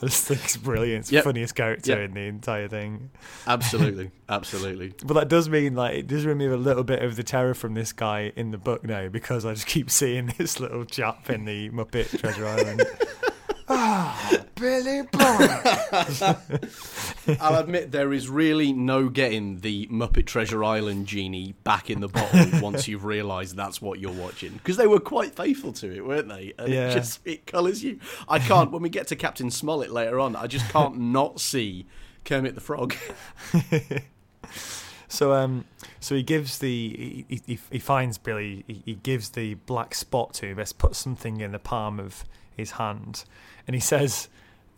I 0.02 0.06
just 0.06 0.24
think 0.26 0.44
it's 0.44 0.56
brilliant. 0.56 1.00
It's 1.00 1.08
the 1.10 1.16
Yep. 1.16 1.24
funniest 1.24 1.54
character 1.54 1.90
Yep. 1.92 1.98
in 2.00 2.14
the 2.14 2.20
entire 2.22 2.68
thing. 2.68 3.10
absolutely, 3.46 4.10
absolutely. 4.28 4.94
But 5.04 5.14
that 5.14 5.28
does 5.28 5.48
mean 5.48 5.74
like 5.74 5.94
it 5.96 6.06
does 6.06 6.24
remove 6.24 6.52
a 6.52 6.56
little 6.56 6.84
bit 6.84 7.02
of 7.02 7.16
the 7.16 7.22
terror 7.22 7.54
from 7.54 7.74
this 7.74 7.92
guy 7.92 8.32
in 8.36 8.50
the 8.50 8.58
book 8.58 8.84
now 8.84 9.08
because 9.08 9.44
I 9.44 9.52
just 9.54 9.66
keep 9.66 9.90
seeing 9.90 10.26
this 10.38 10.58
little 10.60 10.84
chap 10.84 11.28
in 11.30 11.44
the 11.44 11.70
Muppet 11.70 12.18
Treasure 12.18 12.46
Island. 12.46 12.82
Ah, 13.72 14.44
Billy 14.56 15.02
Bones. 15.12 16.22
I'll 17.40 17.60
admit 17.60 17.92
there 17.92 18.12
is 18.12 18.28
really 18.28 18.72
no 18.72 19.08
getting 19.08 19.60
the 19.60 19.86
Muppet 19.86 20.26
Treasure 20.26 20.64
Island 20.64 21.06
genie 21.06 21.54
back 21.64 21.88
in 21.88 22.00
the 22.00 22.08
bottle 22.08 22.60
once 22.60 22.88
you've 22.88 23.04
realised 23.04 23.56
that's 23.56 23.80
what 23.80 24.00
you're 24.00 24.10
watching 24.12 24.52
because 24.54 24.76
they 24.76 24.86
were 24.88 24.98
quite 25.00 25.34
faithful 25.36 25.72
to 25.74 25.94
it, 25.94 26.04
weren't 26.04 26.28
they? 26.28 26.52
And 26.58 26.72
Yeah. 26.72 26.88
it 26.90 26.94
just 26.94 27.20
it 27.24 27.46
colours 27.46 27.82
you. 27.84 28.00
I 28.28 28.38
can't 28.40 28.72
when 28.72 28.82
we 28.82 28.88
get 28.88 29.06
to 29.08 29.16
Captain 29.16 29.50
Smollett 29.50 29.92
later 29.92 30.18
on. 30.18 30.34
I 30.36 30.46
just 30.48 30.68
can't 30.70 30.98
not 30.98 31.40
see 31.40 31.86
Kermit 32.24 32.54
the 32.56 32.60
Frog. 32.60 32.94
So 35.08 35.32
um, 35.32 35.64
so 35.98 36.14
he 36.14 36.22
gives 36.22 36.58
the 36.58 37.24
he, 37.28 37.40
he, 37.46 37.58
he 37.70 37.78
finds 37.80 38.16
Billy. 38.16 38.64
He, 38.66 38.82
he 38.84 38.94
gives 38.94 39.30
the 39.30 39.54
black 39.54 39.94
spot 39.94 40.34
to 40.34 40.46
him. 40.46 40.58
Let's 40.58 40.72
put 40.72 40.94
something 40.94 41.40
in 41.40 41.50
the 41.52 41.58
palm 41.58 41.98
of 41.98 42.24
his 42.56 42.72
hand, 42.72 43.24
and 43.70 43.74
he 43.76 43.80
says, 43.80 44.28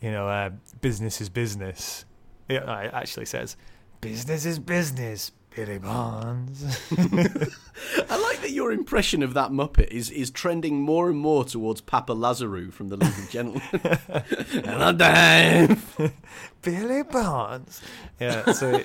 you 0.02 0.10
know, 0.10 0.28
uh, 0.28 0.50
business 0.82 1.22
is 1.22 1.30
business. 1.30 2.04
It 2.46 2.56
uh, 2.56 2.80
it 2.80 2.90
actually 2.92 3.24
says, 3.24 3.56
business 4.02 4.44
is 4.44 4.58
business, 4.58 5.32
Billy 5.56 5.78
Barnes. 5.78 6.62
I 6.98 8.16
like 8.18 8.42
that 8.42 8.50
your 8.50 8.70
impression 8.70 9.22
of 9.22 9.32
that 9.32 9.50
Muppet 9.50 9.88
is, 9.88 10.10
is 10.10 10.30
trending 10.30 10.82
more 10.82 11.08
and 11.08 11.18
more 11.18 11.42
towards 11.42 11.80
Papa 11.80 12.12
Lazarou 12.12 12.70
from 12.70 12.88
The 12.88 12.98
League 12.98 13.18
of 13.18 13.30
Gentlemen. 13.30 13.62
and 14.52 14.82
I'm 14.82 14.98
dying. 14.98 15.80
Billy 16.60 17.02
Barnes. 17.02 17.80
Yeah, 18.20 18.52
so 18.52 18.78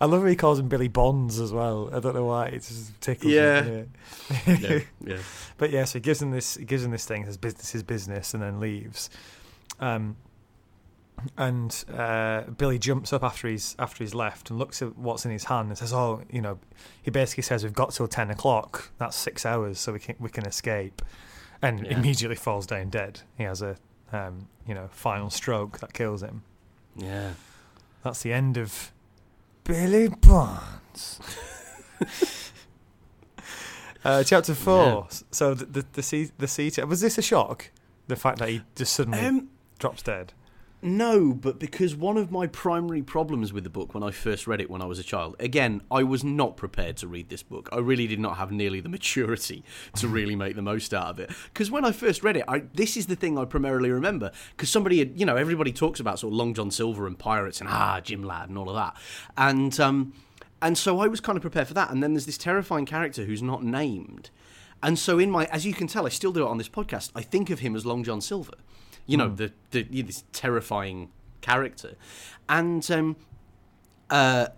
I 0.00 0.04
love 0.06 0.20
how 0.22 0.26
he 0.26 0.36
calls 0.36 0.58
him 0.58 0.68
Billy 0.68 0.88
Bones 0.88 1.38
as 1.40 1.52
well. 1.52 1.88
I 1.92 2.00
don't 2.00 2.14
know 2.14 2.26
why. 2.26 2.46
It 2.46 2.62
just 2.62 3.00
tickles 3.00 3.32
Yeah. 3.32 3.62
me. 3.62 3.84
Yeah, 4.46 4.78
yeah. 5.04 5.18
But 5.56 5.70
yeah, 5.70 5.84
so 5.84 5.94
he 5.98 6.00
gives 6.00 6.20
him 6.20 6.30
this 6.32 6.56
he 6.56 6.64
gives 6.64 6.84
him 6.84 6.90
this 6.90 7.06
thing, 7.06 7.24
his 7.24 7.36
business 7.36 7.70
his 7.72 7.82
business, 7.82 8.34
and 8.34 8.42
then 8.42 8.60
leaves. 8.60 9.08
Um 9.80 10.16
and 11.38 11.84
uh, 11.92 12.42
Billy 12.42 12.78
jumps 12.78 13.10
up 13.12 13.24
after 13.24 13.48
he's 13.48 13.74
after 13.78 14.04
he's 14.04 14.14
left 14.14 14.50
and 14.50 14.58
looks 14.58 14.82
at 14.82 14.96
what's 14.98 15.24
in 15.24 15.30
his 15.30 15.44
hand 15.44 15.68
and 15.68 15.78
says, 15.78 15.92
"Oh, 15.92 16.20
you 16.30 16.42
know," 16.42 16.58
he 17.02 17.10
basically 17.10 17.42
says, 17.42 17.64
"We've 17.64 17.72
got 17.72 17.92
till 17.92 18.06
ten 18.06 18.30
o'clock. 18.30 18.90
That's 18.98 19.16
six 19.16 19.46
hours, 19.46 19.78
so 19.78 19.94
we 19.94 19.98
can 19.98 20.16
we 20.18 20.28
can 20.28 20.44
escape." 20.46 21.00
And 21.62 21.86
Yeah. 21.86 21.96
immediately 21.98 22.36
falls 22.36 22.66
down 22.66 22.90
dead. 22.90 23.22
He 23.38 23.44
has 23.44 23.62
a 23.62 23.76
um, 24.12 24.48
you 24.66 24.74
know 24.74 24.88
final 24.90 25.30
stroke 25.30 25.78
that 25.78 25.94
kills 25.94 26.22
him. 26.22 26.42
Yeah. 26.94 27.32
That's 28.04 28.20
the 28.22 28.34
end 28.34 28.58
of 28.58 28.92
Billy 29.66 30.08
Bones. 30.08 31.20
uh, 34.04 34.22
chapter 34.22 34.54
four. 34.54 35.08
So 35.32 35.54
the 35.54 35.64
the 35.66 35.86
the 35.94 36.02
sea 36.02 36.30
the 36.38 36.46
sea 36.46 36.70
was 36.86 37.00
this 37.00 37.18
a 37.18 37.22
shock? 37.22 37.70
The 38.06 38.16
fact 38.16 38.38
that 38.38 38.48
he 38.48 38.62
just 38.76 38.92
suddenly 38.92 39.18
Um, 39.18 39.48
drops 39.80 40.02
dead. 40.02 40.32
No, 40.82 41.32
but 41.32 41.58
because 41.58 41.96
one 41.96 42.18
of 42.18 42.30
my 42.30 42.46
primary 42.46 43.02
problems 43.02 43.52
with 43.52 43.64
the 43.64 43.70
book 43.70 43.94
when 43.94 44.02
I 44.02 44.10
first 44.10 44.46
read 44.46 44.60
it 44.60 44.70
when 44.70 44.82
I 44.82 44.84
was 44.84 44.98
a 44.98 45.02
child, 45.02 45.34
again, 45.40 45.80
I 45.90 46.02
was 46.02 46.22
not 46.22 46.56
prepared 46.56 46.98
to 46.98 47.08
read 47.08 47.30
this 47.30 47.42
book. 47.42 47.68
I 47.72 47.78
really 47.78 48.06
did 48.06 48.20
not 48.20 48.36
have 48.36 48.52
nearly 48.52 48.80
the 48.80 48.90
maturity 48.90 49.64
to 49.96 50.06
really 50.16 50.36
make 50.36 50.54
the 50.54 50.62
most 50.62 50.92
out 50.92 51.08
of 51.08 51.18
it. 51.18 51.30
Because 51.52 51.70
when 51.70 51.84
I 51.84 51.92
first 51.92 52.22
read 52.22 52.36
it, 52.36 52.44
I, 52.46 52.64
this 52.74 52.96
is 52.96 53.06
the 53.06 53.16
thing 53.16 53.38
I 53.38 53.46
primarily 53.46 53.90
remember. 53.90 54.30
Because 54.50 54.68
somebody 54.68 54.98
had, 54.98 55.18
you 55.18 55.24
know, 55.24 55.36
everybody 55.36 55.72
talks 55.72 55.98
about 55.98 56.18
sort 56.18 56.32
of 56.32 56.36
Long 56.36 56.52
John 56.52 56.70
Silver 56.70 57.06
and 57.06 57.18
pirates 57.18 57.60
and 57.60 57.70
ah, 57.70 58.00
Jim 58.00 58.22
Ladd 58.22 58.50
and 58.50 58.58
all 58.58 58.68
of 58.68 58.76
that. 58.76 58.96
And, 59.36 59.78
um, 59.80 60.12
and 60.60 60.76
so 60.76 61.00
I 61.00 61.06
was 61.06 61.20
kind 61.20 61.36
of 61.36 61.42
prepared 61.42 61.68
for 61.68 61.74
that. 61.74 61.90
And 61.90 62.02
then 62.02 62.12
there's 62.12 62.26
this 62.26 62.38
terrifying 62.38 62.84
character 62.86 63.24
who's 63.24 63.42
not 63.42 63.64
named. 63.64 64.30
And 64.82 64.98
so 64.98 65.18
in 65.18 65.30
my, 65.30 65.46
as 65.46 65.64
you 65.64 65.72
can 65.72 65.86
tell, 65.86 66.06
I 66.06 66.10
still 66.10 66.32
do 66.32 66.44
it 66.44 66.48
on 66.48 66.58
this 66.58 66.68
podcast. 66.68 67.10
I 67.14 67.22
think 67.22 67.48
of 67.48 67.60
him 67.60 67.74
as 67.74 67.86
Long 67.86 68.04
John 68.04 68.20
Silver, 68.20 68.54
you 69.06 69.16
know, 69.16 69.28
the, 69.28 69.52
the 69.70 69.86
you 69.90 70.02
know, 70.02 70.06
this 70.06 70.24
terrifying 70.32 71.10
character, 71.40 71.94
and 72.48 72.88
um, 72.90 73.16
uh, 74.10 74.48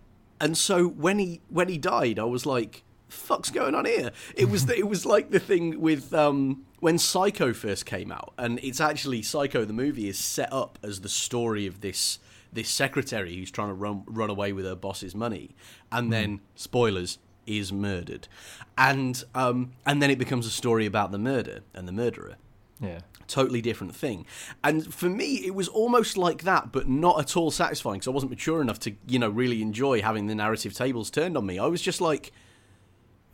and 0.40 0.56
so 0.56 0.86
when 0.86 1.18
he 1.18 1.40
when 1.48 1.68
he 1.68 1.78
died, 1.78 2.18
I 2.18 2.24
was 2.24 2.46
like, 2.46 2.82
"Fuck's 3.08 3.50
going 3.50 3.74
on 3.74 3.84
here?" 3.84 4.10
It 4.34 4.48
was 4.48 4.66
the, 4.66 4.76
it 4.78 4.88
was 4.88 5.06
like 5.06 5.30
the 5.30 5.40
thing 5.40 5.80
with 5.80 6.12
um, 6.14 6.64
when 6.80 6.98
Psycho 6.98 7.52
first 7.52 7.86
came 7.86 8.10
out, 8.10 8.32
and 8.38 8.58
it's 8.62 8.80
actually 8.80 9.22
Psycho 9.22 9.64
the 9.64 9.72
movie 9.72 10.08
is 10.08 10.18
set 10.18 10.52
up 10.52 10.78
as 10.82 11.00
the 11.00 11.08
story 11.08 11.66
of 11.66 11.80
this 11.80 12.18
this 12.52 12.70
secretary 12.70 13.36
who's 13.36 13.50
trying 13.50 13.68
to 13.68 13.74
run 13.74 14.02
run 14.06 14.30
away 14.30 14.52
with 14.52 14.64
her 14.64 14.76
boss's 14.76 15.14
money, 15.14 15.54
and 15.92 16.12
then 16.12 16.40
spoilers 16.54 17.18
is 17.46 17.72
murdered, 17.72 18.28
and 18.76 19.24
um, 19.34 19.72
and 19.84 20.02
then 20.02 20.10
it 20.10 20.18
becomes 20.18 20.46
a 20.46 20.50
story 20.50 20.86
about 20.86 21.12
the 21.12 21.18
murder 21.18 21.60
and 21.74 21.86
the 21.86 21.92
murderer 21.92 22.36
Yeah. 22.80 23.00
totally 23.26 23.60
different 23.60 23.94
thing. 23.94 24.24
And 24.62 24.92
for 24.92 25.08
me, 25.08 25.44
it 25.44 25.54
was 25.54 25.68
almost 25.68 26.16
like 26.16 26.42
that, 26.44 26.72
but 26.72 26.88
not 26.88 27.20
at 27.20 27.36
all 27.36 27.50
satisfying 27.50 27.98
because 27.98 28.08
I 28.08 28.12
wasn't 28.12 28.30
mature 28.30 28.60
enough 28.62 28.78
to, 28.80 28.94
you 29.06 29.18
know, 29.18 29.28
really 29.28 29.62
enjoy 29.62 30.00
having 30.02 30.26
the 30.26 30.34
narrative 30.34 30.74
tables 30.74 31.10
turned 31.10 31.36
on 31.36 31.44
me. 31.44 31.58
I 31.58 31.66
was 31.66 31.82
just 31.82 32.00
like, 32.00 32.32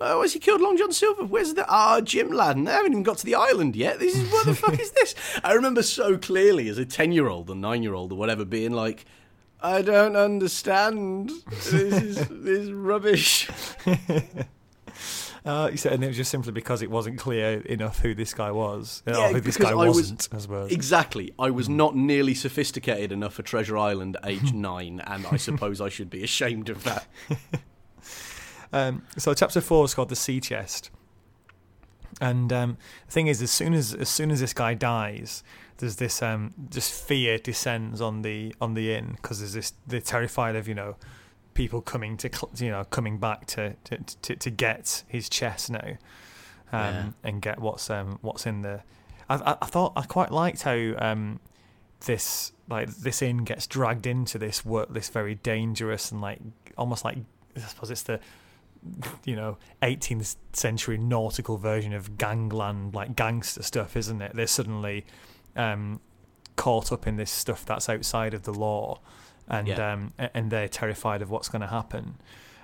oh, 0.00 0.22
has 0.22 0.32
he 0.32 0.38
killed 0.38 0.60
Long 0.60 0.76
John 0.76 0.92
Silver? 0.92 1.24
Where's 1.24 1.54
the 1.54 1.64
ah 1.68 2.00
Jim 2.00 2.30
Laden? 2.30 2.64
They 2.64 2.72
haven't 2.72 2.92
even 2.92 3.02
got 3.02 3.18
to 3.18 3.26
the 3.26 3.34
island 3.36 3.76
yet. 3.76 3.98
This 3.98 4.16
is 4.16 4.30
what 4.32 4.46
the 4.46 4.54
fuck 4.54 4.78
is 4.80 4.90
this? 4.92 5.14
I 5.42 5.52
remember 5.52 5.82
so 5.82 6.16
clearly 6.18 6.68
as 6.68 6.78
a 6.78 6.84
ten 6.84 7.12
year 7.12 7.28
old 7.28 7.50
or 7.50 7.54
nine 7.54 7.82
year 7.82 7.94
old 7.94 8.12
or 8.12 8.16
whatever 8.16 8.44
being 8.44 8.72
like. 8.72 9.04
I 9.62 9.80
don't 9.80 10.14
understand. 10.14 11.30
This 11.48 11.72
is 11.72 12.16
this 12.28 12.28
is 12.60 12.72
rubbish. 12.72 13.48
Uh, 15.44 15.76
said, 15.76 15.92
and 15.92 16.02
it 16.02 16.06
was 16.06 16.16
just 16.16 16.30
simply 16.30 16.52
because 16.52 16.80
it 16.80 16.90
wasn't 16.90 17.18
clear 17.18 17.60
enough 17.66 17.98
who 17.98 18.14
this 18.14 18.32
guy 18.32 18.50
was, 18.50 19.02
uh, 19.06 19.10
Yeah, 19.12 19.28
or 19.28 19.32
who 19.34 19.40
this 19.42 19.58
guy 19.58 19.70
I 19.72 19.74
was- 19.74 19.96
wasn't. 19.96 20.28
I 20.32 20.38
suppose. 20.38 20.72
Exactly. 20.72 21.34
I 21.38 21.50
was 21.50 21.68
not 21.68 21.94
nearly 21.94 22.32
sophisticated 22.34 23.12
enough 23.12 23.34
for 23.34 23.42
Treasure 23.42 23.76
Island 23.76 24.16
age 24.24 24.54
nine, 24.54 25.00
and 25.06 25.26
I 25.30 25.36
suppose 25.36 25.82
I 25.82 25.90
should 25.90 26.08
be 26.08 26.24
ashamed 26.24 26.68
of 26.70 26.84
that. 26.84 27.06
Um, 28.72 29.02
so 29.16 29.32
chapter 29.34 29.60
four 29.60 29.84
is 29.84 29.94
called 29.94 30.08
the 30.08 30.16
sea 30.16 30.40
chest, 30.40 30.90
and 32.20 32.52
um, 32.52 32.76
the 33.06 33.12
thing 33.12 33.28
is, 33.28 33.40
as 33.40 33.52
soon 33.52 33.72
as 33.72 33.94
as 33.94 34.08
soon 34.08 34.32
as 34.32 34.40
this 34.40 34.52
guy 34.52 34.74
dies, 34.74 35.44
there's 35.78 35.94
this 35.96 36.20
um, 36.22 36.52
just 36.70 36.92
fear 36.92 37.38
descends 37.38 38.00
on 38.00 38.22
the 38.22 38.52
on 38.60 38.74
the 38.74 38.92
inn 38.92 39.12
because 39.22 39.38
there's 39.38 39.52
this 39.52 39.74
they're 39.86 40.00
terrified 40.00 40.56
of 40.56 40.66
you 40.66 40.74
know 40.74 40.96
people 41.54 41.80
coming 41.80 42.16
to 42.18 42.28
cl- 42.32 42.50
you 42.56 42.70
know 42.70 42.84
coming 42.84 43.18
back 43.18 43.46
to 43.46 43.74
to, 43.84 43.98
to, 44.22 44.36
to 44.36 44.50
get 44.50 45.04
his 45.08 45.28
chest 45.28 45.70
now, 45.70 45.88
um, 46.72 46.94
Yeah. 46.94 47.06
and 47.22 47.40
get 47.42 47.58
what's 47.60 47.88
um, 47.90 48.18
what's 48.22 48.46
in 48.46 48.62
there. 48.62 48.84
I, 49.28 49.36
I, 49.36 49.56
I 49.62 49.66
thought 49.66 49.92
I 49.96 50.02
quite 50.02 50.30
liked 50.32 50.62
how 50.62 50.94
um, 50.98 51.40
this 52.06 52.52
like 52.68 52.88
this 52.96 53.22
inn 53.22 53.44
gets 53.44 53.66
dragged 53.66 54.06
into 54.06 54.38
this 54.38 54.64
work 54.64 54.92
this 54.92 55.08
very 55.08 55.34
dangerous 55.36 56.10
and 56.12 56.20
like 56.20 56.40
almost 56.76 57.04
like 57.04 57.18
I 57.56 57.60
suppose 57.60 57.90
it's 57.90 58.02
the 58.02 58.20
you 59.24 59.34
know 59.36 59.56
18th 59.82 60.36
century 60.52 60.98
nautical 60.98 61.56
version 61.56 61.94
of 61.94 62.18
gangland 62.18 62.94
like 62.94 63.16
gangster 63.16 63.62
stuff 63.62 63.96
isn't 63.96 64.20
it 64.20 64.32
they're 64.34 64.46
suddenly 64.46 65.06
um, 65.56 66.00
caught 66.56 66.92
up 66.92 67.06
in 67.06 67.16
this 67.16 67.30
stuff 67.30 67.64
that's 67.64 67.88
outside 67.88 68.34
of 68.34 68.42
the 68.42 68.52
law 68.52 69.00
and 69.48 69.68
Yeah. 69.68 69.92
um, 69.92 70.12
and 70.18 70.50
they're 70.50 70.68
terrified 70.68 71.22
of 71.22 71.30
what's 71.30 71.48
going 71.48 71.62
to 71.62 71.68
happen 71.68 72.14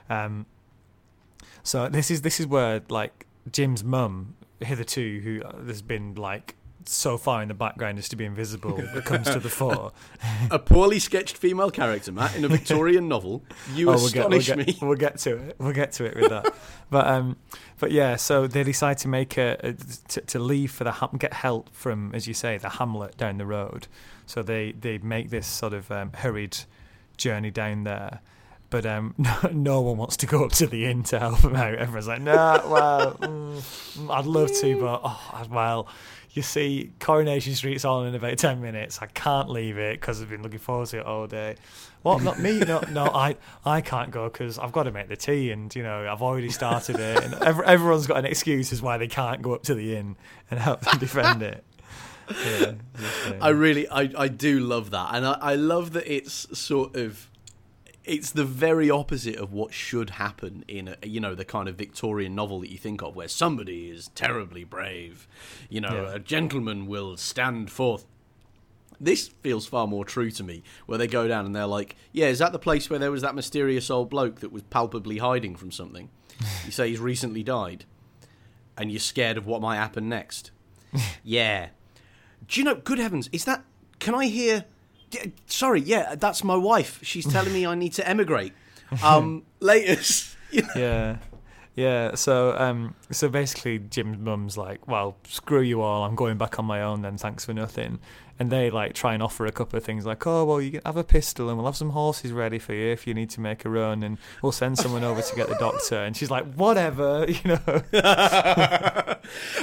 um, 0.08 0.46
so 1.62 1.88
this 1.88 2.10
is 2.10 2.22
this 2.22 2.40
is 2.40 2.46
where 2.46 2.82
like 2.88 3.26
Jim's 3.50 3.84
mum 3.84 4.34
hitherto 4.60 5.20
who 5.20 5.42
uh, 5.42 5.64
has 5.66 5.82
been 5.82 6.14
like 6.14 6.56
so 6.86 7.18
far 7.18 7.42
in 7.42 7.48
the 7.48 7.54
background 7.54 7.98
as 7.98 8.08
to 8.08 8.16
be 8.16 8.24
invisible 8.24 8.72
comes 9.04 9.28
to 9.30 9.38
the 9.38 9.50
fore 9.50 9.92
A 10.50 10.58
poorly 10.58 10.98
sketched 10.98 11.36
female 11.36 11.70
character, 11.70 12.10
Matt, 12.10 12.34
in 12.34 12.44
a 12.44 12.48
Victorian 12.48 13.06
novel. 13.14 13.44
You 13.74 13.90
Oh, 13.90 13.92
we'll 13.96 14.08
get, 14.08 14.16
astonish 14.32 14.48
we'll 14.48 14.56
get, 14.56 14.66
me. 14.66 14.78
We'll 14.80 14.96
get 14.96 15.18
to 15.18 15.36
it. 15.36 15.56
We'll 15.58 15.72
get 15.74 15.92
to 15.92 16.04
it 16.06 16.16
with 16.16 16.30
that. 16.30 16.52
but 16.88 17.06
um, 17.06 17.36
but 17.78 17.92
yeah. 17.92 18.16
So 18.16 18.46
they 18.46 18.64
decide 18.64 18.96
to 18.98 19.08
make 19.08 19.36
a, 19.36 19.58
a 19.62 19.72
to, 20.08 20.20
to 20.22 20.38
leave 20.38 20.72
for 20.72 20.84
the 20.84 20.92
get 21.18 21.34
help 21.34 21.68
from, 21.74 22.12
as 22.14 22.26
you 22.26 22.32
say, 22.34 22.56
the 22.56 22.70
hamlet 22.70 23.16
down 23.18 23.36
the 23.36 23.46
road. 23.46 23.86
So 24.30 24.44
they 24.44 24.70
they 24.70 24.98
make 24.98 25.30
this 25.30 25.48
sort 25.48 25.72
of 25.72 25.90
um, 25.90 26.12
hurried 26.12 26.56
journey 27.16 27.50
down 27.50 27.82
there. 27.82 28.20
But 28.70 28.86
um, 28.86 29.14
no, 29.18 29.50
no 29.52 29.80
one 29.80 29.96
wants 29.96 30.16
to 30.18 30.26
go 30.26 30.44
up 30.44 30.52
to 30.52 30.68
the 30.68 30.86
inn 30.86 31.02
to 31.04 31.18
help 31.18 31.40
them 31.40 31.56
out. 31.56 31.74
Everyone's 31.74 32.06
like, 32.06 32.22
"Nah, 32.22 32.60
well, 32.68 33.14
mm, 33.20 34.08
I'd 34.08 34.26
love 34.26 34.52
to, 34.60 34.80
but 34.80 35.00
oh, 35.02 35.46
well, 35.50 35.88
you 36.30 36.42
see, 36.42 36.92
Coronation 37.00 37.56
Street's 37.56 37.84
on 37.84 38.06
in 38.06 38.14
about 38.14 38.38
ten 38.38 38.62
minutes. 38.62 39.00
I 39.02 39.06
can't 39.06 39.48
leave 39.50 39.78
it 39.78 40.00
because 40.00 40.22
I've 40.22 40.30
been 40.30 40.44
looking 40.44 40.60
forward 40.60 40.86
to 40.90 41.00
it 41.00 41.06
all 41.06 41.26
day. 41.26 41.56
What? 42.02 42.22
Not 42.22 42.38
me? 42.38 42.60
No, 42.60 42.84
no. 42.88 43.06
I 43.06 43.36
I 43.64 43.80
can't 43.80 44.12
go 44.12 44.28
because 44.28 44.60
I've 44.60 44.70
got 44.70 44.84
to 44.84 44.92
make 44.92 45.08
the 45.08 45.16
tea, 45.16 45.50
and 45.50 45.74
you 45.74 45.82
know 45.82 46.08
I've 46.08 46.22
already 46.22 46.50
started 46.50 47.00
it, 47.00 47.24
and 47.24 47.34
ev- 47.34 47.62
everyone's 47.62 48.06
got 48.06 48.18
an 48.18 48.26
excuse 48.26 48.72
as 48.72 48.80
why 48.80 48.96
they 48.96 49.08
can't 49.08 49.42
go 49.42 49.54
up 49.54 49.64
to 49.64 49.74
the 49.74 49.96
inn 49.96 50.14
and 50.52 50.60
help 50.60 50.82
them 50.82 50.98
defend 51.00 51.42
it. 51.42 51.64
Yeah, 52.30 52.72
I 53.40 53.48
really, 53.50 53.88
I, 53.88 54.10
I 54.16 54.28
do 54.28 54.60
love 54.60 54.90
that, 54.90 55.14
and 55.14 55.26
I, 55.26 55.32
I 55.40 55.54
love 55.54 55.92
that 55.92 56.12
it's 56.12 56.46
sort 56.58 56.96
of, 56.96 57.28
it's 58.04 58.30
the 58.32 58.44
very 58.44 58.90
opposite 58.90 59.36
of 59.36 59.52
what 59.52 59.72
should 59.74 60.10
happen 60.10 60.64
in 60.68 60.88
a, 60.88 60.96
you 61.06 61.20
know, 61.20 61.34
the 61.34 61.44
kind 61.44 61.68
of 61.68 61.76
Victorian 61.76 62.34
novel 62.34 62.60
that 62.60 62.70
you 62.70 62.78
think 62.78 63.02
of, 63.02 63.14
where 63.16 63.28
somebody 63.28 63.90
is 63.90 64.08
terribly 64.14 64.64
brave, 64.64 65.26
you 65.68 65.80
know, 65.80 66.04
Yeah. 66.04 66.14
a 66.14 66.18
gentleman 66.18 66.86
will 66.86 67.16
stand 67.16 67.70
forth. 67.70 68.06
This 69.02 69.28
feels 69.42 69.66
far 69.66 69.86
more 69.86 70.04
true 70.04 70.30
to 70.32 70.42
me, 70.44 70.62
where 70.86 70.98
they 70.98 71.06
go 71.06 71.26
down 71.26 71.46
and 71.46 71.56
they're 71.56 71.64
like, 71.66 71.96
"Yeah, 72.12 72.26
is 72.26 72.38
that 72.40 72.52
the 72.52 72.58
place 72.58 72.90
where 72.90 72.98
there 72.98 73.10
was 73.10 73.22
that 73.22 73.34
mysterious 73.34 73.88
old 73.90 74.10
bloke 74.10 74.40
that 74.40 74.52
was 74.52 74.62
palpably 74.64 75.18
hiding 75.18 75.56
from 75.56 75.70
something?" 75.72 76.10
you 76.66 76.70
say 76.70 76.90
he's 76.90 76.98
recently 77.00 77.42
died, 77.42 77.86
and 78.76 78.90
you're 78.90 79.00
scared 79.00 79.38
of 79.38 79.46
what 79.46 79.62
might 79.62 79.76
happen 79.76 80.08
next. 80.08 80.50
yeah, 81.24 81.68
do 82.50 82.60
you 82.60 82.64
know? 82.64 82.74
Good 82.74 82.98
heavens, 82.98 83.28
is 83.32 83.44
that? 83.46 83.64
Can 83.98 84.14
I 84.14 84.26
hear? 84.26 84.64
Sorry, 85.46 85.80
yeah, 85.80 86.14
that's 86.14 86.44
my 86.44 86.56
wife. 86.56 87.00
She's 87.02 87.26
telling 87.26 87.52
me 87.52 87.66
I 87.66 87.74
need 87.74 87.92
to 87.94 88.06
emigrate. 88.06 88.52
Um, 89.04 89.44
latest. 89.60 90.36
You 90.50 90.62
know? 90.62 90.68
yeah. 90.74 91.16
Yeah, 91.76 92.14
so 92.16 92.56
um, 92.58 92.94
so 93.10 93.28
basically, 93.28 93.78
Jim's 93.78 94.18
mum's 94.18 94.58
like, 94.58 94.86
"Well, 94.88 95.16
screw 95.28 95.60
you 95.62 95.80
all. 95.80 96.04
I'm 96.04 96.16
going 96.16 96.36
back 96.36 96.58
on 96.58 96.64
my 96.64 96.82
own. 96.82 97.02
Then 97.02 97.16
thanks 97.16 97.44
for 97.44 97.54
nothing." 97.54 98.00
And 98.40 98.50
they 98.50 98.70
like 98.70 98.94
try 98.94 99.12
and 99.14 99.22
offer 99.22 99.46
a 99.46 99.52
couple 99.52 99.76
of 99.76 99.84
things, 99.84 100.04
like, 100.04 100.26
"Oh, 100.26 100.44
well, 100.44 100.60
you 100.60 100.72
can 100.72 100.80
have 100.84 100.96
a 100.96 101.04
pistol, 101.04 101.48
and 101.48 101.56
we'll 101.56 101.66
have 101.66 101.76
some 101.76 101.90
horses 101.90 102.32
ready 102.32 102.58
for 102.58 102.74
you 102.74 102.88
if 102.90 103.06
you 103.06 103.14
need 103.14 103.30
to 103.30 103.40
make 103.40 103.64
a 103.64 103.70
run, 103.70 104.02
and 104.02 104.18
we'll 104.42 104.50
send 104.52 104.78
someone 104.78 105.04
over 105.04 105.22
to 105.22 105.36
get 105.36 105.48
the 105.48 105.54
doctor." 105.56 105.96
And 105.96 106.16
she's 106.16 106.30
like, 106.30 106.52
"Whatever, 106.54 107.24
you 107.28 107.40
know." 107.44 107.82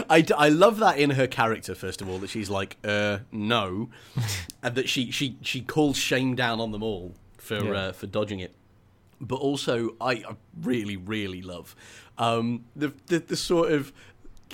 I, 0.10 0.22
d- 0.22 0.34
I 0.38 0.50
love 0.50 0.80
that 0.80 0.98
in 0.98 1.12
her 1.12 1.28
character 1.28 1.76
first 1.76 2.02
of 2.02 2.10
all 2.10 2.20
that 2.20 2.30
she's 2.30 2.50
like 2.50 2.78
uh 2.86 3.20
no 3.32 3.90
and 4.64 4.76
that 4.76 4.88
she 4.88 5.12
she 5.12 5.38
she 5.42 5.62
calls 5.62 5.98
shame 5.98 6.36
down 6.36 6.60
on 6.62 6.72
them 6.72 6.84
all 6.84 7.16
for 7.38 7.58
Yeah. 7.64 7.72
uh, 7.72 7.92
for 7.92 8.08
dodging 8.08 8.40
it 8.40 8.56
but 9.20 9.36
also 9.38 9.96
I, 10.02 10.12
I 10.14 10.36
really 10.62 10.98
really 10.98 11.42
love. 11.42 11.76
Um 12.18 12.66
the, 12.76 12.94
the 13.08 13.20
the 13.20 13.36
sort 13.36 13.72
of 13.72 13.92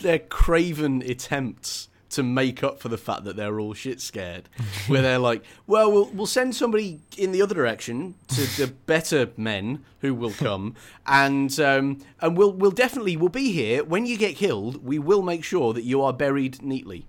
their 0.02 0.20
craven 0.20 1.02
attempts 1.04 1.90
to 2.10 2.22
make 2.24 2.64
up 2.64 2.80
for 2.80 2.90
the 2.90 2.98
fact 2.98 3.24
that 3.24 3.36
they're 3.36 3.60
all 3.60 3.74
shit 3.74 4.00
scared 4.00 4.48
where 4.88 5.02
they're 5.02 5.18
like 5.18 5.44
well 5.66 5.92
we'll 5.92 6.06
we'll 6.10 6.28
send 6.28 6.56
somebody 6.56 7.02
in 7.18 7.32
the 7.32 7.42
other 7.42 7.56
direction 7.56 8.14
to 8.28 8.42
the 8.58 8.68
better 8.86 9.32
men 9.36 9.84
who 10.02 10.14
will 10.14 10.32
come 10.34 10.76
and 11.08 11.60
um 11.60 12.00
and 12.22 12.38
we'll 12.38 12.52
we'll 12.52 12.72
definitely 12.72 13.18
we'll 13.18 13.30
be 13.30 13.52
here. 13.52 13.84
When 13.84 14.06
you 14.06 14.18
get 14.18 14.36
killed 14.36 14.84
we 14.86 15.00
will 15.00 15.24
make 15.24 15.44
sure 15.44 15.74
that 15.74 15.84
you 15.84 16.02
are 16.04 16.14
buried 16.14 16.62
neatly. 16.62 17.06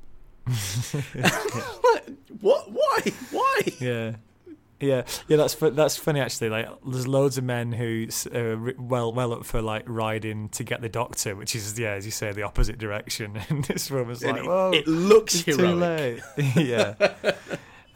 What 2.40 2.70
why 2.70 3.00
why? 3.30 3.60
Yeah. 3.80 4.16
Yeah, 4.84 5.04
yeah, 5.28 5.36
that's 5.36 5.54
that's 5.54 5.96
funny 5.96 6.20
actually. 6.20 6.50
Like, 6.50 6.68
there's 6.86 7.06
loads 7.06 7.38
of 7.38 7.44
men 7.44 7.72
who 7.72 8.08
are 8.34 8.74
well 8.78 9.12
well 9.12 9.32
up 9.32 9.44
for 9.44 9.62
like 9.62 9.84
riding 9.86 10.48
to 10.50 10.64
get 10.64 10.80
the 10.80 10.88
doctor, 10.88 11.34
which 11.34 11.56
is 11.56 11.78
yeah, 11.78 11.92
as 11.92 12.04
you 12.04 12.12
say, 12.12 12.32
the 12.32 12.42
opposite 12.42 12.78
direction. 12.78 13.40
And 13.48 13.64
this 13.64 13.90
woman's 13.90 14.22
And 14.22 14.32
like, 14.32 14.42
it, 14.42 14.48
"Whoa, 14.48 14.70
it 14.72 14.86
looks 14.86 15.34
it's 15.34 15.44
too 15.44 15.56
heroic 15.56 16.22
late." 16.36 16.56
yeah. 16.56 16.94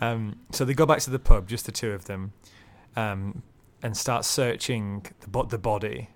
Um, 0.01 0.41
so 0.53 0.65
they 0.65 0.75
go 0.75 0.87
back 0.87 1.01
to 1.01 1.11
the 1.11 1.19
pub, 1.19 1.49
just 1.49 1.67
the 1.67 1.73
two 1.73 1.93
of 1.93 2.05
them, 2.05 2.33
um, 2.97 3.43
and 3.83 3.97
start 3.97 4.25
searching 4.25 5.07
the 5.21 5.29
bo- 5.29 5.45
the 5.45 5.59
body. 5.59 6.11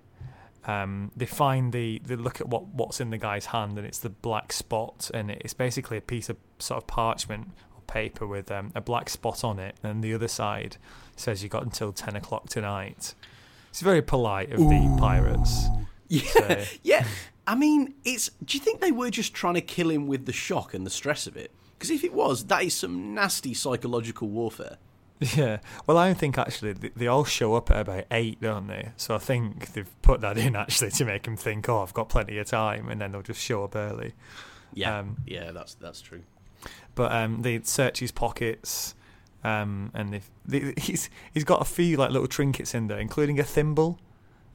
Um, 0.65 1.11
they 1.15 1.25
find 1.25 1.73
the 1.73 2.01
they 2.05 2.15
look 2.15 2.39
at 2.39 2.47
what 2.47 2.67
what's 2.67 3.01
in 3.01 3.09
the 3.09 3.17
guy's 3.17 3.47
hand, 3.47 3.77
and 3.77 3.85
it's 3.85 3.99
the 3.99 4.09
black 4.09 4.53
spot, 4.53 5.11
and 5.13 5.29
it's 5.29 5.53
basically 5.53 5.97
a 5.97 6.01
piece 6.01 6.29
of 6.29 6.37
sort 6.59 6.81
of 6.81 6.87
parchment 6.87 7.49
paper 7.87 8.25
with 8.27 8.51
um, 8.51 8.71
a 8.75 8.81
black 8.81 9.09
spot 9.09 9.43
on 9.43 9.59
it, 9.59 9.75
and 9.83 10.03
the 10.03 10.13
other 10.13 10.27
side 10.27 10.77
says 11.15 11.43
you 11.43 11.49
got 11.49 11.63
until 11.63 11.91
ten 11.93 12.15
o'clock 12.15 12.49
tonight. 12.49 13.13
It's 13.69 13.81
very 13.81 14.01
polite 14.01 14.51
of 14.51 14.59
the 14.59 14.95
pirates. 14.99 15.65
yeah 16.07 16.21
So- 16.31 16.63
yeah 16.83 17.07
i 17.47 17.55
mean 17.55 17.95
it's 18.05 18.29
do 18.45 18.57
you 18.57 18.63
think 18.63 18.79
they 18.81 18.91
were 18.91 19.09
just 19.09 19.33
trying 19.33 19.55
to 19.55 19.61
kill 19.61 19.89
him 19.89 20.07
with 20.07 20.25
the 20.25 20.31
shock 20.31 20.73
and 20.73 20.85
the 20.85 20.89
stress 20.89 21.27
of 21.27 21.35
it 21.35 21.51
because 21.77 21.89
if 21.89 22.03
it 22.03 22.13
was 22.13 22.45
that 22.45 22.63
is 22.63 22.73
some 22.75 23.13
nasty 23.13 23.53
psychological 23.53 24.29
warfare 24.29 24.77
Yeah. 25.35 25.59
Well, 25.87 25.97
I 25.97 26.07
don't 26.07 26.17
think 26.17 26.37
actually 26.37 26.73
they, 26.73 26.89
they 26.89 27.07
all 27.07 27.23
show 27.23 27.55
up 27.55 27.71
at 27.71 27.79
about 27.81 28.03
eight, 28.11 28.41
don't 28.41 28.67
they? 28.67 28.91
So 28.97 29.15
I 29.15 29.19
think 29.19 29.71
they've 29.73 30.01
put 30.01 30.19
that 30.21 30.37
in 30.37 30.55
actually 30.63 30.91
to 30.91 31.05
make 31.05 31.25
him 31.25 31.37
think, 31.37 31.67
oh, 31.69 31.81
I've 31.81 31.93
got 31.93 32.09
plenty 32.09 32.37
of 32.39 32.47
time, 32.47 32.89
and 32.89 32.99
then 32.99 33.11
they'll 33.13 33.21
just 33.21 33.39
show 33.41 33.63
up 33.63 33.75
early. 33.75 34.13
yeah 34.73 34.99
Um, 34.99 35.17
yeah 35.25 35.51
that's 35.51 35.75
that's 35.75 36.01
true 36.01 36.23
But 36.95 37.11
um, 37.11 37.41
they 37.41 37.59
search 37.63 37.99
his 37.99 38.11
pockets, 38.11 38.93
um, 39.43 39.91
and 39.93 40.21
they, 40.45 40.73
he's 40.77 41.09
he's 41.33 41.43
got 41.43 41.61
a 41.61 41.65
few 41.65 41.97
like 41.97 42.11
little 42.11 42.27
trinkets 42.27 42.73
in 42.73 42.87
there, 42.87 42.99
including 42.99 43.39
a 43.39 43.43
thimble. 43.43 43.99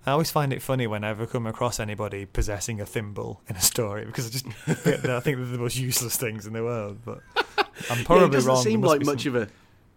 I 0.07 0.13
always 0.13 0.31
find 0.31 0.53
it 0.53 0.63
funny 0.63 0.87
whenever 0.87 1.25
I 1.25 1.27
come 1.27 1.47
across 1.47 1.79
anybody 1.81 2.25
possessing 2.25 2.81
a 2.81 2.87
thimble 2.87 3.43
in 3.49 3.57
a 3.57 3.61
story 3.61 4.05
because 4.07 4.27
I 4.27 4.31
just 4.31 4.47
I 4.69 5.21
think 5.21 5.37
they're 5.37 5.45
the 5.45 5.59
most 5.59 5.77
useless 5.77 6.17
things 6.17 6.47
in 6.47 6.53
the 6.55 6.63
world. 6.63 6.99
But 7.05 7.21
I'm 7.91 7.99
yeah, 7.99 8.05
probably 8.05 8.27
he 8.27 8.31
doesn't 8.33 8.49
wrong. 8.49 8.63
seem 8.63 8.81
like 8.81 9.05
much 9.05 9.25
some- 9.25 9.35
of 9.37 9.43
a 9.43 9.49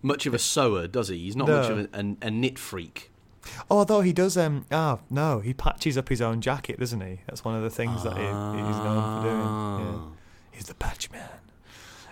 much 0.01 0.25
of 0.25 0.33
a 0.33 0.39
sewer 0.39 0.87
does 0.87 1.09
he 1.09 1.17
he's 1.19 1.35
not 1.35 1.47
No. 1.47 1.61
much 1.61 1.69
of 1.69 1.77
a, 1.79 1.89
a, 1.97 2.27
a 2.27 2.31
knit 2.31 2.57
freak 2.59 3.11
Oh, 3.71 3.79
although 3.79 4.01
he 4.01 4.13
does, 4.13 4.37
um, 4.37 4.65
oh 4.71 4.99
no, 5.09 5.39
he 5.39 5.53
patches 5.53 5.97
up 5.97 6.09
his 6.09 6.21
own 6.21 6.41
jacket, 6.41 6.79
doesn't 6.79 7.01
he? 7.01 7.21
That's 7.27 7.43
one 7.43 7.55
of 7.55 7.63
the 7.63 7.71
things 7.71 8.03
that 8.03 8.13
he, 8.15 8.21
he's 8.23 8.77
known 8.83 9.21
for 9.23 9.27
doing. 9.27 9.39
Yeah. 9.39 9.99
Ah. 9.99 10.07
He's 10.51 10.65
the 10.65 10.75
patch 10.75 11.09
man. 11.11 11.27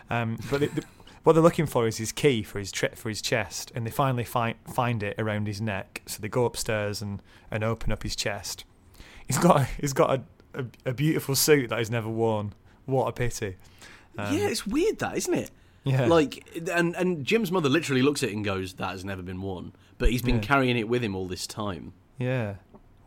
Um, 0.10 0.38
but 0.49 0.64
it, 0.64 0.76
the, 0.76 0.84
what 1.24 1.34
they're 1.34 1.43
looking 1.43 1.66
for 1.66 1.88
is 1.88 1.97
his 1.97 2.12
key 2.12 2.43
for 2.43 2.60
his 2.60 2.72
tre- 2.72 2.95
for 2.95 3.10
his 3.10 3.22
chest, 3.22 3.72
and 3.76 3.86
they 3.86 3.91
finally 3.91 4.24
find 4.24 4.55
find 4.74 5.03
it 5.03 5.16
around 5.20 5.47
his 5.47 5.62
neck. 5.62 6.01
So 6.05 6.22
they 6.22 6.30
go 6.30 6.45
upstairs 6.45 7.01
and, 7.01 7.22
and 7.51 7.64
open 7.64 7.91
up 7.91 8.03
his 8.03 8.16
chest. 8.16 8.66
He's 9.28 9.38
got 9.38 9.62
a, 9.62 9.64
he's 9.80 9.93
got 9.93 10.10
a, 10.20 10.60
a, 10.62 10.66
a 10.89 10.93
beautiful 10.93 11.36
suit 11.36 11.70
that 11.70 11.80
he's 11.80 11.91
never 11.91 12.10
worn. 12.10 12.53
What 12.86 13.07
a 13.07 13.12
pity. 13.12 13.57
Um, 14.18 14.36
yeah 14.36 14.47
it's 14.49 14.66
weird 14.66 14.99
that 14.99 15.16
isn't 15.16 15.34
it 15.34 15.51
yeah. 15.86 16.05
Like, 16.07 16.45
and 16.72 16.93
and 16.95 17.24
Jim's 17.24 17.51
mother 17.51 17.70
literally 17.70 18.01
looks 18.01 18.22
at 18.22 18.30
it 18.30 18.36
and 18.36 18.43
goes, 18.43 18.74
"That 18.74 18.89
has 18.91 19.05
never 19.05 19.22
been 19.22 19.41
worn," 19.41 19.72
but 19.97 20.12
he's 20.12 20.22
been 20.22 20.36
Yeah. 20.36 20.41
carrying 20.41 20.78
it 20.78 20.89
with 20.89 21.03
him 21.03 21.16
all 21.16 21.26
this 21.28 21.47
time. 21.47 21.93
Yeah, 22.18 22.55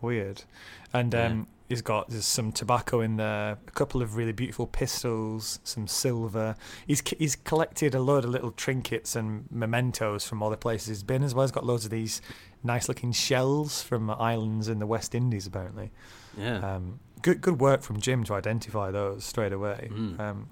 weird. 0.00 0.44
And 0.92 1.12
Yeah. 1.12 1.28
He's 1.73 1.83
got 1.83 2.11
there's 2.11 2.27
some 2.27 2.53
tobacco 2.53 3.01
in 3.01 3.16
there, 3.16 3.53
a 3.66 3.70
couple 3.73 4.03
of 4.03 4.16
really 4.16 4.33
beautiful 4.33 4.66
pistols, 4.66 5.59
some 5.64 5.87
silver. 5.87 6.55
He's 6.87 7.03
he's 7.18 7.35
collected 7.35 7.95
a 7.95 8.01
load 8.01 8.25
of 8.25 8.31
little 8.31 8.51
trinkets 8.53 9.16
and 9.16 9.45
mementos 9.51 10.27
from 10.27 10.43
all 10.43 10.51
the 10.51 10.57
places 10.57 10.89
he's 10.89 11.03
been 11.03 11.23
as 11.23 11.35
well. 11.35 11.45
He's 11.45 11.51
got 11.51 11.64
loads 11.64 11.85
of 11.87 11.91
these 11.91 12.20
nice 12.62 12.89
looking 12.89 13.12
shells 13.12 13.83
from 13.83 14.11
islands 14.11 14.68
in 14.68 14.79
the 14.79 14.87
West 14.87 15.14
Indies 15.14 15.47
apparently. 15.47 15.91
Yeah, 16.37 16.59
Um, 16.59 17.01
good 17.23 17.41
good 17.41 17.59
work 17.59 17.83
from 17.83 18.01
Jim 18.01 18.23
to 18.25 18.35
identify 18.35 18.91
those 18.91 19.25
straight 19.25 19.53
away. 19.53 19.89
Mm. 19.91 20.20
Um, 20.20 20.49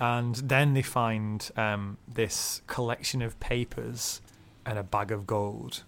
and 0.00 0.34
then 0.34 0.74
they 0.74 0.82
find 0.82 1.48
um, 1.56 1.98
this 2.12 2.60
collection 2.66 3.22
of 3.22 3.38
papers 3.38 4.20
and 4.66 4.78
a 4.78 4.82
bag 4.82 5.12
of 5.12 5.26
gold, 5.26 5.84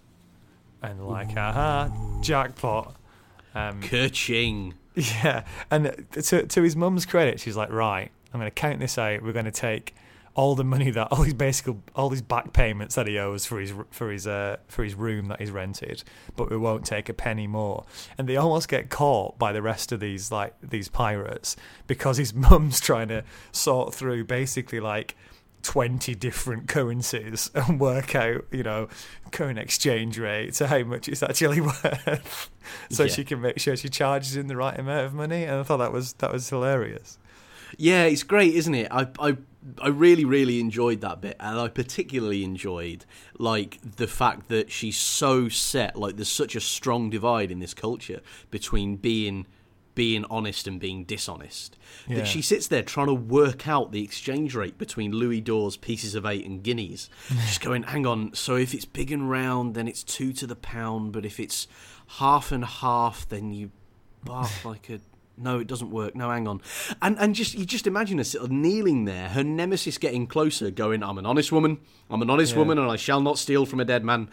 and 0.81 1.05
like, 1.05 1.35
aha, 1.35 1.91
jackpot. 2.21 2.95
Um, 3.57 3.81
Kerching. 3.81 4.73
yeah, 4.95 5.43
and 5.71 6.05
to 6.11 6.45
to 6.45 6.61
his 6.61 6.75
mum's 6.75 7.05
credit, 7.05 7.39
she's 7.39 7.55
like, 7.55 7.71
right, 7.71 8.11
I'm 8.33 8.39
going 8.39 8.51
to 8.51 8.55
count 8.55 8.79
this 8.79 8.97
out. 8.97 9.21
We're 9.21 9.33
going 9.33 9.45
to 9.45 9.51
take 9.51 9.95
all 10.37 10.53
the 10.53 10.63
money 10.63 10.91
that 10.91 11.07
all 11.11 11.23
his 11.23 11.33
basic 11.33 11.75
all 11.95 12.09
these 12.09 12.21
back 12.21 12.53
payments 12.53 12.93
that 12.93 13.07
he 13.07 13.17
owes 13.17 13.45
for 13.45 13.59
his 13.59 13.73
for 13.89 14.11
his 14.11 14.27
uh, 14.27 14.57
for 14.67 14.83
his 14.83 14.93
room 14.93 15.27
that 15.27 15.39
he's 15.39 15.51
rented, 15.51 16.03
but 16.35 16.49
we 16.49 16.57
won't 16.57 16.85
take 16.85 17.09
a 17.09 17.13
penny 17.13 17.47
more. 17.47 17.85
And 18.17 18.29
they 18.29 18.37
almost 18.37 18.69
get 18.69 18.89
caught 18.89 19.39
by 19.39 19.51
the 19.51 19.61
rest 19.63 19.91
of 19.91 19.99
these 19.99 20.31
like 20.31 20.53
these 20.61 20.87
pirates 20.87 21.55
because 21.87 22.17
his 22.17 22.33
mum's 22.35 22.79
trying 22.79 23.07
to 23.09 23.23
sort 23.51 23.93
through 23.93 24.25
basically 24.25 24.79
like. 24.79 25.15
20 25.67 26.15
different 26.15 26.69
currencies 26.69 27.51
and 27.55 27.77
work 27.77 28.15
out, 28.15 28.45
you 28.51 28.63
know, 28.63 28.87
current 29.31 29.59
exchange 29.59 30.17
rate 30.17 30.53
to 30.53 30.67
how 30.67 30.81
much 30.83 31.09
it's 31.09 31.21
actually 31.21 31.59
worth. 31.71 32.49
so 32.89 33.03
Yeah. 33.03 33.09
she 33.13 33.25
can 33.25 33.41
make 33.41 33.59
sure 33.59 33.75
she 33.75 33.89
charges 33.89 34.37
in 34.37 34.47
the 34.47 34.55
right 34.55 34.79
amount 34.79 35.05
of 35.07 35.13
money. 35.13 35.43
And 35.43 35.55
I 35.59 35.63
thought 35.63 35.77
that 35.77 35.91
was 35.91 36.13
that 36.13 36.31
was 36.31 36.49
hilarious. 36.49 37.19
Yeah, 37.77 38.05
it's 38.05 38.23
great, 38.23 38.55
isn't 38.55 38.73
it? 38.75 38.87
I 38.91 39.07
I 39.19 39.35
I 39.81 39.89
really 39.89 40.23
really 40.23 40.61
enjoyed 40.61 41.01
that 41.01 41.19
bit, 41.19 41.35
and 41.37 41.59
I 41.59 41.67
particularly 41.67 42.45
enjoyed 42.45 43.03
like 43.37 43.77
the 43.97 44.07
fact 44.07 44.47
that 44.47 44.71
she's 44.71 44.97
so 44.97 45.49
set. 45.49 45.97
Like, 45.97 46.15
there's 46.15 46.29
such 46.29 46.55
a 46.55 46.61
strong 46.61 47.09
divide 47.09 47.51
in 47.51 47.59
this 47.59 47.73
culture 47.73 48.21
between 48.51 48.95
being 48.95 49.47
being 49.97 50.23
honest 50.29 50.67
and 50.67 50.79
being 50.79 51.03
dishonest. 51.05 51.75
Yeah. 52.07 52.17
That 52.17 52.27
she 52.27 52.43
sits 52.43 52.67
there 52.67 52.83
trying 52.83 53.07
to 53.07 53.15
work 53.15 53.67
out 53.67 53.91
the 53.91 54.03
exchange 54.03 54.53
rate 54.53 54.77
between 54.77 55.11
Louis 55.11 55.41
d'Or's 55.41 55.75
pieces 55.75 56.13
of 56.13 56.23
eight 56.23 56.45
and 56.45 56.61
guineas. 56.61 57.09
She's 57.47 57.57
going, 57.57 57.81
hang 57.81 58.05
on. 58.05 58.31
So 58.35 58.55
if 58.57 58.75
it's 58.75 58.85
big 58.85 59.11
and 59.11 59.27
round, 59.27 59.73
then 59.73 59.87
it's 59.87 60.03
two 60.03 60.33
to 60.33 60.45
the 60.45 60.55
pound. 60.55 61.13
But 61.13 61.25
if 61.25 61.39
it's 61.39 61.67
half 62.19 62.51
and 62.51 62.63
half, 62.63 63.27
then 63.27 63.51
you 63.51 63.71
bark 64.23 64.51
like 64.63 64.87
a 64.91 64.99
no, 65.39 65.59
it 65.59 65.67
doesn't 65.67 65.89
work. 65.91 66.15
No, 66.15 66.29
hang 66.29 66.47
on. 66.47 66.61
And 67.01 67.17
and 67.19 67.33
just 67.33 67.55
you 67.55 67.65
just 67.65 67.85
imagine 67.87 68.19
her 68.19 68.23
sort 68.23 68.45
of 68.45 68.51
kneeling 68.51 69.05
there, 69.05 69.29
her 69.29 69.43
nemesis 69.43 69.97
getting 69.97 70.25
closer, 70.27 70.69
going, 70.71 71.01
"I'm 71.03 71.17
an 71.19 71.25
honest 71.27 71.51
woman. 71.51 71.79
I'm 72.09 72.21
an 72.23 72.29
honest 72.31 72.53
Yeah. 72.53 72.59
woman, 72.59 72.77
and 72.79 72.89
I 72.89 72.95
shall 72.97 73.21
not 73.21 73.37
steal 73.39 73.65
from 73.67 73.79
a 73.79 73.85
dead 73.85 74.03
man." 74.03 74.29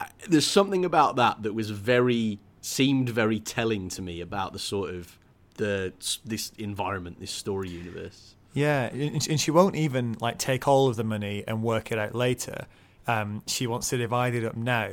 Uh, 0.00 0.04
There's 0.28 0.46
something 0.46 0.84
about 0.84 1.16
that 1.16 1.42
that 1.42 1.54
was 1.54 1.68
very 1.70 2.38
seemed 2.66 3.08
very 3.08 3.38
telling 3.38 3.88
to 3.88 4.02
me 4.02 4.20
about 4.20 4.52
the 4.52 4.58
sort 4.58 4.90
of 4.90 5.16
the 5.54 5.92
this 6.24 6.50
environment, 6.58 7.20
this 7.20 7.30
story 7.30 7.68
universe. 7.68 8.34
Yeah, 8.54 8.86
and 8.86 9.40
she 9.40 9.50
won't 9.50 9.76
even 9.76 10.16
like 10.20 10.38
take 10.38 10.66
all 10.66 10.88
of 10.88 10.96
the 10.96 11.04
money 11.04 11.44
and 11.46 11.62
work 11.62 11.92
it 11.92 11.98
out 11.98 12.14
later. 12.14 12.66
Um, 13.06 13.42
she 13.46 13.66
wants 13.66 13.90
to 13.90 13.96
divide 13.98 14.34
it 14.34 14.44
up 14.44 14.56
now, 14.56 14.90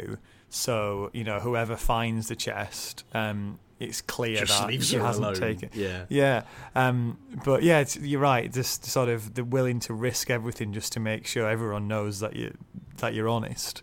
so 0.50 1.10
you 1.14 1.24
know 1.24 1.40
whoever 1.40 1.76
finds 1.76 2.28
the 2.28 2.36
chest, 2.36 3.06
um, 3.14 3.58
it's 3.80 4.02
clear 4.02 4.38
Just 4.46 4.68
that 4.68 4.84
she 4.84 4.98
hasn't 4.98 5.26
alone. 5.26 5.36
taken. 5.36 5.70
Yeah. 5.74 6.06
Yeah, 6.10 6.44
um, 6.76 7.18
but 7.44 7.64
yeah, 7.64 7.80
it's, 7.80 7.98
you're 7.98 8.22
right. 8.22 8.52
Just 8.54 8.86
sort 8.86 9.10
of 9.10 9.34
the 9.34 9.44
willing 9.44 9.80
to 9.82 9.94
risk 9.94 10.30
everything 10.30 10.74
just 10.74 10.94
to 10.94 11.00
make 11.00 11.26
sure 11.26 11.50
everyone 11.50 11.88
knows 11.88 12.20
that 12.20 12.36
you 12.36 12.56
that 12.98 13.14
you're 13.16 13.30
honest. 13.30 13.82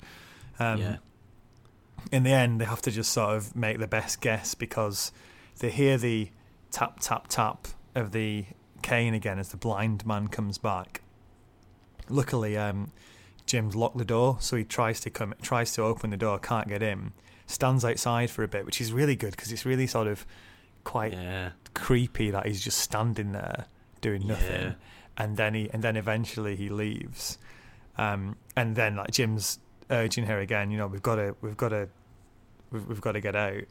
Um, 0.60 0.80
yeah. 0.80 0.96
In 2.12 2.22
the 2.22 2.30
end, 2.32 2.60
they 2.60 2.64
have 2.64 2.82
to 2.82 2.90
just 2.90 3.12
sort 3.12 3.36
of 3.36 3.54
make 3.56 3.78
the 3.78 3.86
best 3.86 4.20
guess 4.20 4.54
because 4.54 5.12
they 5.58 5.70
hear 5.70 5.96
the 5.98 6.30
tap 6.70 6.98
tap 7.00 7.26
tap 7.28 7.68
of 7.94 8.12
the 8.12 8.44
cane 8.82 9.14
again 9.14 9.38
as 9.38 9.48
the 9.50 9.56
blind 9.56 10.06
man 10.06 10.28
comes 10.28 10.58
back. 10.58 11.02
Luckily, 12.08 12.56
um, 12.56 12.90
Jim's 13.46 13.76
locked 13.76 13.98
the 13.98 14.04
door, 14.04 14.36
so 14.40 14.56
he 14.56 14.64
tries 14.64 15.00
to 15.00 15.10
come, 15.10 15.34
tries 15.42 15.72
to 15.74 15.82
open 15.82 16.10
the 16.10 16.16
door, 16.16 16.38
can't 16.38 16.68
get 16.68 16.82
in. 16.82 17.12
Stands 17.46 17.84
outside 17.84 18.30
for 18.30 18.42
a 18.42 18.48
bit, 18.48 18.64
which 18.64 18.80
is 18.80 18.92
really 18.92 19.16
good 19.16 19.32
because 19.32 19.50
it's 19.52 19.64
really 19.66 19.86
sort 19.86 20.06
of 20.06 20.24
quite 20.84 21.12
Yeah. 21.12 21.50
creepy 21.74 22.30
that 22.30 22.46
he's 22.46 22.62
just 22.62 22.78
standing 22.78 23.32
there 23.32 23.66
doing 24.00 24.26
nothing, 24.26 24.62
Yeah. 24.62 24.74
and 25.16 25.36
then 25.36 25.54
he 25.54 25.68
and 25.72 25.82
then 25.82 25.96
eventually 25.96 26.56
he 26.56 26.68
leaves, 26.68 27.38
um, 27.98 28.36
and 28.56 28.76
then 28.76 28.96
like 28.96 29.10
Jim's 29.10 29.58
urging 29.90 30.26
her 30.26 30.38
again. 30.38 30.70
You 30.70 30.78
know, 30.78 30.86
we've 30.86 31.02
got 31.02 31.16
to, 31.16 31.34
we've 31.40 31.56
got 31.56 31.70
to, 31.70 31.88
we've, 32.70 32.86
we've 32.86 33.00
got 33.00 33.12
to 33.12 33.20
get 33.20 33.36
out. 33.36 33.64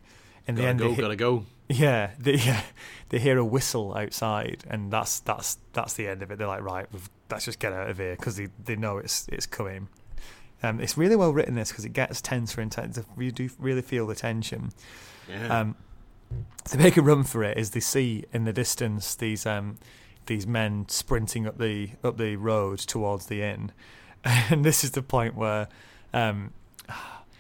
In 0.48 0.56
the 0.56 0.62
Gotta 0.62 0.70
end, 0.70 0.80
go, 0.80 0.90
they 0.90 1.02
gotta 1.02 1.16
go. 1.16 1.46
yeah, 1.68 2.12
they, 2.18 2.36
yeah, 2.36 2.62
they 3.10 3.20
hear 3.20 3.38
a 3.38 3.46
whistle 3.46 3.96
outside, 3.96 4.64
and 4.68 4.92
that's 4.92 5.20
that's 5.20 5.60
that's 5.74 5.94
the 5.94 6.08
end 6.08 6.24
of 6.24 6.32
it. 6.32 6.40
They're 6.40 6.48
like, 6.48 6.64
right, 6.64 6.88
we've, 6.92 7.08
let's 7.30 7.46
just 7.46 7.60
get 7.60 7.72
out 7.72 7.90
of 7.90 7.98
here 7.98 8.16
because 8.16 8.38
they, 8.38 8.48
they 8.64 8.76
know 8.76 8.98
it's 8.98 9.28
it's 9.28 9.46
coming. 9.46 9.90
Um, 10.64 10.80
it's 10.80 10.98
really 10.98 11.16
well 11.16 11.32
written 11.32 11.56
this 11.56 11.70
because 11.70 11.86
it 11.86 11.94
gets 11.94 12.20
tense 12.22 12.52
for 12.52 12.62
intense. 12.62 13.00
You 13.18 13.32
do 13.32 13.50
really 13.60 13.82
feel 13.82 14.08
the 14.08 14.16
tension. 14.16 14.72
Yeah. 15.30 15.60
Um, 15.60 15.76
they 16.72 16.78
make 16.78 16.98
a 16.98 17.02
run 17.02 17.24
for 17.24 17.44
it 17.44 17.58
as 17.58 17.72
they 17.72 17.80
see 17.80 18.26
in 18.34 18.46
the 18.46 18.54
distance 18.54 19.16
these 19.16 19.46
um, 19.46 19.78
these 20.26 20.48
men 20.48 20.86
sprinting 20.90 21.46
up 21.48 21.58
the 21.60 21.92
up 22.04 22.18
the 22.18 22.36
road 22.38 22.80
towards 22.80 23.28
the 23.28 23.44
inn, 23.44 23.72
and 24.24 24.66
this 24.66 24.84
is 24.84 24.92
the 24.92 25.04
point 25.04 25.36
where 25.36 25.68
um, 26.14 26.52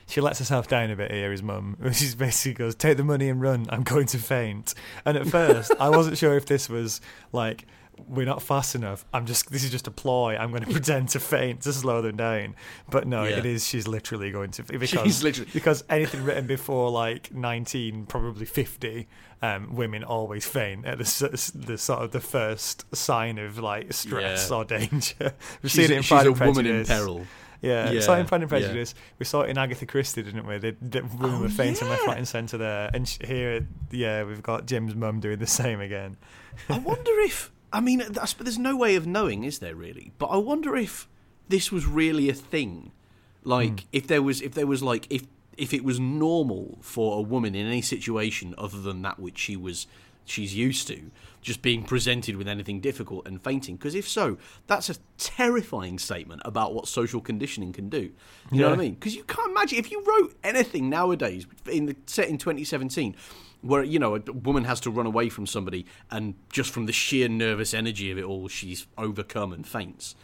she 0.08 0.22
lets 0.22 0.40
herself 0.40 0.68
down 0.68 0.90
a 0.92 0.96
bit 0.96 1.12
here. 1.12 1.32
His 1.32 1.44
mum, 1.44 1.78
she 1.94 2.14
basically 2.16 2.54
goes, 2.54 2.76
"Take 2.76 2.98
the 2.98 3.04
money 3.04 3.30
and 3.30 3.42
run. 3.42 3.66
I'm 3.70 3.84
going 3.84 4.08
to 4.08 4.18
faint." 4.18 4.74
And 5.06 5.18
at 5.18 5.28
first, 5.28 5.72
I 5.80 5.90
wasn't 5.90 6.18
sure 6.18 6.36
if 6.36 6.46
this 6.46 6.70
was 6.70 7.02
like. 7.32 7.66
We're 8.08 8.26
not 8.26 8.42
fast 8.42 8.76
enough. 8.76 9.04
I'm 9.14 9.26
just. 9.26 9.52
This 9.52 9.66
is 9.66 9.72
just 9.72 9.86
a 9.86 9.92
ploy. 9.92 10.38
I'm 10.38 10.52
going 10.52 10.64
to 10.66 10.72
pretend 10.72 11.10
to 11.10 11.20
faint 11.20 11.64
to 11.64 11.74
slow 11.74 12.02
them 12.02 12.16
down. 12.16 12.56
But 12.90 13.06
no, 13.08 13.26
Yeah. 13.26 13.40
it 13.40 13.46
is. 13.46 13.68
She's 13.68 13.90
literally 13.90 14.32
going 14.32 14.52
to. 14.52 14.64
Because 14.70 14.90
She's 14.90 15.22
literally 15.22 15.52
because 15.54 15.84
anything 15.90 16.24
written 16.24 16.48
before 16.48 16.92
like 16.92 17.34
19 17.34 18.06
probably 18.06 18.46
50 18.46 19.06
um, 19.42 19.76
women 19.76 20.06
always 20.06 20.46
faint 20.46 20.86
at 20.86 20.98
the, 20.98 21.52
the 21.56 21.78
sort 21.78 22.00
of 22.02 22.12
the 22.12 22.22
first 22.22 22.86
sign 22.96 23.38
of 23.38 23.60
like 23.60 23.92
stress 23.92 24.50
Yeah. 24.50 24.56
or 24.56 24.64
danger 24.64 25.34
we've 25.62 25.70
she's, 25.70 25.74
seen 25.74 25.84
it 25.86 25.92
in 25.92 26.02
she's 26.02 26.08
Pride 26.10 26.28
a 26.28 26.30
and 26.30 26.40
woman 26.40 26.66
in 26.68 26.86
peril. 26.86 27.26
Yeah, 27.62 28.00
saw 28.00 28.16
it 28.16 28.20
in 28.20 28.26
Pride 28.26 28.44
and 28.44 28.76
yeah. 28.76 28.86
We 29.18 29.26
saw 29.26 29.42
it 29.42 29.50
in 29.50 29.58
Agatha 29.58 29.86
Christie 29.86 30.24
didn't 30.24 30.46
we 30.46 30.58
the, 30.58 30.76
the 30.82 31.02
women 31.02 31.36
Oh, 31.36 31.42
were 31.42 31.50
fainting 31.50 31.90
left 31.90 32.04
yeah. 32.04 32.10
right 32.10 32.18
and 32.18 32.28
centre 32.28 32.58
there 32.58 32.90
and 32.94 33.08
here 33.08 33.68
yeah 33.92 34.24
we've 34.24 34.44
got 34.44 34.66
Jim's 34.66 34.96
mum 34.96 35.20
doing 35.20 35.40
the 35.40 35.48
same 35.48 35.82
again 35.82 36.18
I 36.70 36.80
wonder 36.80 37.12
if 37.20 37.52
I 37.72 37.82
mean 37.82 38.04
that's, 38.10 38.34
there's 38.34 38.58
no 38.58 38.76
way 38.76 38.96
of 38.96 39.06
knowing, 39.06 39.44
is 39.44 39.60
there 39.60 39.76
really? 39.76 40.12
But 40.18 40.28
I 40.28 40.38
wonder 40.38 40.76
if 40.76 41.08
this 41.48 41.72
was 41.72 41.86
really 41.86 42.30
a 42.30 42.34
thing. 42.34 42.92
Like 43.44 43.82
hmm. 43.82 43.88
if 43.92 44.08
there 44.08 44.22
was 44.22 44.42
if 44.42 44.54
there 44.54 44.68
was 44.68 44.84
like 44.84 45.08
if 45.10 45.26
if 45.58 45.74
it 45.74 45.84
was 45.84 46.00
normal 46.00 46.78
for 46.82 47.18
a 47.18 47.22
woman 47.22 47.56
in 47.56 47.68
any 47.68 47.82
situation 47.82 48.56
other 48.58 48.82
than 48.82 49.02
that 49.04 49.20
which 49.20 49.38
she 49.38 49.56
was 49.56 49.88
she's 50.26 50.56
used 50.56 50.88
to 50.88 51.12
just 51.42 51.62
being 51.62 51.84
presented 51.84 52.36
with 52.36 52.48
anything 52.48 52.80
difficult 52.80 53.28
and 53.28 53.42
fainting? 53.42 53.76
Because 53.76 53.96
if 53.96 54.08
so 54.08 54.38
that's 54.68 54.90
a 54.90 54.96
terrifying 55.18 56.00
statement 56.00 56.42
about 56.46 56.74
what 56.74 56.88
social 56.88 57.22
conditioning 57.22 57.74
can 57.74 57.90
do. 57.90 58.12
You 58.52 58.62
know 58.62 58.70
what 58.70 58.80
i 58.80 58.82
mean? 58.82 58.94
Because 58.94 59.16
you 59.16 59.24
can't 59.24 59.52
imagine 59.52 59.80
if 59.80 59.92
you 59.92 60.04
wrote 60.04 60.36
anything 60.44 60.90
nowadays 60.90 61.46
in 61.72 61.86
the 61.86 61.96
set 62.06 62.30
in 62.30 62.38
2017 62.38 63.16
where 63.62 63.84
you 63.84 64.00
know 64.00 64.16
a 64.16 64.20
woman 64.32 64.64
has 64.64 64.80
to 64.80 64.90
run 64.90 65.06
away 65.06 65.30
from 65.30 65.46
somebody 65.46 65.86
and 66.10 66.36
just 66.50 66.72
from 66.72 66.86
the 66.86 66.94
sheer 66.94 67.28
nervous 67.28 67.74
energy 67.74 68.10
of 68.10 68.18
it 68.18 68.24
all 68.24 68.48
she's 68.48 68.88
overcome 68.98 69.52
and 69.54 69.68
faints. 69.68 70.16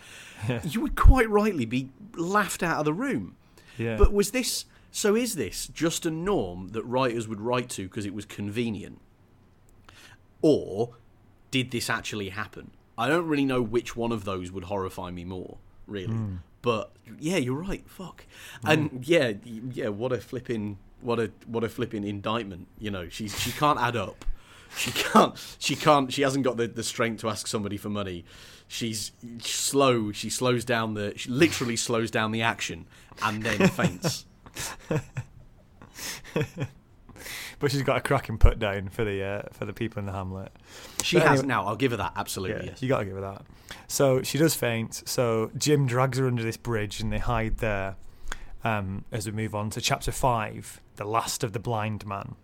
You 0.63 0.81
would 0.81 0.95
quite 0.95 1.29
rightly 1.29 1.65
be 1.65 1.89
laughed 2.15 2.61
out 2.61 2.79
of 2.79 2.85
the 2.85 2.93
room. 2.93 3.35
Yeah. 3.77 3.97
But 3.97 4.13
was 4.13 4.31
this 4.31 4.65
so 4.91 5.15
is 5.15 5.35
this 5.35 5.67
just 5.67 6.05
a 6.05 6.11
norm 6.11 6.69
that 6.69 6.83
writers 6.83 7.27
would 7.27 7.41
write 7.41 7.69
to 7.71 7.83
because 7.83 8.05
it 8.05 8.13
was 8.13 8.25
convenient? 8.25 9.01
Or 10.41 10.95
did 11.55 11.71
this 11.71 11.89
actually 11.89 12.27
happen? 12.27 12.71
I 12.97 13.07
don't 13.07 13.27
really 13.27 13.45
know 13.45 13.61
which 13.61 13.95
one 13.95 14.11
of 14.11 14.25
those 14.25 14.51
would 14.51 14.65
horrify 14.65 15.09
me 15.09 15.23
more 15.23 15.57
really. 15.87 16.07
Hmm. 16.07 16.35
But 16.61 16.91
yeah 17.17 17.37
you're 17.37 17.55
right. 17.55 17.89
Fuck. 17.89 18.25
And 18.67 18.89
hmm. 18.89 18.97
yeah 19.03 19.33
yeah 19.71 19.87
what 19.87 20.11
a 20.11 20.17
flipping 20.17 20.79
what 20.99 21.17
a 21.17 21.31
what 21.47 21.63
a 21.63 21.69
flipping 21.69 22.03
indictment 22.03 22.67
you 22.77 22.91
know. 22.91 23.07
She's 23.07 23.39
she 23.39 23.53
can't 23.53 23.79
add 23.79 23.95
up. 23.95 24.25
She 24.75 24.91
can't 24.91 25.33
she 25.59 25.77
can't 25.77 26.11
she 26.11 26.23
hasn't 26.23 26.43
got 26.43 26.57
the, 26.57 26.67
the 26.67 26.83
strength 26.83 27.21
to 27.21 27.29
ask 27.29 27.47
somebody 27.47 27.77
for 27.77 27.87
money. 27.87 28.25
She's 28.67 29.13
slow. 29.39 30.11
She 30.11 30.29
slows 30.29 30.65
down 30.65 30.95
the 30.95 31.13
she 31.15 31.29
literally 31.29 31.77
slows 31.77 32.11
down 32.11 32.33
the 32.33 32.41
action 32.41 32.85
and 33.23 33.41
then 33.43 33.69
faints 33.69 34.25
but 37.59 37.71
she's 37.71 37.81
got 37.83 37.97
a 37.97 38.01
cracking 38.01 38.37
put 38.37 38.59
down 38.59 38.89
for 38.89 39.03
the 39.03 39.23
uh, 39.23 39.41
for 39.51 39.65
the 39.65 39.73
people 39.73 39.99
in 39.99 40.05
the 40.05 40.11
hamlet 40.11 40.51
she 41.03 41.17
But 41.17 41.27
has 41.27 41.39
anyway- 41.39 41.47
now 41.47 41.65
i'll 41.65 41.75
give 41.75 41.91
her 41.91 41.97
that 41.97 42.13
absolutely 42.15 42.57
Yeah, 42.65 42.71
yes 42.71 42.81
you 42.81 42.89
got 42.89 42.99
to 42.99 43.05
give 43.05 43.15
her 43.15 43.21
that. 43.21 43.41
So 43.87 44.21
she 44.23 44.37
does 44.37 44.53
faint. 44.55 45.03
So 45.05 45.51
Jim 45.57 45.85
drags 45.87 46.17
her 46.17 46.27
under 46.27 46.43
this 46.43 46.57
bridge, 46.57 46.99
and 47.01 47.11
they 47.11 47.17
hide 47.19 47.57
there. 47.57 47.95
Um, 48.63 49.05
as 49.11 49.25
we 49.27 49.31
move 49.31 49.53
on 49.53 49.69
to 49.71 49.81
chapter 49.81 50.11
five, 50.11 50.81
the 50.95 51.05
last 51.05 51.43
of 51.43 51.53
the 51.53 51.59
blind 51.59 52.05
man. 52.05 52.35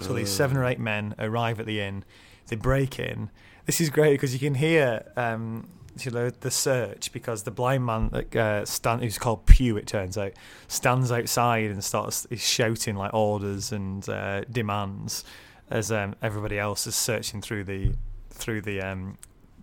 So 0.00 0.12
these 0.12 0.30
seven 0.30 0.56
or 0.56 0.64
eight 0.64 0.78
men 0.80 1.14
arrive 1.18 1.58
at 1.60 1.66
the 1.66 1.80
inn. 1.80 2.04
They 2.48 2.56
break 2.56 2.98
in. 2.98 3.30
This 3.70 3.80
is 3.80 3.88
great 3.88 4.14
because 4.14 4.32
you 4.32 4.40
can 4.40 4.56
hear 4.56 5.04
um, 5.16 5.68
you 5.96 6.10
know, 6.10 6.28
the 6.28 6.50
search 6.50 7.12
because 7.12 7.44
the 7.44 7.52
blind 7.52 7.86
man, 7.86 8.10
like, 8.10 8.34
uh, 8.34 8.64
stand, 8.64 9.00
who's 9.00 9.16
called 9.16 9.46
Pew, 9.46 9.76
it 9.76 9.86
turns 9.86 10.18
out, 10.18 10.32
stands 10.66 11.12
outside 11.12 11.70
and 11.70 11.84
starts 11.84 12.26
is 12.30 12.44
shouting 12.44 12.96
like 12.96 13.14
orders 13.14 13.70
and 13.70 14.08
uh, 14.08 14.40
demands 14.50 15.22
as 15.70 15.92
um, 15.92 16.16
everybody 16.20 16.58
else 16.58 16.88
is 16.88 16.96
searching 16.96 17.40
through 17.40 17.62
the 17.62 17.92
through 18.30 18.62
the 18.62 18.80
um, 18.80 19.16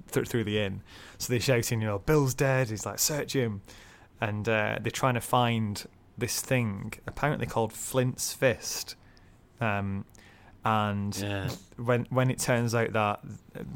th- 0.09 0.25
through 0.25 0.45
the 0.45 0.57
inn. 0.57 0.83
So 1.17 1.33
they're 1.33 1.41
shouting, 1.41 1.81
you 1.81 1.87
know, 1.87 1.99
Bill's 1.99 2.33
dead. 2.33 2.69
He's 2.69 2.85
like, 2.85 2.99
search 2.99 3.33
him, 3.33 3.61
and 4.21 4.47
uh, 4.47 4.77
they're 4.79 4.89
trying 4.89 5.15
to 5.15 5.21
find 5.21 5.85
this 6.17 6.39
thing 6.39 6.93
apparently 7.05 7.45
called 7.45 7.73
Flint's 7.73 8.31
Fist. 8.31 8.95
Um, 9.59 10.05
and 10.65 11.15
yeah 11.17 11.49
when 11.77 12.05
when 12.09 12.29
it 12.29 12.39
turns 12.39 12.73
out 12.75 12.93
that 12.93 13.19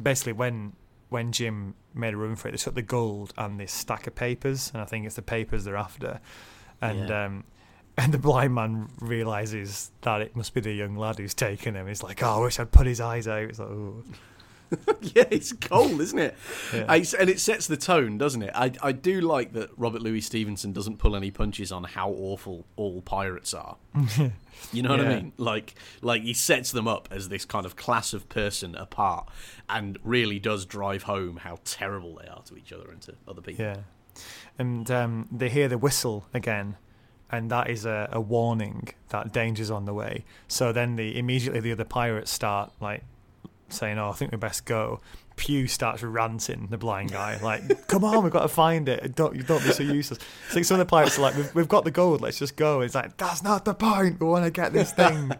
basically 0.03 0.33
when 0.33 0.73
when 1.09 1.31
Jim 1.31 1.75
made 1.93 2.13
a 2.13 2.17
run 2.17 2.35
for 2.37 2.47
it, 2.47 2.51
they 2.51 2.57
took 2.57 2.73
the 2.73 2.81
gold 2.81 3.33
and 3.37 3.59
this 3.59 3.73
stack 3.73 4.07
of 4.07 4.15
papers, 4.15 4.71
and 4.73 4.81
I 4.81 4.85
think 4.85 5.05
it's 5.05 5.15
the 5.15 5.21
papers 5.21 5.65
they're 5.65 5.75
after, 5.75 6.21
and 6.81 7.09
Yeah. 7.09 7.25
um, 7.25 7.43
and 7.97 8.13
the 8.13 8.17
blind 8.17 8.55
man 8.55 8.87
realizes 9.01 9.91
that 10.01 10.21
it 10.21 10.35
must 10.37 10.53
be 10.53 10.61
the 10.61 10.71
young 10.71 10.95
lad 10.95 11.17
who's 11.17 11.33
taken 11.33 11.75
him. 11.75 11.87
He's 11.87 12.01
like, 12.01 12.23
oh, 12.23 12.37
I 12.39 12.39
wish 12.43 12.57
I'd 12.59 12.71
put 12.71 12.87
his 12.87 13.01
eyes 13.01 13.27
out. 13.27 13.43
It's 13.43 13.59
like, 13.59 13.67
oh, 13.67 14.03
yeah, 15.01 15.25
it's 15.31 15.53
cold, 15.53 15.99
isn't 16.01 16.19
it? 16.19 16.35
Yeah. 16.73 16.85
I- 16.87 17.05
and 17.19 17.29
it 17.29 17.39
sets 17.39 17.67
the 17.67 17.77
tone, 17.77 18.17
doesn't 18.17 18.41
it? 18.41 18.51
I, 18.55 18.71
I 18.81 18.91
do 18.91 19.21
like 19.21 19.53
that 19.53 19.69
Robert 19.77 20.01
Louis 20.01 20.21
Stevenson 20.21 20.71
doesn't 20.71 20.97
pull 20.97 21.15
any 21.15 21.31
punches 21.31 21.71
on 21.71 21.83
how 21.83 22.09
awful 22.11 22.65
all 22.75 23.01
pirates 23.01 23.53
are. 23.53 23.77
You 24.71 24.83
know 24.83 24.91
what 24.91 24.99
I 25.01 25.15
mean? 25.15 25.33
Like, 25.37 25.73
like 26.03 26.21
he 26.21 26.33
sets 26.33 26.71
them 26.71 26.87
up 26.87 27.07
as 27.09 27.29
this 27.29 27.45
kind 27.45 27.65
of 27.65 27.75
class 27.75 28.13
of 28.13 28.29
person 28.29 28.75
apart, 28.75 29.27
and 29.67 29.97
really 30.03 30.37
does 30.37 30.65
drive 30.67 31.03
home 31.03 31.37
how 31.37 31.57
terrible 31.65 32.19
they 32.21 32.27
are 32.27 32.43
to 32.43 32.55
each 32.55 32.71
other 32.71 32.91
and 32.91 33.01
to 33.01 33.15
other 33.27 33.41
people. 33.41 33.65
yeah. 33.65 33.77
And 34.59 34.89
um, 34.91 35.27
they 35.31 35.49
hear 35.49 35.67
the 35.67 35.79
whistle 35.79 36.27
again, 36.31 36.77
and 37.31 37.49
that 37.49 37.71
is 37.71 37.85
a, 37.85 38.07
a 38.11 38.21
warning 38.21 38.89
that 39.09 39.33
danger's 39.33 39.71
on 39.71 39.85
the 39.85 39.95
way. 39.95 40.25
So 40.47 40.71
then 40.71 40.95
the 40.95 41.17
immediately 41.17 41.59
the 41.59 41.71
other 41.71 41.85
pirates 41.85 42.29
start 42.29 42.71
like 42.79 43.03
saying, 43.73 43.97
"Oh, 43.99 44.09
I 44.09 44.13
think 44.13 44.31
we 44.31 44.37
best 44.37 44.65
go." 44.65 44.99
Pew 45.37 45.65
starts 45.65 46.03
ranting, 46.03 46.67
the 46.69 46.77
blind 46.77 47.11
guy, 47.11 47.39
like, 47.41 47.87
"Come 47.87 48.03
on, 48.03 48.21
we've 48.23 48.33
got 48.33 48.41
to 48.43 48.47
find 48.47 48.87
it. 48.89 49.15
Don't 49.15 49.45
don't 49.47 49.63
be 49.63 49.71
so 49.71 49.81
useless." 49.83 50.19
I 50.49 50.53
think 50.53 50.65
some 50.65 50.75
of 50.79 50.85
the 50.85 50.89
pirates 50.89 51.17
are 51.17 51.21
like, 51.21 51.35
"We've, 51.35 51.55
we've 51.55 51.67
got 51.67 51.83
the 51.83 51.91
gold. 51.91 52.21
Let's 52.21 52.37
just 52.37 52.55
go." 52.57 52.81
It's 52.81 52.93
like 52.95 53.17
that's 53.17 53.41
not 53.41 53.65
the 53.65 53.73
point. 53.73 54.19
We 54.19 54.27
want 54.27 54.45
to 54.45 54.51
get 54.51 54.73
this 54.73 54.91
thing. 55.01 55.31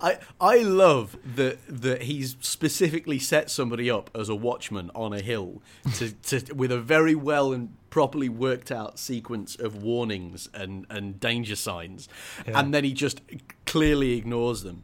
I 0.00 0.18
I 0.40 0.58
love 0.58 1.16
that 1.36 1.58
that 1.68 2.02
he's 2.02 2.36
specifically 2.40 3.18
set 3.18 3.50
somebody 3.50 3.90
up 3.90 4.10
as 4.14 4.28
a 4.28 4.34
watchman 4.34 4.90
on 4.94 5.12
a 5.12 5.20
hill 5.20 5.62
to, 5.96 6.10
to 6.12 6.54
with 6.54 6.72
a 6.72 6.80
very 6.80 7.14
well 7.14 7.52
and 7.52 7.74
properly 7.90 8.28
worked 8.28 8.72
out 8.72 8.98
sequence 8.98 9.54
of 9.54 9.80
warnings 9.84 10.48
and, 10.52 10.84
and 10.90 11.20
danger 11.20 11.54
signs, 11.54 12.08
Yeah. 12.44 12.58
and 12.58 12.74
then 12.74 12.82
he 12.82 12.92
just 12.92 13.20
clearly 13.66 14.14
ignores 14.18 14.64
them. 14.64 14.82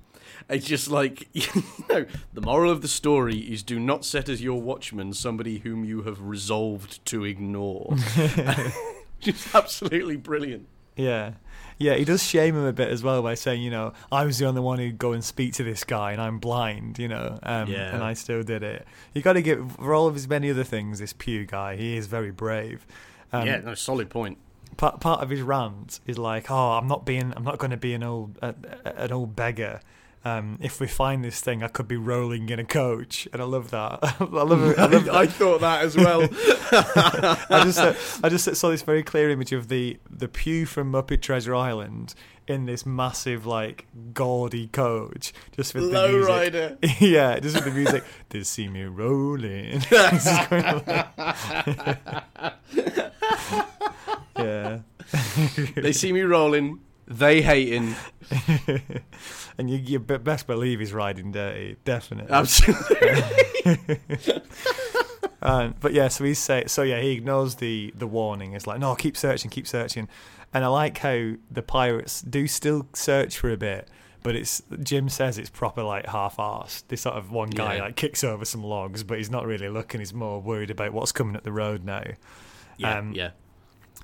It's 0.49 0.67
just 0.67 0.89
like 0.89 1.29
you 1.35 1.63
know 1.89 2.07
the 2.33 2.41
moral 2.41 2.71
of 2.71 2.83
the 2.83 2.89
story 2.89 3.37
is 3.39 3.63
do 3.63 3.79
not 3.79 4.05
set 4.05 4.29
as 4.29 4.43
your 4.43 4.61
watchman 4.61 5.13
somebody 5.13 5.59
whom 5.59 5.85
you 5.85 6.03
have 6.03 6.21
resolved 6.21 7.05
to 7.07 7.25
ignore. 7.25 7.95
just 9.21 9.55
absolutely 9.55 10.17
brilliant. 10.17 10.67
Yeah. 10.97 11.33
Yeah, 11.79 11.95
he 11.95 12.05
does 12.05 12.23
shame 12.23 12.57
him 12.57 12.65
a 12.65 12.75
bit 12.75 12.89
as 12.89 13.03
well 13.03 13.23
by 13.23 13.35
saying, 13.35 13.63
you 13.63 13.71
know, 13.71 13.95
I 14.13 14.27
was 14.27 14.39
the 14.39 14.45
only 14.45 14.61
one 14.61 14.79
who'd 14.79 14.99
go 14.99 15.13
and 15.13 15.25
speak 15.25 15.55
to 15.55 15.63
this 15.65 15.83
guy 15.83 16.13
and 16.13 16.21
I'm 16.21 16.39
blind, 16.39 16.99
you 16.99 17.09
know, 17.09 17.39
um, 17.43 17.69
Yeah. 17.71 17.95
and 17.95 18.03
I 18.05 18.13
still 18.13 18.43
did 18.43 18.63
it. 18.63 18.87
You 19.15 19.23
got 19.23 19.33
to 19.35 19.41
give, 19.43 19.73
for 19.77 19.95
all 19.95 20.07
of 20.07 20.13
his 20.15 20.29
many 20.29 20.51
other 20.51 20.65
things, 20.65 20.99
this 20.99 21.15
Pew 21.15 21.47
guy, 21.47 21.77
he 21.77 21.97
is 21.97 22.07
very 22.07 22.31
brave. 22.31 22.87
Um, 23.33 23.47
yeah, 23.47 23.61
no, 23.61 23.75
solid 23.75 24.11
point. 24.11 24.37
part 24.77 25.01
part 25.01 25.23
of 25.23 25.31
his 25.31 25.41
rant 25.41 26.01
is 26.07 26.19
like, 26.19 26.51
"Oh, 26.51 26.73
I'm 26.73 26.87
not 26.87 27.07
being, 27.07 27.33
I'm 27.37 27.45
not 27.45 27.59
going 27.59 27.71
to 27.71 27.77
be 27.79 27.95
an 27.95 28.03
old, 28.03 28.39
uh, 28.43 28.53
an 28.85 29.13
old 29.13 29.35
beggar. 29.37 29.81
Um, 30.25 30.59
if 30.61 30.81
we 30.81 30.87
find 30.87 31.25
this 31.25 31.41
thing, 31.41 31.63
I 31.63 31.69
could 31.69 31.89
be 31.89 31.97
rolling 31.97 32.49
in 32.49 32.59
a 32.59 32.65
coach." 32.65 33.27
And 33.33 33.41
I 33.41 33.45
love 33.45 33.71
that. 33.71 33.99
I 34.21 34.25
love 34.25 34.63
it. 34.63 34.79
I, 34.79 34.87
love 34.87 35.09
I 35.13 35.27
thought 35.27 35.61
that 35.61 35.83
as 35.83 35.97
well. 35.97 36.23
I 37.51 37.63
just, 37.65 37.79
uh, 37.79 37.95
I 38.23 38.29
just 38.29 38.55
saw 38.57 38.71
this 38.71 38.83
very 38.83 39.03
clear 39.03 39.31
image 39.31 39.53
of 39.53 39.69
the 39.69 39.99
the 40.11 40.29
pew 40.29 40.67
from 40.67 40.93
Muppet 40.93 41.23
Treasure 41.23 41.55
Island 41.55 42.15
in 42.47 42.67
this 42.67 42.85
massive, 42.85 43.47
like, 43.47 43.87
gaudy 44.13 44.67
coach, 44.67 45.33
just 45.53 45.73
with 45.73 45.93
the 45.93 46.09
music. 46.09 46.53
Lowrider. 46.53 47.01
yeah, 47.01 47.39
just 47.39 47.55
with 47.55 47.65
the 47.65 47.71
music. 47.71 48.03
They 48.31 48.43
see 48.43 48.67
me 48.69 48.83
rolling. 48.85 49.83
yeah. 54.37 54.81
They 55.77 55.93
see 55.93 56.13
me 56.13 56.23
rolling. 56.23 56.81
They 57.13 57.43
hating. 57.43 57.97
and 59.59 59.69
you, 59.69 59.79
you 59.79 59.99
be- 59.99 60.17
best 60.19 60.47
believe 60.47 60.79
he's 60.79 60.93
riding 60.93 61.33
dirty, 61.33 61.77
definitely. 61.85 62.33
Absolutely. 62.33 63.99
Um, 65.43 65.75
but 65.81 65.95
yeah, 65.95 66.09
so 66.09 66.25
he's 66.25 66.39
say 66.39 66.65
so 66.67 66.83
yeah, 66.83 67.01
he 67.01 67.13
ignores 67.13 67.55
the 67.55 67.95
the 67.97 68.07
warning. 68.07 68.53
It's 68.53 68.67
like 68.67 68.79
no, 68.79 68.95
keep 68.95 69.17
searching, 69.17 69.51
keep 69.51 69.67
searching. 69.67 70.07
And 70.53 70.65
I 70.65 70.69
like 70.69 70.99
how 70.99 71.33
the 71.51 71.63
pirates 71.63 72.21
do 72.21 72.47
still 72.47 72.87
search 72.93 73.39
for 73.39 73.49
a 73.51 73.57
bit, 73.57 73.89
but 74.23 74.37
it's 74.37 74.61
Jim 74.83 75.09
says 75.09 75.39
it's 75.39 75.49
proper 75.49 75.83
like 75.83 76.05
half-assed. 76.09 76.83
This 76.89 77.01
sort 77.01 77.17
of 77.17 77.31
one 77.33 77.49
guy 77.49 77.77
Yeah. 77.77 77.85
like 77.85 77.97
kicks 77.97 78.23
over 78.23 78.45
some 78.45 78.63
logs, 78.63 79.03
but 79.03 79.17
he's 79.17 79.31
not 79.31 79.47
really 79.47 79.71
looking. 79.71 80.01
He's 80.01 80.13
more 80.13 80.43
worried 80.43 80.71
about 80.71 80.93
what's 80.93 81.11
coming 81.13 81.35
up 81.37 81.43
the 81.43 81.53
road 81.53 81.85
now. 81.85 82.05
Yeah, 82.77 82.99
Um, 82.99 83.13
yeah. 83.15 83.31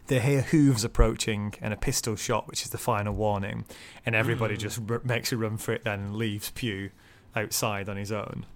They 0.06 0.20
hear 0.20 0.42
hooves 0.42 0.84
approaching 0.84 1.54
and 1.60 1.74
a 1.74 1.76
pistol 1.76 2.14
shot, 2.16 2.46
which 2.46 2.62
is 2.62 2.70
the 2.70 2.78
final 2.78 3.12
warning, 3.14 3.64
and 4.04 4.14
everybody 4.14 4.54
Mm. 4.56 4.60
just 4.60 4.80
r- 4.88 5.00
makes 5.04 5.32
a 5.32 5.36
run 5.36 5.56
for 5.56 5.72
it. 5.72 5.82
Then 5.84 6.00
and 6.00 6.16
leaves 6.16 6.50
Pew 6.50 6.90
outside 7.34 7.88
on 7.88 7.96
his 7.96 8.12
own. 8.12 8.46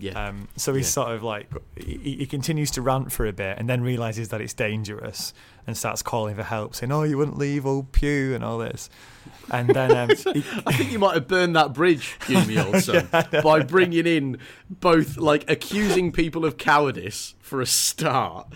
Yeah. 0.00 0.28
Um, 0.28 0.48
so 0.56 0.74
he's 0.74 0.86
Yeah. 0.86 0.90
sort 1.04 1.12
of 1.12 1.22
like 1.22 1.48
he, 1.76 2.16
he 2.20 2.26
continues 2.26 2.70
to 2.72 2.82
rant 2.82 3.12
for 3.12 3.26
a 3.26 3.32
bit, 3.32 3.58
and 3.58 3.68
then 3.68 3.82
realizes 3.82 4.28
that 4.30 4.40
it's 4.40 4.54
dangerous, 4.54 5.32
and 5.66 5.76
starts 5.76 6.02
calling 6.02 6.34
for 6.36 6.42
help, 6.42 6.74
saying, 6.74 6.90
"Oh, 6.92 7.02
you 7.02 7.18
wouldn't 7.18 7.38
leave 7.38 7.66
old 7.66 7.92
Pew 7.92 8.34
and 8.34 8.42
all 8.42 8.58
this." 8.58 8.88
And 9.52 9.68
then 9.68 9.94
um, 9.96 10.08
he, 10.34 10.44
I 10.66 10.72
think 10.72 10.92
you 10.92 10.98
might 10.98 11.14
have 11.14 11.28
burned 11.28 11.54
that 11.56 11.72
bridge, 11.74 12.16
old 12.30 12.76
son, 12.82 13.08
by 13.42 13.62
bringing 13.62 14.06
in 14.06 14.38
both 14.70 15.16
like 15.16 15.48
accusing 15.50 16.12
people 16.12 16.44
of 16.44 16.56
cowardice 16.56 17.34
for 17.40 17.60
a 17.60 17.66
start, 17.66 18.46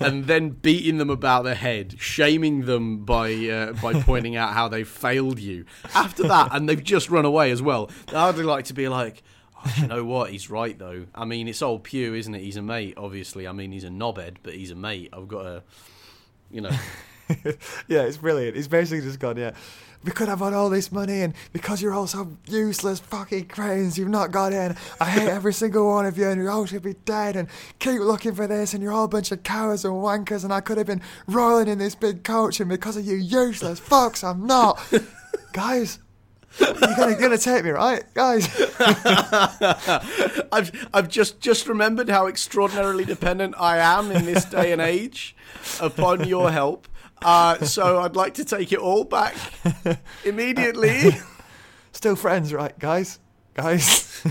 and 0.00 0.26
then 0.26 0.50
beating 0.50 0.98
them 0.98 1.10
about 1.10 1.42
the 1.44 1.54
head, 1.56 1.96
shaming 1.98 2.62
them 2.66 3.04
by 3.04 3.34
uh, 3.48 3.72
by 3.74 4.00
pointing 4.02 4.36
out 4.36 4.54
how 4.54 4.68
they 4.68 4.84
failed 4.84 5.38
you. 5.40 5.64
After 5.94 6.22
that, 6.28 6.50
and 6.54 6.68
they've 6.68 6.82
just 6.82 7.10
run 7.10 7.24
away 7.24 7.50
as 7.50 7.60
well. 7.60 7.90
I'd 8.12 8.36
like 8.38 8.64
to 8.66 8.74
be 8.74 8.88
like. 8.88 9.22
You 9.80 9.86
know 9.86 10.04
what? 10.04 10.30
He's 10.30 10.50
right 10.50 10.78
though. 10.78 11.06
I 11.14 11.24
mean, 11.24 11.48
it's 11.48 11.62
old 11.62 11.84
Pew, 11.84 12.14
isn't 12.14 12.34
it? 12.34 12.40
He's 12.42 12.56
a 12.56 12.62
mate, 12.62 12.94
obviously. 12.96 13.46
I 13.46 13.52
mean, 13.52 13.72
he's 13.72 13.84
a 13.84 13.88
knobhead, 13.88 14.36
but 14.42 14.54
he's 14.54 14.70
a 14.70 14.74
mate. 14.74 15.10
I've 15.12 15.28
got 15.28 15.42
to, 15.42 15.62
you 16.50 16.60
know. 16.60 16.70
yeah, 17.88 18.02
it's 18.02 18.18
brilliant. 18.18 18.56
He's 18.56 18.68
basically 18.68 19.04
just 19.04 19.18
gone, 19.18 19.36
yeah. 19.36 19.52
We 20.04 20.12
could 20.12 20.28
have 20.28 20.40
had 20.40 20.52
all 20.52 20.68
this 20.68 20.92
money, 20.92 21.22
and 21.22 21.32
because 21.54 21.80
you're 21.80 21.94
all 21.94 22.06
so 22.06 22.36
useless 22.46 23.00
fucking 23.00 23.48
cranes, 23.48 23.96
you've 23.96 24.10
not 24.10 24.30
got 24.30 24.52
in. 24.52 24.76
I 25.00 25.06
hate 25.06 25.28
every 25.28 25.52
single 25.54 25.88
one 25.88 26.04
of 26.04 26.18
you, 26.18 26.28
and 26.28 26.42
you 26.42 26.50
all 26.50 26.66
should 26.66 26.82
be 26.82 26.92
dead. 27.06 27.36
And 27.36 27.48
keep 27.78 28.00
looking 28.00 28.34
for 28.34 28.46
this, 28.46 28.74
and 28.74 28.82
you're 28.82 28.92
all 28.92 29.04
a 29.04 29.08
bunch 29.08 29.32
of 29.32 29.42
cowards 29.44 29.84
and 29.84 29.94
wankers. 29.94 30.44
And 30.44 30.52
I 30.52 30.60
could 30.60 30.76
have 30.76 30.86
been 30.86 31.00
rolling 31.26 31.68
in 31.68 31.78
this 31.78 31.94
big 31.94 32.22
coach, 32.22 32.60
and 32.60 32.68
because 32.68 32.98
of 32.98 33.06
you 33.06 33.16
useless 33.16 33.80
fucks, 33.80 34.22
I'm 34.22 34.46
not. 34.46 34.78
Guys, 35.54 36.00
you're 36.60 36.74
gonna, 36.96 37.16
gonna 37.16 37.38
take 37.38 37.64
me, 37.64 37.70
right, 37.70 38.04
guys? 38.14 38.48
I've 40.52 40.88
I've 40.92 41.08
just 41.08 41.40
just 41.40 41.68
remembered 41.68 42.08
how 42.08 42.26
extraordinarily 42.26 43.04
dependent 43.04 43.54
I 43.58 43.78
am 43.78 44.10
in 44.10 44.24
this 44.24 44.44
day 44.44 44.72
and 44.72 44.80
age 44.80 45.34
upon 45.80 46.28
your 46.28 46.50
help. 46.50 46.88
Uh, 47.22 47.58
so 47.64 48.00
I'd 48.00 48.16
like 48.16 48.34
to 48.34 48.44
take 48.44 48.72
it 48.72 48.78
all 48.78 49.04
back 49.04 49.34
immediately. 50.24 51.12
Still 51.92 52.16
friends, 52.16 52.52
right, 52.52 52.78
guys? 52.78 53.18
Guys. 53.54 54.22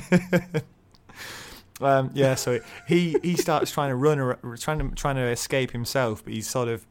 um, 1.82 2.12
yeah, 2.14 2.36
so 2.36 2.60
he 2.88 3.18
he 3.24 3.36
starts 3.36 3.72
trying 3.72 3.90
to 3.90 3.96
run, 3.96 4.38
trying 4.58 4.80
to 4.80 4.96
trying 4.96 5.16
to 5.16 5.28
escape 5.28 5.72
himself, 5.72 6.24
but 6.24 6.34
he 6.34 6.42
sort 6.42 6.68
of 6.68 6.86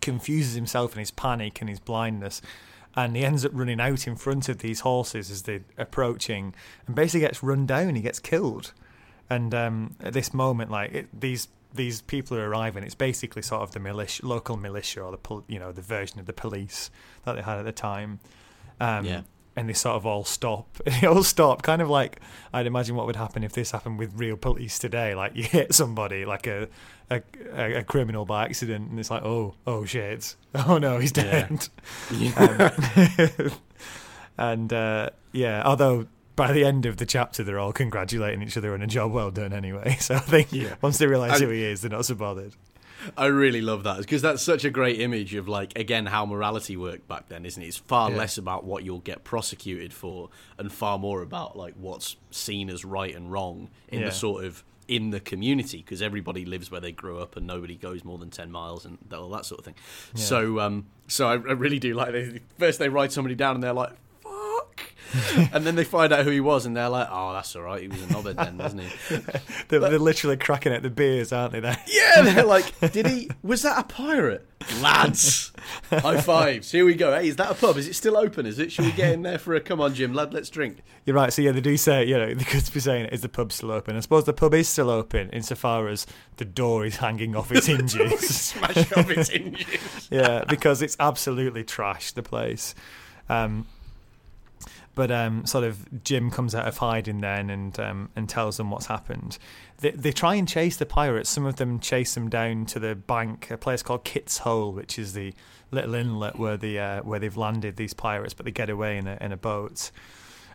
confuses 0.00 0.54
himself 0.54 0.92
in 0.92 0.98
his 0.98 1.10
panic 1.10 1.60
and 1.60 1.70
his 1.70 1.80
blindness, 1.80 2.42
and 2.94 3.16
he 3.16 3.24
ends 3.24 3.44
up 3.44 3.52
running 3.54 3.80
out 3.80 4.06
in 4.06 4.16
front 4.16 4.48
of 4.48 4.58
these 4.58 4.80
horses 4.80 5.30
as 5.30 5.42
they're 5.42 5.64
approaching, 5.78 6.54
and 6.86 6.94
basically 6.94 7.20
gets 7.20 7.42
run 7.42 7.66
down. 7.66 7.94
He 7.94 8.02
gets 8.02 8.18
killed, 8.18 8.72
and 9.30 9.54
um, 9.54 9.96
at 10.00 10.12
this 10.12 10.34
moment, 10.34 10.70
like 10.70 10.92
it, 10.92 11.20
these 11.20 11.48
these 11.74 12.02
people 12.02 12.36
are 12.36 12.48
arriving. 12.48 12.84
It's 12.84 12.94
basically 12.94 13.42
sort 13.42 13.62
of 13.62 13.72
the 13.72 13.80
militia, 13.80 14.26
local 14.26 14.56
militia, 14.56 15.02
or 15.02 15.12
the 15.12 15.42
you 15.48 15.58
know 15.58 15.72
the 15.72 15.82
version 15.82 16.20
of 16.20 16.26
the 16.26 16.32
police 16.32 16.90
that 17.24 17.34
they 17.34 17.42
had 17.42 17.58
at 17.58 17.64
the 17.64 17.72
time. 17.72 18.20
Um, 18.80 19.04
Yeah. 19.04 19.20
And 19.54 19.68
they 19.68 19.74
sort 19.74 19.96
of 19.96 20.06
all 20.06 20.24
stop. 20.24 20.78
They 21.00 21.06
all 21.06 21.22
stop, 21.22 21.62
kind 21.62 21.82
of 21.82 21.90
like 21.90 22.20
I'd 22.54 22.66
imagine 22.66 22.96
what 22.96 23.06
would 23.06 23.16
happen 23.16 23.44
if 23.44 23.52
this 23.52 23.70
happened 23.70 23.98
with 23.98 24.12
real 24.14 24.36
police 24.36 24.78
today. 24.78 25.14
Like 25.14 25.36
you 25.36 25.42
hit 25.58 25.74
somebody, 25.74 26.24
like 26.24 26.46
a 26.46 26.68
a, 27.10 27.22
a, 27.54 27.82
criminal 27.82 28.24
by 28.24 28.44
accident, 28.46 28.88
and 28.88 28.98
it's 28.98 29.10
like, 29.10 29.22
oh, 29.22 29.54
oh 29.66 29.84
shit, 29.84 30.34
oh 30.54 30.78
no, 30.78 30.98
he's 30.98 31.12
Yeah. 31.14 31.48
dead. 31.48 31.68
Um, 32.38 33.50
and 34.38 34.72
uh, 34.72 35.10
yeah, 35.32 35.62
although 35.64 36.06
by 36.36 36.52
the 36.52 36.64
end 36.64 36.86
of 36.86 36.96
the 36.96 37.04
chapter, 37.06 37.44
they're 37.44 37.58
all 37.58 37.72
congratulating 37.72 38.42
each 38.42 38.56
other 38.56 38.72
on 38.72 38.80
a 38.80 38.86
job 38.86 39.12
well 39.12 39.30
done 39.30 39.52
anyway. 39.52 39.96
So 40.00 40.14
I 40.14 40.20
think 40.20 40.52
Yeah. 40.52 40.76
once 40.80 40.96
they 40.98 41.06
realise 41.06 41.38
who 41.40 41.48
he 41.50 41.62
is, 41.62 41.82
they're 41.82 41.90
not 41.90 42.06
so 42.06 42.14
bothered. 42.14 42.54
I 43.16 43.26
really 43.26 43.60
love 43.60 43.84
that 43.84 43.98
because 43.98 44.22
that's 44.22 44.42
such 44.42 44.64
a 44.64 44.70
great 44.70 45.00
image 45.00 45.34
of 45.34 45.48
like 45.48 45.78
again 45.78 46.06
how 46.06 46.24
morality 46.26 46.76
worked 46.76 47.08
back 47.08 47.28
then, 47.28 47.44
isn't 47.46 47.62
it? 47.62 47.66
It's 47.66 47.76
far 47.76 48.10
Yeah. 48.10 48.16
less 48.18 48.38
about 48.38 48.64
what 48.64 48.84
you'll 48.84 49.00
get 49.00 49.24
prosecuted 49.24 49.92
for 49.92 50.28
and 50.58 50.72
far 50.72 50.98
more 50.98 51.22
about 51.22 51.56
like 51.56 51.74
what's 51.78 52.16
seen 52.30 52.70
as 52.70 52.84
right 52.84 53.14
and 53.14 53.30
wrong 53.32 53.68
in 53.88 54.00
Yeah. 54.00 54.06
the 54.06 54.12
sort 54.12 54.44
of 54.44 54.64
in 54.88 55.10
the 55.10 55.20
community 55.20 55.78
because 55.78 56.02
everybody 56.02 56.44
lives 56.44 56.70
where 56.70 56.80
they 56.80 56.92
grew 56.92 57.18
up 57.18 57.36
and 57.36 57.46
nobody 57.46 57.76
goes 57.76 58.04
more 58.04 58.18
than 58.18 58.30
10 58.30 58.50
miles 58.50 58.84
and 58.84 58.98
all 59.12 59.28
that 59.30 59.46
sort 59.46 59.60
of 59.60 59.64
thing. 59.64 59.74
Yeah. 60.14 60.24
So 60.24 60.60
um 60.60 60.86
so 61.06 61.28
I, 61.28 61.32
I 61.34 61.36
really 61.52 61.78
do 61.78 61.94
like 61.94 62.12
they, 62.12 62.40
first 62.58 62.78
they 62.78 62.88
write 62.88 63.12
somebody 63.12 63.34
down 63.34 63.54
and 63.54 63.62
they're 63.62 63.72
like 63.72 63.92
and 65.52 65.64
then 65.66 65.74
they 65.74 65.84
find 65.84 66.12
out 66.12 66.24
who 66.24 66.30
he 66.30 66.40
was 66.40 66.66
and 66.66 66.76
they're 66.76 66.88
like 66.88 67.08
oh 67.10 67.32
that's 67.32 67.54
all 67.56 67.62
right 67.62 67.82
he 67.82 67.88
was 67.88 68.02
a 68.02 68.06
knobhead 68.06 68.36
then 68.36 68.58
wasn't 68.58 68.82
he 68.82 69.16
They're, 69.68 69.80
they're 69.80 69.98
literally 69.98 70.36
cracking 70.36 70.72
at 70.72 70.82
the 70.82 70.90
beers, 70.90 71.32
aren't 71.32 71.52
they? 71.52 71.60
There. 71.60 71.76
Yeah, 71.86 72.22
they're 72.22 72.44
like, 72.44 72.92
did 72.92 73.06
he? 73.06 73.30
Was 73.42 73.62
that 73.62 73.78
a 73.78 73.84
pirate? 73.84 74.46
Lads, 74.80 75.52
high 75.90 76.20
fives. 76.20 76.70
Here 76.70 76.84
we 76.84 76.94
go. 76.94 77.18
Hey, 77.18 77.28
is 77.28 77.36
that 77.36 77.50
a 77.50 77.54
pub? 77.54 77.76
Is 77.76 77.88
it 77.88 77.94
still 77.94 78.16
open? 78.16 78.46
Is 78.46 78.58
it? 78.58 78.70
Should 78.70 78.84
we 78.84 78.92
get 78.92 79.12
in 79.12 79.22
there 79.22 79.38
for 79.38 79.54
a 79.54 79.60
come 79.60 79.80
on, 79.80 79.94
Jim, 79.94 80.12
lad? 80.12 80.32
Let's 80.32 80.50
drink. 80.50 80.82
You're 81.04 81.16
right. 81.16 81.32
So 81.32 81.42
yeah, 81.42 81.52
they 81.52 81.60
do 81.60 81.76
say, 81.76 82.04
you 82.04 82.16
know, 82.16 82.34
they 82.34 82.44
could 82.44 82.70
be 82.72 82.80
saying, 82.80 83.06
is 83.06 83.22
the 83.22 83.28
pub 83.28 83.52
still 83.52 83.70
open? 83.72 83.96
I 83.96 84.00
suppose 84.00 84.24
the 84.24 84.32
pub 84.32 84.54
is 84.54 84.68
still 84.68 84.90
open 84.90 85.30
insofar 85.30 85.88
as 85.88 86.06
the 86.36 86.44
door 86.44 86.84
is 86.84 86.96
hanging 86.96 87.34
off 87.34 87.50
its 87.52 87.66
hinges. 87.66 88.36
Smash 88.36 88.92
off 88.92 89.10
its 89.10 89.30
hinges. 89.30 90.08
yeah, 90.10 90.44
because 90.48 90.82
it's 90.82 90.96
absolutely 91.00 91.64
trashed 91.64 92.14
the 92.14 92.22
place. 92.22 92.74
Um, 93.28 93.66
but 94.94 95.10
um, 95.10 95.46
sort 95.46 95.64
of 95.64 96.04
Jim 96.04 96.30
comes 96.30 96.54
out 96.54 96.68
of 96.68 96.78
hiding 96.78 97.20
then 97.20 97.50
and 97.50 97.78
um, 97.80 98.10
and 98.14 98.28
tells 98.28 98.56
them 98.58 98.70
what's 98.70 98.86
happened. 98.86 99.38
They 99.78 99.90
they 99.92 100.12
try 100.12 100.34
and 100.34 100.46
chase 100.48 100.76
the 100.76 100.86
pirates. 100.86 101.30
Some 101.30 101.46
of 101.46 101.56
them 101.56 101.80
chase 101.80 102.14
them 102.14 102.28
down 102.28 102.66
to 102.66 102.78
the 102.78 102.94
bank, 102.94 103.50
a 103.50 103.56
place 103.56 103.82
called 103.82 104.04
Kit's 104.04 104.38
Hole, 104.38 104.72
which 104.72 104.98
is 104.98 105.14
the 105.14 105.32
little 105.70 105.94
inlet 105.94 106.38
where 106.38 106.56
the 106.56 106.78
uh, 106.78 107.02
where 107.02 107.18
they've 107.18 107.36
landed 107.36 107.76
these 107.76 107.94
pirates, 107.94 108.34
but 108.34 108.44
they 108.44 108.52
get 108.52 108.68
away 108.68 108.98
in 108.98 109.06
a 109.06 109.16
in 109.20 109.32
a 109.32 109.36
boat. 109.36 109.90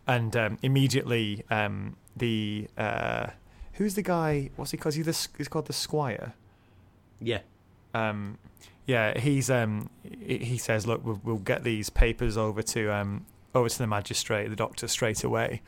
And 0.06 0.36
um, 0.38 0.58
immediately 0.62 1.44
um, 1.50 1.98
the 2.16 2.68
uh, 2.78 3.28
who's 3.74 3.96
the 3.96 4.04
guy? 4.04 4.52
What's 4.56 4.72
he 4.72 4.78
called? 4.78 4.96
He's, 4.96 5.06
the, 5.06 5.38
he's 5.38 5.48
called 5.48 5.66
the 5.66 5.74
Squire 5.74 6.34
Yeah. 7.20 7.40
um, 7.94 8.38
yeah, 8.86 9.20
he's 9.20 9.50
um, 9.50 9.90
he 10.04 10.38
he 10.38 10.58
says, 10.58 10.88
look, 10.88 11.04
we'll, 11.06 11.20
we'll 11.24 11.38
get 11.38 11.64
these 11.66 11.90
papers 11.90 12.38
over 12.38 12.62
to 12.62 12.90
um, 12.94 13.26
over 13.58 13.70
to 13.70 13.78
the 13.78 13.88
magistrate, 13.88 14.50
the 14.50 14.56
doctor, 14.56 14.88
straight 14.88 15.24
away, 15.24 15.62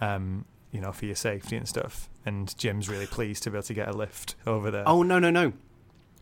um, 0.00 0.44
you 0.70 0.80
know, 0.80 0.92
for 0.92 1.06
your 1.06 1.14
safety 1.16 1.56
and 1.56 1.68
stuff. 1.68 2.08
And 2.24 2.56
Jim's 2.56 2.88
really 2.88 3.06
pleased 3.06 3.42
to 3.44 3.50
be 3.50 3.56
able 3.56 3.64
to 3.64 3.74
get 3.74 3.88
a 3.88 3.92
lift 3.92 4.36
over 4.46 4.70
there. 4.70 4.84
Oh 4.86 5.02
no, 5.02 5.18
no, 5.18 5.30
no. 5.30 5.52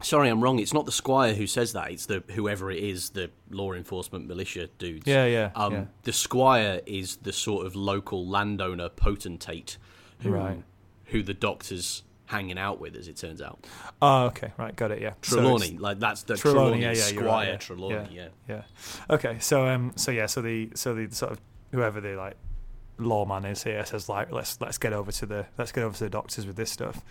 Sorry, 0.02 0.30
I'm 0.30 0.42
wrong. 0.42 0.58
It's 0.58 0.72
not 0.72 0.86
the 0.86 0.92
squire 0.92 1.34
who 1.34 1.46
says 1.46 1.74
that. 1.74 1.90
It's 1.90 2.06
the 2.06 2.24
whoever 2.30 2.70
it 2.70 2.82
is, 2.82 3.10
the 3.10 3.30
law 3.50 3.74
enforcement 3.74 4.26
militia 4.26 4.68
dudes. 4.78 5.06
Yeah, 5.06 5.26
yeah, 5.26 5.50
Um, 5.54 5.72
yeah. 5.74 5.84
The 6.04 6.12
squire 6.14 6.80
is 6.86 7.16
the 7.16 7.34
sort 7.34 7.66
of 7.66 7.76
local 7.76 8.26
landowner 8.26 8.88
potentate, 8.88 9.76
who 10.20 10.30
Right. 10.30 10.62
who 11.06 11.22
the 11.22 11.34
doctor's 11.34 12.02
hanging 12.30 12.58
out 12.58 12.80
with, 12.80 12.94
as 12.96 13.08
it 13.08 13.16
turns 13.16 13.42
out. 13.42 13.66
Oh, 14.00 14.26
okay, 14.26 14.52
right, 14.56 14.74
got 14.74 14.90
it. 14.92 15.02
Yeah, 15.02 15.14
So 15.22 15.36
Trelawney, 15.36 15.66
it's- 15.66 15.80
like 15.80 15.98
that's 15.98 16.22
the 16.22 16.36
Trelawney, 16.36 16.80
Trelawney, 16.80 16.82
yeah, 16.82 16.88
yeah, 16.92 16.94
squire 16.94 17.26
right, 17.26 17.48
yeah. 17.48 17.56
Trelawney. 17.56 18.08
Yeah. 18.12 18.28
Yeah. 18.48 18.62
Okay. 19.10 19.38
So 19.40 19.66
um. 19.66 19.92
So 19.96 20.10
yeah. 20.12 20.26
So 20.26 20.40
the 20.42 20.70
so 20.74 20.94
the 20.94 21.14
sort 21.14 21.32
of 21.32 21.40
whoever 21.72 22.00
the 22.00 22.14
like 22.16 22.36
lawman 22.98 23.44
is 23.46 23.62
here 23.62 23.84
says 23.86 24.08
like 24.08 24.30
let's 24.30 24.60
let's 24.60 24.76
get 24.78 24.92
over 24.92 25.10
to 25.10 25.24
the 25.26 25.46
let's 25.58 25.72
get 25.72 25.82
over 25.84 25.96
to 25.96 26.04
the 26.04 26.10
doctors 26.10 26.46
with 26.46 26.56
this 26.56 26.70
stuff. 26.70 27.02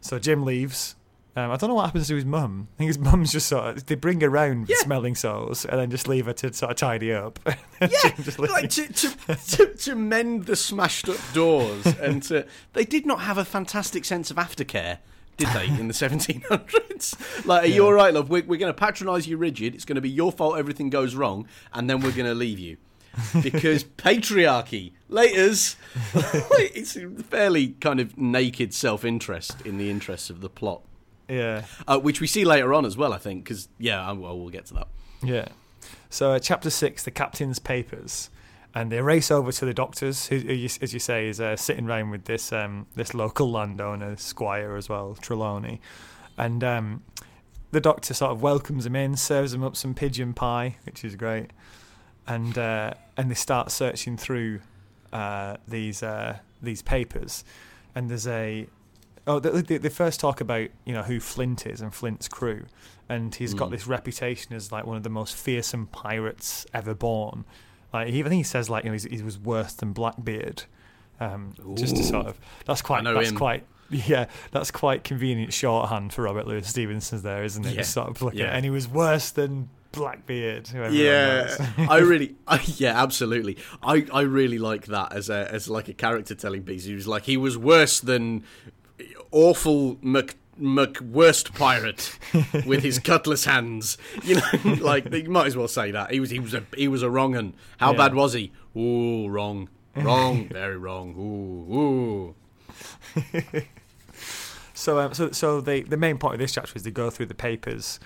So 0.00 0.18
Jim 0.18 0.44
leaves. 0.44 0.96
Um, 1.36 1.50
I 1.52 1.56
don't 1.56 1.68
know 1.70 1.74
what 1.76 1.86
happens 1.86 2.08
to 2.08 2.16
his 2.16 2.24
mum. 2.24 2.66
I 2.74 2.78
think 2.78 2.88
his 2.88 2.98
mum's 2.98 3.30
just 3.32 3.46
sort 3.48 3.64
of 3.76 3.86
they 3.86 3.94
bring 3.94 4.20
her 4.20 4.26
around 4.28 4.68
Yeah. 4.68 4.76
smelling 4.80 5.14
souls 5.14 5.64
and 5.64 5.78
then 5.80 5.90
just 5.90 6.08
leave 6.08 6.26
her 6.26 6.32
to 6.32 6.52
sort 6.52 6.72
of 6.72 6.76
tidy 6.76 7.12
up. 7.12 7.38
Yeah, 7.80 7.88
Jim 8.02 8.12
just 8.24 8.38
leaves. 8.38 8.52
like 8.52 8.68
to, 8.70 8.92
to, 8.92 9.34
to, 9.56 9.74
to 9.74 9.94
mend 9.94 10.44
the 10.46 10.54
smashed 10.56 11.08
up 11.08 11.16
doors 11.32 11.86
and 11.86 12.22
to 12.24 12.46
they 12.74 12.84
did 12.84 13.06
not 13.06 13.20
have 13.20 13.38
a 13.38 13.44
fantastic 13.44 14.04
sense 14.04 14.30
of 14.30 14.36
aftercare 14.36 14.98
did 15.38 15.48
they 15.54 15.66
in 15.68 15.88
the 15.88 15.94
1700s 15.94 17.44
like 17.46 17.62
are 17.62 17.66
you 17.66 17.74
Yeah. 17.76 17.80
all 17.80 17.92
right 17.94 18.12
love 18.12 18.28
we're, 18.28 18.44
we're 18.44 18.58
going 18.58 18.70
to 18.72 18.78
patronize 18.78 19.26
you 19.26 19.38
rigid 19.38 19.74
it's 19.74 19.86
going 19.86 19.94
to 19.94 20.02
be 20.02 20.10
your 20.10 20.30
fault 20.30 20.58
everything 20.58 20.90
goes 20.90 21.14
wrong 21.14 21.46
and 21.72 21.88
then 21.88 22.00
we're 22.02 22.12
going 22.12 22.26
to 22.28 22.34
leave 22.34 22.58
you 22.58 22.76
because 23.42 23.82
patriarchy 23.84 24.92
laters 25.10 25.76
it's 26.14 26.98
fairly 27.28 27.68
kind 27.80 27.98
of 28.00 28.18
naked 28.18 28.74
self-interest 28.74 29.56
in 29.64 29.78
the 29.78 29.88
interests 29.88 30.28
of 30.28 30.42
the 30.42 30.50
plot 30.50 30.82
yeah. 31.30 31.64
uh, 31.86 31.98
which 31.98 32.20
we 32.20 32.26
see 32.26 32.44
later 32.44 32.74
on 32.74 32.84
as 32.84 32.96
well 32.96 33.12
i 33.12 33.18
think 33.18 33.44
because 33.44 33.68
yeah 33.78 34.06
I- 34.08 34.12
well 34.12 34.38
we'll 34.38 34.50
get 34.50 34.66
to 34.66 34.74
that 34.74 34.88
Yeah. 35.22 35.48
So 36.10 36.32
uh, 36.32 36.38
chapter 36.40 36.70
six, 36.70 37.04
the 37.04 37.10
captain's 37.12 37.58
papers, 37.60 38.30
and 38.74 38.90
they 38.90 39.00
race 39.00 39.30
over 39.30 39.52
to 39.52 39.64
the 39.64 39.72
doctors, 39.74 40.26
who, 40.26 40.38
who 40.38 40.52
you, 40.52 40.68
as 40.82 40.92
you 40.92 40.98
say, 40.98 41.28
is 41.28 41.40
uh, 41.40 41.54
sitting 41.56 41.86
round 41.86 42.10
with 42.10 42.24
this 42.24 42.52
um, 42.52 42.86
this 42.96 43.14
local 43.14 43.50
landowner, 43.50 44.16
squire 44.16 44.76
as 44.76 44.88
well, 44.88 45.16
Trelawney, 45.20 45.80
and 46.36 46.64
um, 46.64 47.02
the 47.70 47.80
doctor 47.80 48.12
sort 48.14 48.32
of 48.32 48.42
welcomes 48.42 48.86
him 48.86 48.96
in, 48.96 49.16
serves 49.16 49.54
him 49.54 49.62
up 49.62 49.76
some 49.76 49.94
pigeon 49.94 50.32
pie, 50.34 50.76
which 50.84 51.04
is 51.04 51.14
great, 51.16 51.50
and 52.26 52.58
uh, 52.58 52.92
and 53.16 53.30
they 53.30 53.34
start 53.36 53.70
searching 53.70 54.16
through 54.16 54.60
uh, 55.12 55.56
these 55.68 56.02
uh, 56.02 56.38
these 56.60 56.82
papers, 56.82 57.44
and 57.94 58.10
there's 58.10 58.26
a 58.26 58.66
oh 59.26 59.38
they, 59.38 59.60
they, 59.62 59.78
they 59.78 59.88
first 59.88 60.20
talk 60.20 60.40
about 60.40 60.68
you 60.84 60.92
know 60.92 61.02
who 61.02 61.20
Flint 61.20 61.66
is 61.66 61.80
and 61.80 61.94
Flint's 61.94 62.28
crew, 62.28 62.64
and 63.08 63.34
he's 63.34 63.54
got 63.54 63.68
Mm. 63.68 63.72
this 63.72 63.86
reputation 63.86 64.54
as 64.54 64.70
like 64.72 64.86
one 64.86 64.96
of 64.96 65.02
the 65.02 65.10
most 65.10 65.34
fearsome 65.36 65.86
pirates 65.86 66.66
ever 66.74 66.94
born. 66.94 67.44
Like 67.92 68.08
he, 68.08 68.20
I 68.20 68.28
think 68.28 68.34
he 68.38 68.42
says 68.44 68.70
like 68.70 68.84
you 68.84 68.90
know 68.90 68.94
he's, 68.94 69.04
he 69.04 69.22
was 69.22 69.38
worse 69.38 69.72
than 69.74 69.92
Blackbeard. 69.92 70.64
Um, 71.20 71.52
just 71.74 71.96
to 71.96 72.02
sort 72.02 72.26
of 72.26 72.40
that's 72.64 72.80
quite 72.82 73.04
that's 73.04 73.28
him. 73.30 73.36
quite 73.36 73.66
yeah 73.90 74.26
that's 74.52 74.70
quite 74.70 75.04
convenient 75.04 75.52
shorthand 75.52 76.12
for 76.14 76.22
Robert 76.22 76.46
Louis 76.46 76.66
Stevenson's 76.66 77.22
there 77.22 77.44
isn't 77.44 77.66
it? 77.66 77.74
Yeah. 77.76 77.82
Sort 77.82 78.22
of 78.22 78.34
Yeah. 78.34 78.46
and 78.46 78.64
he 78.64 78.70
was 78.70 78.88
worse 78.88 79.30
than 79.30 79.68
Blackbeard. 79.92 80.70
Yeah. 80.92 81.54
I 81.90 81.98
really, 81.98 82.36
I, 82.46 82.62
yeah, 82.76 83.02
absolutely. 83.02 83.58
I, 83.82 84.06
I 84.14 84.20
really 84.20 84.58
like 84.58 84.86
that 84.86 85.12
as 85.12 85.28
a 85.28 85.52
as 85.52 85.68
like 85.68 85.88
a 85.88 85.92
character 85.92 86.34
telling 86.36 86.62
piece. 86.62 86.84
He 86.84 86.94
was 86.94 87.08
like 87.08 87.24
he 87.24 87.36
was 87.36 87.58
worse 87.58 87.98
than 88.00 88.44
awful 89.30 89.98
Mc 90.02 90.36
Mc 90.58 91.00
worst 91.00 91.54
pirate 91.54 92.18
with 92.66 92.82
his 92.82 92.98
cutlass 93.10 93.44
hands. 93.44 93.96
You 94.24 94.36
know, 94.36 94.42
like 94.80 95.12
you 95.12 95.30
might 95.30 95.46
as 95.46 95.56
well 95.56 95.68
say 95.68 95.90
that 95.90 96.10
he 96.10 96.20
was 96.20 96.30
he 96.30 96.38
was 96.38 96.54
a 96.54 96.62
he 96.76 96.86
was 96.88 97.02
a 97.02 97.10
wrong 97.10 97.34
un. 97.36 97.54
How 97.78 97.92
Yeah. 97.92 97.96
bad 97.98 98.14
was 98.14 98.32
he? 98.34 98.52
Ooh, 98.76 99.28
wrong, 99.28 99.68
wrong, 99.96 100.48
very 100.52 100.76
wrong. 100.76 101.14
Ooh, 101.18 101.74
ooh. 101.74 102.34
So, 104.74 104.98
um, 104.98 105.12
so, 105.12 105.30
so 105.30 105.60
the 105.60 105.82
the 105.82 105.96
main 105.98 106.16
point 106.18 106.34
of 106.34 106.40
this 106.40 106.52
chapter 106.52 106.72
is 106.74 106.84
they 106.84 106.90
go 106.90 107.10
through 107.10 107.26
the 107.26 107.34
papers 107.34 108.00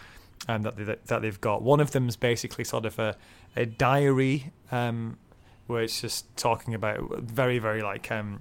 um, 0.49 0.63
that 0.63 0.77
they, 0.77 0.97
that 1.07 1.23
they've 1.23 1.41
got. 1.41 1.63
One 1.63 1.79
of 1.81 1.93
them's 1.93 2.17
basically 2.17 2.65
sort 2.65 2.85
of 2.85 2.99
a 2.99 3.17
a 3.57 3.65
diary 3.67 4.51
um, 4.73 5.17
where 5.69 5.83
it's 5.83 6.01
just 6.01 6.37
talking 6.37 6.75
about 6.75 7.21
very 7.21 7.59
very 7.61 7.81
like 7.83 8.11
um, 8.11 8.41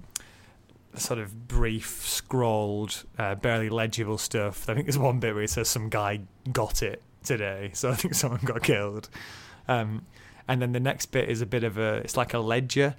sort 0.96 1.18
of 1.18 1.48
brief, 1.48 2.02
scrawled, 2.06 3.04
uh, 3.18 3.34
barely 3.36 3.68
legible 3.68 4.18
stuff. 4.18 4.68
I 4.68 4.74
think 4.74 4.86
there's 4.86 4.98
one 4.98 5.18
bit 5.20 5.34
where 5.34 5.42
it 5.44 5.50
says 5.50 5.68
some 5.68 5.88
guy 5.88 6.20
got 6.52 6.82
it 6.82 7.02
today, 7.24 7.70
so 7.74 7.90
I 7.90 7.94
think 7.94 8.14
someone 8.14 8.40
got 8.44 8.62
killed. 8.62 9.08
Um, 9.68 10.04
and 10.46 10.60
then 10.60 10.72
the 10.72 10.80
next 10.80 11.06
bit 11.06 11.28
is 11.28 11.40
a 11.40 11.46
bit 11.46 11.64
of 11.64 11.78
a 11.78 11.94
it's 12.04 12.16
like 12.16 12.34
a 12.34 12.38
ledger 12.38 12.96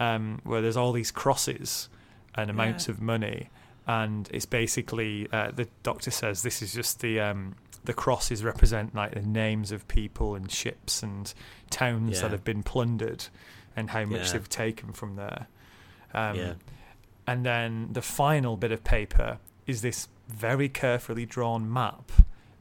um, 0.00 0.40
where 0.44 0.60
there's 0.60 0.76
all 0.76 0.92
these 0.92 1.10
crosses 1.10 1.88
and 2.34 2.50
amounts 2.50 2.88
Yeah. 2.88 2.94
of 2.94 3.00
money 3.00 3.50
and 3.86 4.28
it's 4.32 4.46
basically 4.46 5.28
uh, 5.32 5.50
the 5.52 5.68
doctor 5.82 6.10
says 6.10 6.42
this 6.42 6.60
is 6.60 6.74
just 6.74 7.00
the 7.00 7.20
um, 7.20 7.54
the 7.84 7.92
crosses 7.94 8.42
represent 8.44 8.94
like 8.96 9.12
the 9.14 9.22
names 9.22 9.70
of 9.72 9.86
people 9.88 10.34
and 10.34 10.50
ships 10.50 11.02
and 11.04 11.32
towns 11.70 12.16
Yeah. 12.16 12.22
that 12.22 12.32
have 12.32 12.44
been 12.44 12.62
plundered 12.64 13.26
and 13.76 13.90
how 13.90 14.04
much 14.04 14.26
Yeah. 14.26 14.32
they've 14.32 14.48
taken 14.48 14.92
from 14.92 15.14
there. 15.16 15.46
Um, 16.12 16.36
yeah, 16.36 16.52
And 17.28 17.44
then 17.44 17.88
the 17.92 18.02
final 18.02 18.56
bit 18.56 18.72
of 18.72 18.84
paper 18.84 19.38
is 19.66 19.82
this 19.82 20.08
very 20.28 20.68
carefully 20.68 21.26
drawn 21.26 21.70
map 21.70 22.10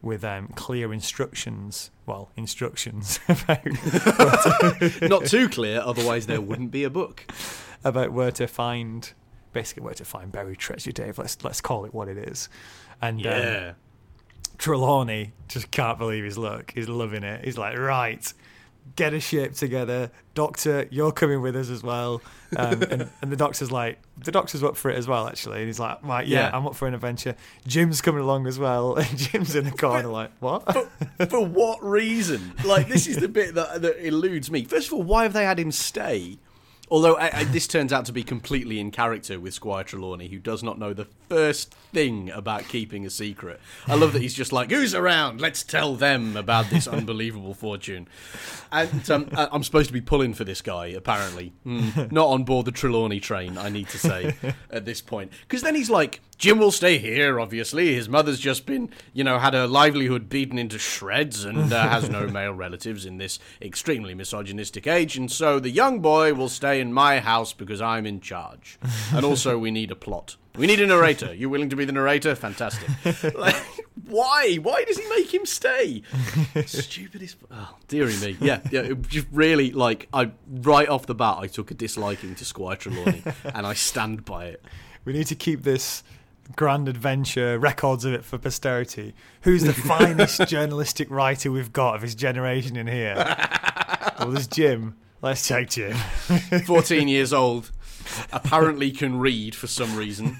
with 0.01 0.23
um, 0.23 0.49
clear 0.49 0.93
instructions. 0.93 1.89
Well, 2.05 2.31
instructions 2.35 3.19
about 3.29 3.65
not 5.01 5.25
too 5.25 5.49
clear, 5.49 5.81
otherwise 5.81 6.27
there 6.27 6.41
wouldn't 6.41 6.71
be 6.71 6.83
a 6.83 6.89
book. 6.89 7.25
about 7.83 8.11
where 8.11 8.31
to 8.31 8.47
find 8.47 9.13
basically 9.53 9.83
where 9.83 9.93
to 9.93 10.05
find 10.05 10.31
buried 10.31 10.57
treasure, 10.57 10.91
Dave. 10.91 11.17
Let's 11.17 11.43
let's 11.43 11.61
call 11.61 11.85
it 11.85 11.93
what 11.93 12.07
it 12.07 12.17
is. 12.17 12.49
And 13.01 13.25
um, 13.25 13.75
Trelawney 14.57 15.33
just 15.47 15.71
can't 15.71 15.97
believe 15.97 16.23
his 16.23 16.37
luck. 16.37 16.73
He's 16.73 16.89
loving 16.89 17.23
it. 17.23 17.45
He's 17.45 17.57
like, 17.57 17.77
right, 17.77 18.33
get 18.95 19.13
a 19.13 19.19
ship 19.19 19.53
together. 19.53 20.11
Doctor, 20.33 20.87
you're 20.91 21.11
coming 21.11 21.41
with 21.41 21.55
us 21.55 21.69
as 21.69 21.83
well. 21.83 22.21
Um, 22.55 22.81
and, 22.83 23.09
and 23.21 23.31
the 23.31 23.35
doctor's 23.35 23.71
like, 23.71 23.99
the 24.23 24.31
doctor's 24.31 24.63
up 24.63 24.77
for 24.77 24.89
it 24.89 24.97
as 24.97 25.07
well, 25.07 25.27
actually. 25.27 25.57
And 25.59 25.67
he's 25.67 25.79
like, 25.79 26.03
right, 26.03 26.25
yeah, 26.25 26.49
Yeah. 26.49 26.57
I'm 26.57 26.65
up 26.67 26.75
for 26.75 26.87
an 26.87 26.93
adventure. 26.93 27.35
Jim's 27.67 28.01
coming 28.01 28.21
along 28.21 28.47
as 28.47 28.57
well. 28.59 28.95
And 28.97 29.17
Jim's 29.17 29.55
in 29.55 29.65
the 29.65 29.71
corner, 29.71 30.07
like, 30.07 30.31
what? 30.39 30.63
for 31.29 31.45
what 31.45 31.83
reason? 31.83 32.53
Like 32.65 32.87
this 32.87 33.07
is 33.07 33.17
the 33.17 33.27
bit 33.39 33.55
that 33.55 33.81
that 33.81 34.05
eludes 34.05 34.49
me. 34.51 34.63
First 34.63 34.87
of 34.87 34.93
all, 34.93 35.03
why 35.03 35.23
have 35.23 35.33
they 35.33 35.43
had 35.45 35.59
him 35.59 35.71
stay? 35.71 36.37
Although 36.89 37.15
I, 37.15 37.39
I, 37.39 37.43
this 37.43 37.67
turns 37.67 37.91
out 37.91 38.05
to 38.05 38.13
be 38.13 38.23
completely 38.23 38.79
in 38.79 38.91
character 38.91 39.39
with 39.39 39.53
Squire 39.53 39.83
Trelawney, 39.83 40.29
who 40.29 40.39
does 40.39 40.63
not 40.63 40.79
know 40.79 40.93
the 40.93 41.07
first 41.27 41.73
thing 41.93 42.29
about 42.29 42.67
keeping 42.67 43.05
a 43.05 43.09
secret. 43.09 43.59
I 43.87 43.95
love 43.95 44.13
that 44.13 44.21
he's 44.21 44.33
just 44.33 44.53
like, 44.53 44.69
"Who's 44.71 44.95
around? 44.95 45.41
Let's 45.41 45.63
tell 45.63 45.95
them 45.95 46.37
about 46.37 46.69
this 46.69 46.87
unbelievable 46.87 47.53
fortune." 47.53 48.07
And 48.71 49.09
um, 49.09 49.29
I'm 49.35 49.63
supposed 49.63 49.87
to 49.87 49.93
be 49.93 50.01
pulling 50.01 50.33
for 50.33 50.43
this 50.43 50.61
guy, 50.61 50.87
apparently. 50.87 51.53
Hmm, 51.63 51.89
not 52.11 52.27
on 52.27 52.43
board 52.43 52.65
the 52.65 52.71
Trelawney 52.71 53.19
train, 53.19 53.57
I 53.57 53.69
need 53.69 53.89
to 53.89 53.97
say 53.97 54.35
at 54.71 54.85
this 54.85 55.01
point, 55.01 55.31
because 55.41 55.61
then 55.61 55.75
he's 55.75 55.89
like, 55.89 56.21
"Jim 56.37 56.59
will 56.59 56.71
stay 56.71 56.97
here. 56.97 57.39
Obviously, 57.39 57.93
his 57.93 58.07
mother's 58.09 58.39
just 58.39 58.65
been, 58.65 58.89
you 59.13 59.23
know, 59.23 59.39
had 59.39 59.53
her 59.53 59.67
livelihood 59.67 60.29
beaten 60.29 60.57
into 60.57 60.77
shreds 60.77 61.43
and 61.43 61.71
uh, 61.71 61.89
has 61.89 62.09
no 62.09 62.27
male 62.39 62.53
relatives 62.53 63.05
in 63.05 63.17
this 63.17 63.39
extremely 63.61 64.13
misogynistic 64.13 64.87
age, 64.87 65.17
and 65.17 65.31
so 65.31 65.59
the 65.59 65.69
young 65.69 65.99
boy 65.99 66.33
will 66.33 66.49
stay 66.49 66.79
in 66.79 66.93
my 66.93 67.19
house 67.19 67.53
because 67.53 67.81
I'm 67.81 68.05
in 68.05 68.21
charge. 68.21 68.77
And 69.13 69.25
also, 69.25 69.57
we 69.57 69.71
need 69.71 69.91
a 69.91 69.95
plot. 69.95 70.35
We 70.57 70.65
need 70.65 70.81
a 70.81 70.87
narrator. 70.87 71.33
You 71.35 71.49
willing 71.49 71.69
to 71.69 71.75
be 71.75 71.85
the 71.85 71.91
narrator? 71.91 72.35
Fantastic. 72.35 72.89
Like, 73.37 73.55
why? 74.07 74.55
Why 74.55 74.83
does 74.85 74.97
he 74.97 75.07
make 75.09 75.33
him 75.33 75.45
stay? 75.45 76.01
Stupidest. 76.65 77.37
Oh, 77.51 77.75
dearie 77.87 78.15
me. 78.17 78.37
Yeah, 78.39 78.61
yeah. 78.71 78.93
Just 79.07 79.27
really 79.31 79.71
like 79.71 80.07
I 80.13 80.31
right 80.49 80.87
off 80.87 81.05
the 81.05 81.15
bat 81.15 81.37
I 81.39 81.47
took 81.47 81.71
a 81.71 81.73
disliking 81.73 82.35
to 82.35 82.45
Squire 82.45 82.75
Trelawney, 82.77 83.23
and 83.43 83.67
I 83.67 83.73
stand 83.73 84.23
by 84.25 84.45
it. 84.45 84.63
We 85.03 85.13
need 85.13 85.27
to 85.27 85.35
keep 85.35 85.63
this 85.63 86.03
grand 86.55 86.87
adventure, 86.87 87.59
records 87.59 88.05
of 88.05 88.13
it 88.13 88.23
for 88.23 88.37
posterity. 88.37 89.13
Who's 89.41 89.63
the 89.63 89.73
finest 89.93 90.47
journalistic 90.47 91.09
writer 91.11 91.51
we've 91.51 91.73
got 91.73 91.95
of 91.95 92.01
his 92.01 92.15
generation 92.15 92.75
in 92.75 92.87
here? 92.87 93.15
well, 94.19 94.31
there's 94.31 94.47
Jim. 94.47 94.95
Let's 95.21 95.47
take 95.47 95.69
Jim. 95.69 95.95
14 96.65 97.07
years 97.07 97.33
old, 97.33 97.71
apparently 98.31 98.91
can 98.91 99.19
read 99.19 99.55
for 99.55 99.67
some 99.67 99.95
reason. 99.95 100.39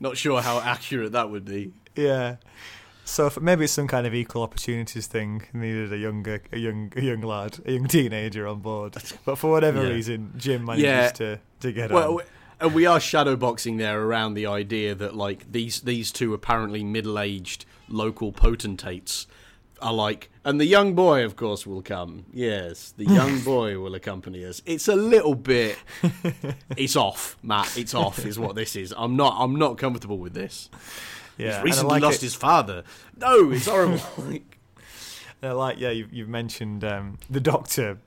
Not 0.00 0.16
sure 0.16 0.40
how 0.40 0.60
accurate 0.60 1.12
that 1.12 1.30
would 1.30 1.44
be. 1.44 1.72
Yeah. 1.96 2.36
So 3.04 3.32
maybe 3.40 3.64
it's 3.64 3.72
some 3.72 3.88
kind 3.88 4.06
of 4.06 4.14
equal 4.14 4.42
opportunities 4.42 5.06
thing. 5.06 5.42
Needed 5.52 5.92
a 5.92 5.96
younger, 5.96 6.42
a 6.52 6.58
young, 6.58 6.92
a 6.94 7.00
young 7.00 7.22
lad, 7.22 7.58
a 7.64 7.72
young 7.72 7.86
teenager 7.88 8.46
on 8.46 8.60
board. 8.60 8.94
But 9.24 9.36
for 9.36 9.50
whatever 9.50 9.82
Yeah. 9.82 9.92
reason, 9.94 10.32
Jim 10.36 10.64
manages 10.64 10.84
Yeah. 10.84 11.08
to 11.10 11.40
to 11.60 11.72
get 11.72 11.90
Well, 11.90 12.18
on. 12.18 12.24
And 12.60 12.74
we 12.74 12.86
are 12.86 12.98
shadowboxing 12.98 13.78
there 13.78 14.02
around 14.02 14.34
the 14.34 14.46
idea 14.46 14.94
that 14.94 15.14
like 15.16 15.50
these 15.50 15.80
these 15.82 16.10
two 16.12 16.34
apparently 16.34 16.82
middle-aged 16.84 17.64
local 17.88 18.32
potentates 18.32 19.26
are 19.80 19.92
like, 19.92 20.28
and 20.44 20.60
the 20.60 20.64
young 20.66 20.94
boy, 20.94 21.24
of 21.24 21.36
course, 21.36 21.64
will 21.64 21.82
come. 21.82 22.24
Yes, 22.32 22.92
the 22.96 23.04
young 23.04 23.38
boy 23.44 23.78
will 23.78 23.94
accompany 23.94 24.44
us. 24.44 24.60
It's 24.66 24.88
a 24.88 24.96
little 24.96 25.36
bit, 25.36 25.78
it's 26.76 26.96
off, 26.96 27.36
Matt. 27.44 27.76
It's 27.78 27.94
off, 27.94 28.24
is 28.26 28.38
what 28.40 28.56
this 28.56 28.74
is. 28.74 28.92
I'm 28.96 29.14
not, 29.14 29.36
I'm 29.38 29.54
not 29.56 29.78
comfortable 29.78 30.18
with 30.18 30.34
this. 30.34 30.68
Yeah, 31.36 31.58
He's 31.58 31.62
recently 31.62 31.90
like 31.92 32.02
lost 32.02 32.16
it- 32.16 32.22
his 32.22 32.34
father. 32.34 32.82
No, 33.16 33.52
it's 33.52 33.66
horrible. 33.66 34.00
like, 34.18 34.58
like 35.42 35.78
yeah, 35.78 35.90
you've, 35.90 36.12
you've 36.12 36.28
mentioned 36.28 36.82
um, 36.82 37.18
the 37.30 37.38
doctor. 37.40 37.98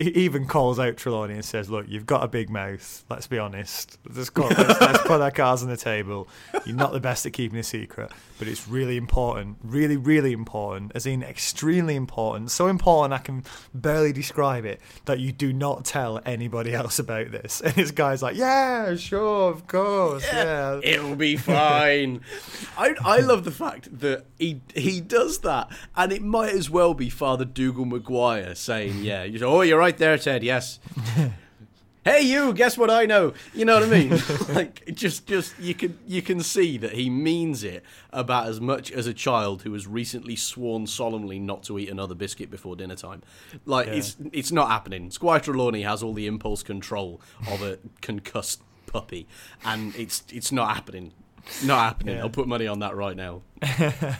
He 0.00 0.08
even 0.08 0.46
calls 0.46 0.78
out 0.78 0.96
Trelawney 0.96 1.34
and 1.34 1.44
says, 1.44 1.68
"Look, 1.68 1.86
you've 1.86 2.06
got 2.06 2.24
a 2.24 2.28
big 2.28 2.48
mouth. 2.48 3.04
Let's 3.10 3.26
be 3.26 3.38
honest. 3.38 3.98
Let's, 4.08 4.30
go, 4.30 4.46
let's, 4.46 4.80
let's 4.80 5.02
put 5.06 5.20
our 5.20 5.30
cards 5.30 5.62
on 5.62 5.68
the 5.68 5.76
table. 5.76 6.26
You're 6.64 6.74
not 6.74 6.92
the 6.92 7.00
best 7.00 7.26
at 7.26 7.34
keeping 7.34 7.58
a 7.58 7.62
secret, 7.62 8.10
but 8.40 8.48
it's 8.48 8.66
really 8.66 8.96
important, 8.96 9.58
really, 9.62 9.98
really 9.98 10.32
important, 10.32 10.92
as 10.94 11.04
in 11.04 11.22
extremely 11.22 11.94
important. 11.94 12.50
So 12.50 12.68
important 12.68 13.12
I 13.12 13.18
can 13.18 13.44
barely 13.74 14.14
describe 14.14 14.64
it 14.64 14.80
that 15.04 15.20
you 15.20 15.30
do 15.30 15.52
not 15.52 15.84
tell 15.84 16.22
anybody 16.24 16.74
else 16.80 16.98
about 16.98 17.30
this." 17.30 17.60
And 17.60 17.74
this 17.74 17.90
guy's 17.90 18.22
like, 18.22 18.36
"Yeah, 18.36 18.96
sure, 18.96 19.50
of 19.50 19.66
course, 19.66 20.24
yeah." 20.24 20.80
It'll 20.82 21.16
be 21.16 21.36
fine. 21.36 22.22
I 22.78 22.94
I 23.04 23.18
love 23.18 23.44
the 23.44 23.50
fact 23.50 24.00
that 24.00 24.24
he 24.38 24.62
he 24.74 25.02
does 25.02 25.40
that, 25.40 25.70
and 25.94 26.10
it 26.10 26.22
might 26.22 26.54
as 26.54 26.70
well 26.70 26.94
be 26.94 27.10
Father 27.10 27.44
Dougal 27.44 27.84
Maguire 27.84 28.54
saying, 28.54 29.04
"Yeah, 29.04 29.22
you 29.24 29.44
oh, 29.44 29.60
you're 29.60 29.78
right 29.78 29.98
there, 29.98 30.16
Ted. 30.16 30.42
Yes." 30.42 30.80
hey, 32.10 32.22
you! 32.22 32.52
Guess 32.52 32.76
what 32.78 32.90
I 32.90 33.06
know? 33.06 33.32
You 33.54 33.64
know 33.64 33.74
what 33.80 33.84
I 33.84 33.86
mean? 33.86 34.10
like, 34.54 34.84
just 34.94 35.26
just 35.26 35.58
you 35.58 35.74
can 35.74 35.98
you 36.06 36.22
can 36.22 36.40
see 36.40 36.76
that 36.78 36.92
he 36.92 37.08
means 37.10 37.62
it 37.64 37.84
about 38.12 38.46
as 38.48 38.60
much 38.60 38.90
as 38.90 39.06
a 39.06 39.14
child 39.14 39.62
who 39.62 39.72
has 39.72 39.86
recently 39.86 40.36
sworn 40.36 40.86
solemnly 40.86 41.38
not 41.38 41.62
to 41.64 41.78
eat 41.78 41.88
another 41.88 42.14
biscuit 42.14 42.50
before 42.50 42.76
dinner 42.76 42.96
time. 42.96 43.22
Like, 43.64 43.86
Yeah. 43.86 43.94
it's 43.94 44.16
it's 44.32 44.52
not 44.52 44.68
happening. 44.68 45.10
Squire 45.10 45.40
Trelawney 45.40 45.82
has 45.82 46.02
all 46.02 46.14
the 46.14 46.26
impulse 46.26 46.62
control 46.62 47.20
of 47.50 47.62
a 47.62 47.78
concussed 48.00 48.62
puppy, 48.86 49.26
and 49.64 49.94
it's 49.96 50.24
it's 50.32 50.52
not 50.52 50.74
happening. 50.74 51.12
Not 51.64 51.78
happening. 51.80 52.16
Yeah. 52.16 52.22
I'll 52.22 52.30
put 52.30 52.46
money 52.48 52.66
on 52.66 52.80
that 52.80 52.94
right 52.94 53.16
now. 53.16 53.42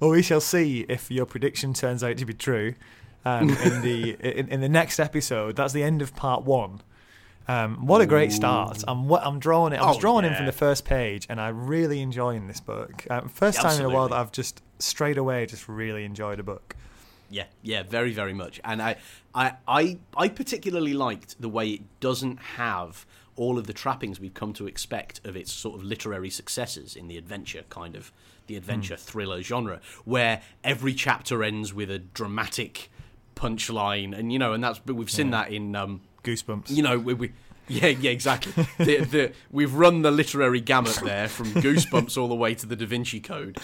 Well, 0.00 0.10
we 0.10 0.22
shall 0.22 0.40
see 0.40 0.84
if 0.88 1.12
your 1.12 1.26
prediction 1.26 1.74
turns 1.74 2.02
out 2.02 2.16
to 2.16 2.26
be 2.26 2.34
true. 2.34 2.74
Um, 3.24 3.50
in 3.50 3.82
the 3.82 4.16
in, 4.38 4.48
in 4.48 4.60
the 4.60 4.68
next 4.68 4.98
episode, 4.98 5.54
that's 5.54 5.72
the 5.72 5.84
end 5.84 6.02
of 6.02 6.16
part 6.16 6.42
one. 6.42 6.80
Um, 7.48 7.86
what 7.86 8.00
a 8.00 8.06
great 8.06 8.32
start! 8.32 8.84
I'm 8.86 9.10
I'm 9.12 9.38
drawing 9.38 9.72
it. 9.72 9.76
I 9.80 9.86
was 9.86 9.96
Oh, 9.96 10.00
drawing 10.00 10.24
in 10.24 10.32
yeah. 10.32 10.36
from 10.38 10.46
the 10.46 10.52
first 10.52 10.84
page, 10.84 11.26
and 11.28 11.40
I 11.40 11.48
really 11.48 12.00
enjoying 12.00 12.46
this 12.46 12.60
book. 12.60 13.04
Um, 13.10 13.28
first 13.28 13.60
time 13.60 13.78
in 13.80 13.84
a 13.84 13.90
while 13.90 14.08
that 14.08 14.16
I've 14.16 14.32
just 14.32 14.62
straight 14.78 15.18
away 15.18 15.46
just 15.46 15.68
really 15.68 16.04
enjoyed 16.04 16.38
a 16.38 16.42
book. 16.42 16.76
Yeah, 17.30 17.44
yeah, 17.62 17.82
very, 17.82 18.12
very 18.12 18.34
much. 18.34 18.60
And 18.62 18.82
I, 18.82 18.96
I, 19.34 19.54
I, 19.66 19.98
I 20.16 20.28
particularly 20.28 20.92
liked 20.92 21.40
the 21.40 21.48
way 21.48 21.70
it 21.70 22.00
doesn't 22.00 22.36
have 22.36 23.06
all 23.36 23.58
of 23.58 23.66
the 23.66 23.72
trappings 23.72 24.20
we've 24.20 24.34
come 24.34 24.52
to 24.52 24.66
expect 24.66 25.18
of 25.24 25.34
its 25.34 25.50
sort 25.50 25.74
of 25.74 25.82
literary 25.82 26.28
successors 26.28 26.94
in 26.94 27.08
the 27.08 27.16
adventure 27.16 27.64
kind 27.70 27.96
of 27.96 28.12
the 28.48 28.54
adventure 28.56 28.96
thriller 28.96 29.40
genre, 29.40 29.80
where 30.04 30.42
every 30.62 30.92
chapter 30.92 31.42
ends 31.42 31.72
with 31.72 31.90
a 31.90 31.98
dramatic 31.98 32.90
punchline, 33.34 34.16
and 34.16 34.32
you 34.32 34.38
know, 34.38 34.52
and 34.52 34.62
that's 34.62 34.78
but 34.78 34.94
we've 34.96 35.10
seen 35.10 35.30
that 35.30 35.50
in 35.50 35.74
um, 35.74 36.02
Goosebumps. 36.22 36.70
you 36.70 36.82
know, 36.82 36.98
we, 36.98 37.14
we 37.14 37.32
yeah, 37.68 37.88
yeah, 37.88 38.10
exactly. 38.10 38.52
the, 38.78 39.04
the, 39.04 39.32
we've 39.50 39.74
run 39.74 40.02
the 40.02 40.10
literary 40.10 40.60
gamut 40.60 41.00
there 41.04 41.28
from 41.28 41.52
Goosebumps 41.52 42.20
all 42.20 42.28
the 42.28 42.34
way 42.34 42.54
to 42.54 42.66
the 42.66 42.76
Da 42.76 42.86
Vinci 42.86 43.20
Code, 43.20 43.58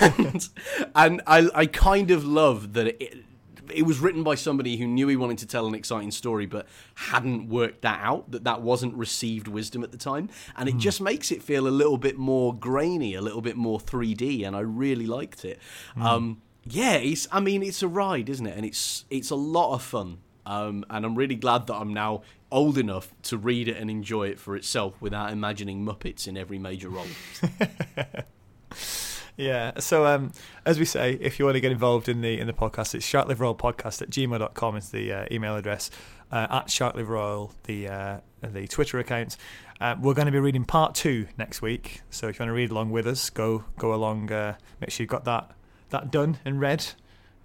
and 0.00 0.48
and 0.94 1.22
I 1.26 1.48
I 1.54 1.66
kind 1.66 2.10
of 2.10 2.24
love 2.24 2.74
that 2.74 3.02
it. 3.02 3.24
It 3.72 3.86
was 3.86 4.00
written 4.00 4.22
by 4.22 4.34
somebody 4.34 4.76
who 4.76 4.86
knew 4.86 5.08
he 5.08 5.16
wanted 5.16 5.38
to 5.38 5.46
tell 5.46 5.66
an 5.66 5.74
exciting 5.74 6.10
story, 6.10 6.44
but 6.44 6.66
hadn't 6.94 7.48
worked 7.48 7.82
that 7.82 8.00
out. 8.02 8.30
That 8.30 8.44
that 8.44 8.60
wasn't 8.60 8.94
received 8.94 9.48
wisdom 9.48 9.82
at 9.82 9.92
the 9.92 9.96
time, 9.98 10.28
and 10.56 10.68
it 10.68 10.76
just 10.76 11.00
makes 11.00 11.32
it 11.32 11.42
feel 11.42 11.66
a 11.66 11.70
little 11.70 11.96
bit 11.96 12.18
more 12.18 12.54
grainy, 12.54 13.14
a 13.14 13.22
little 13.22 13.40
bit 13.40 13.56
more 13.56 13.78
3D, 13.78 14.46
and 14.46 14.54
I 14.54 14.60
really 14.60 15.06
liked 15.06 15.46
it. 15.46 15.58
Um, 15.98 16.42
yeah, 16.64 16.94
it's. 16.96 17.26
I 17.32 17.40
mean, 17.40 17.62
it's 17.62 17.82
a 17.82 17.88
ride, 17.88 18.28
isn't 18.28 18.46
it? 18.46 18.56
And 18.56 18.66
it's 18.66 19.06
it's 19.08 19.30
a 19.30 19.36
lot 19.36 19.72
of 19.74 19.82
fun. 19.82 20.18
Um, 20.44 20.84
and 20.90 21.04
I'm 21.04 21.14
really 21.14 21.36
glad 21.36 21.66
that 21.68 21.74
I'm 21.74 21.94
now 21.94 22.22
old 22.50 22.76
enough 22.76 23.14
to 23.22 23.38
read 23.38 23.68
it 23.68 23.76
and 23.76 23.90
enjoy 23.90 24.28
it 24.28 24.38
for 24.38 24.56
itself 24.56 25.00
without 25.00 25.32
imagining 25.32 25.84
Muppets 25.84 26.26
in 26.26 26.36
every 26.36 26.58
major 26.58 26.88
role. 26.88 27.06
Yeah. 29.36 29.78
So 29.80 30.06
um, 30.06 30.32
as 30.66 30.78
we 30.78 30.84
say, 30.84 31.14
if 31.14 31.38
you 31.38 31.44
want 31.44 31.56
to 31.56 31.60
get 31.60 31.72
involved 31.72 32.08
in 32.08 32.20
the 32.20 32.38
in 32.38 32.46
the 32.46 32.52
podcast, 32.52 32.94
it's 32.94 33.10
sharkliveroyalpodcast 33.10 34.02
at 34.02 34.10
gmail.com 34.10 34.76
is 34.76 34.90
the 34.90 35.12
uh, 35.12 35.26
email 35.30 35.56
address. 35.56 35.90
Uh, 36.30 36.46
at 36.50 36.66
sharkliveroyal, 36.68 37.52
the 37.64 37.88
uh, 37.88 38.18
the 38.42 38.66
Twitter 38.68 38.98
account. 38.98 39.36
Uh, 39.80 39.96
we're 40.00 40.14
going 40.14 40.26
to 40.26 40.32
be 40.32 40.38
reading 40.38 40.64
part 40.64 40.94
two 40.94 41.26
next 41.36 41.60
week. 41.60 42.02
So 42.10 42.28
if 42.28 42.38
you 42.38 42.42
want 42.44 42.50
to 42.50 42.54
read 42.54 42.70
along 42.70 42.90
with 42.90 43.06
us, 43.06 43.30
go 43.30 43.64
go 43.78 43.94
along. 43.94 44.30
Uh, 44.30 44.56
make 44.80 44.90
sure 44.90 45.04
you've 45.04 45.10
got 45.10 45.24
that 45.24 45.50
that 45.90 46.10
done 46.10 46.38
and 46.44 46.60
read 46.60 46.84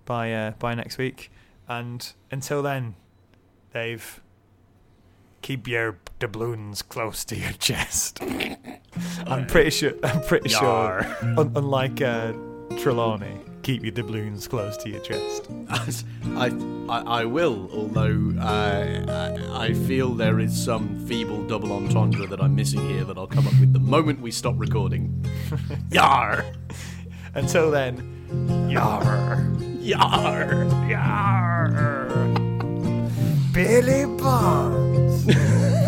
by 0.05 0.31
uh, 0.33 0.51
by 0.51 0.73
next 0.73 0.97
week. 0.97 1.31
And 1.67 2.13
until 2.31 2.61
then, 2.61 2.95
Dave, 3.73 4.21
keep 5.41 5.67
your 5.67 5.99
doubloons 6.19 6.81
close 6.81 7.25
to 7.25 7.35
your 7.35 7.51
chest. 7.59 8.21
I'm 9.25 9.47
pretty 9.47 9.69
sure. 9.71 9.93
I'm 10.03 10.21
pretty 10.21 10.49
sure. 10.49 11.05
Un- 11.21 11.51
unlike 11.55 12.01
uh, 12.01 12.33
Trelawney, 12.77 13.37
keep 13.63 13.83
your 13.83 13.91
doubloons 13.91 14.47
close 14.47 14.77
to 14.77 14.89
your 14.89 15.01
chest. 15.01 15.47
I, 15.69 16.51
I, 16.89 17.21
I 17.21 17.25
will, 17.25 17.69
although 17.73 18.33
uh, 18.39 19.37
I, 19.51 19.65
I 19.65 19.73
feel 19.73 20.13
there 20.13 20.39
is 20.39 20.55
some 20.55 21.05
feeble 21.05 21.45
double 21.47 21.73
entendre 21.73 22.25
that 22.27 22.41
I'm 22.41 22.55
missing 22.55 22.87
here 22.89 23.03
that 23.03 23.17
I'll 23.17 23.27
come 23.27 23.45
up 23.45 23.59
with 23.59 23.73
the 23.73 23.79
moment 23.79 24.21
we 24.21 24.31
stop 24.31 24.55
recording. 24.57 25.25
Yar! 25.91 26.45
Until 27.35 27.69
then, 27.69 28.16
Yar, 28.69 29.41
yar, 29.79 30.67
yar. 30.89 32.09
Billy 33.53 34.05
Bones. 34.05 35.83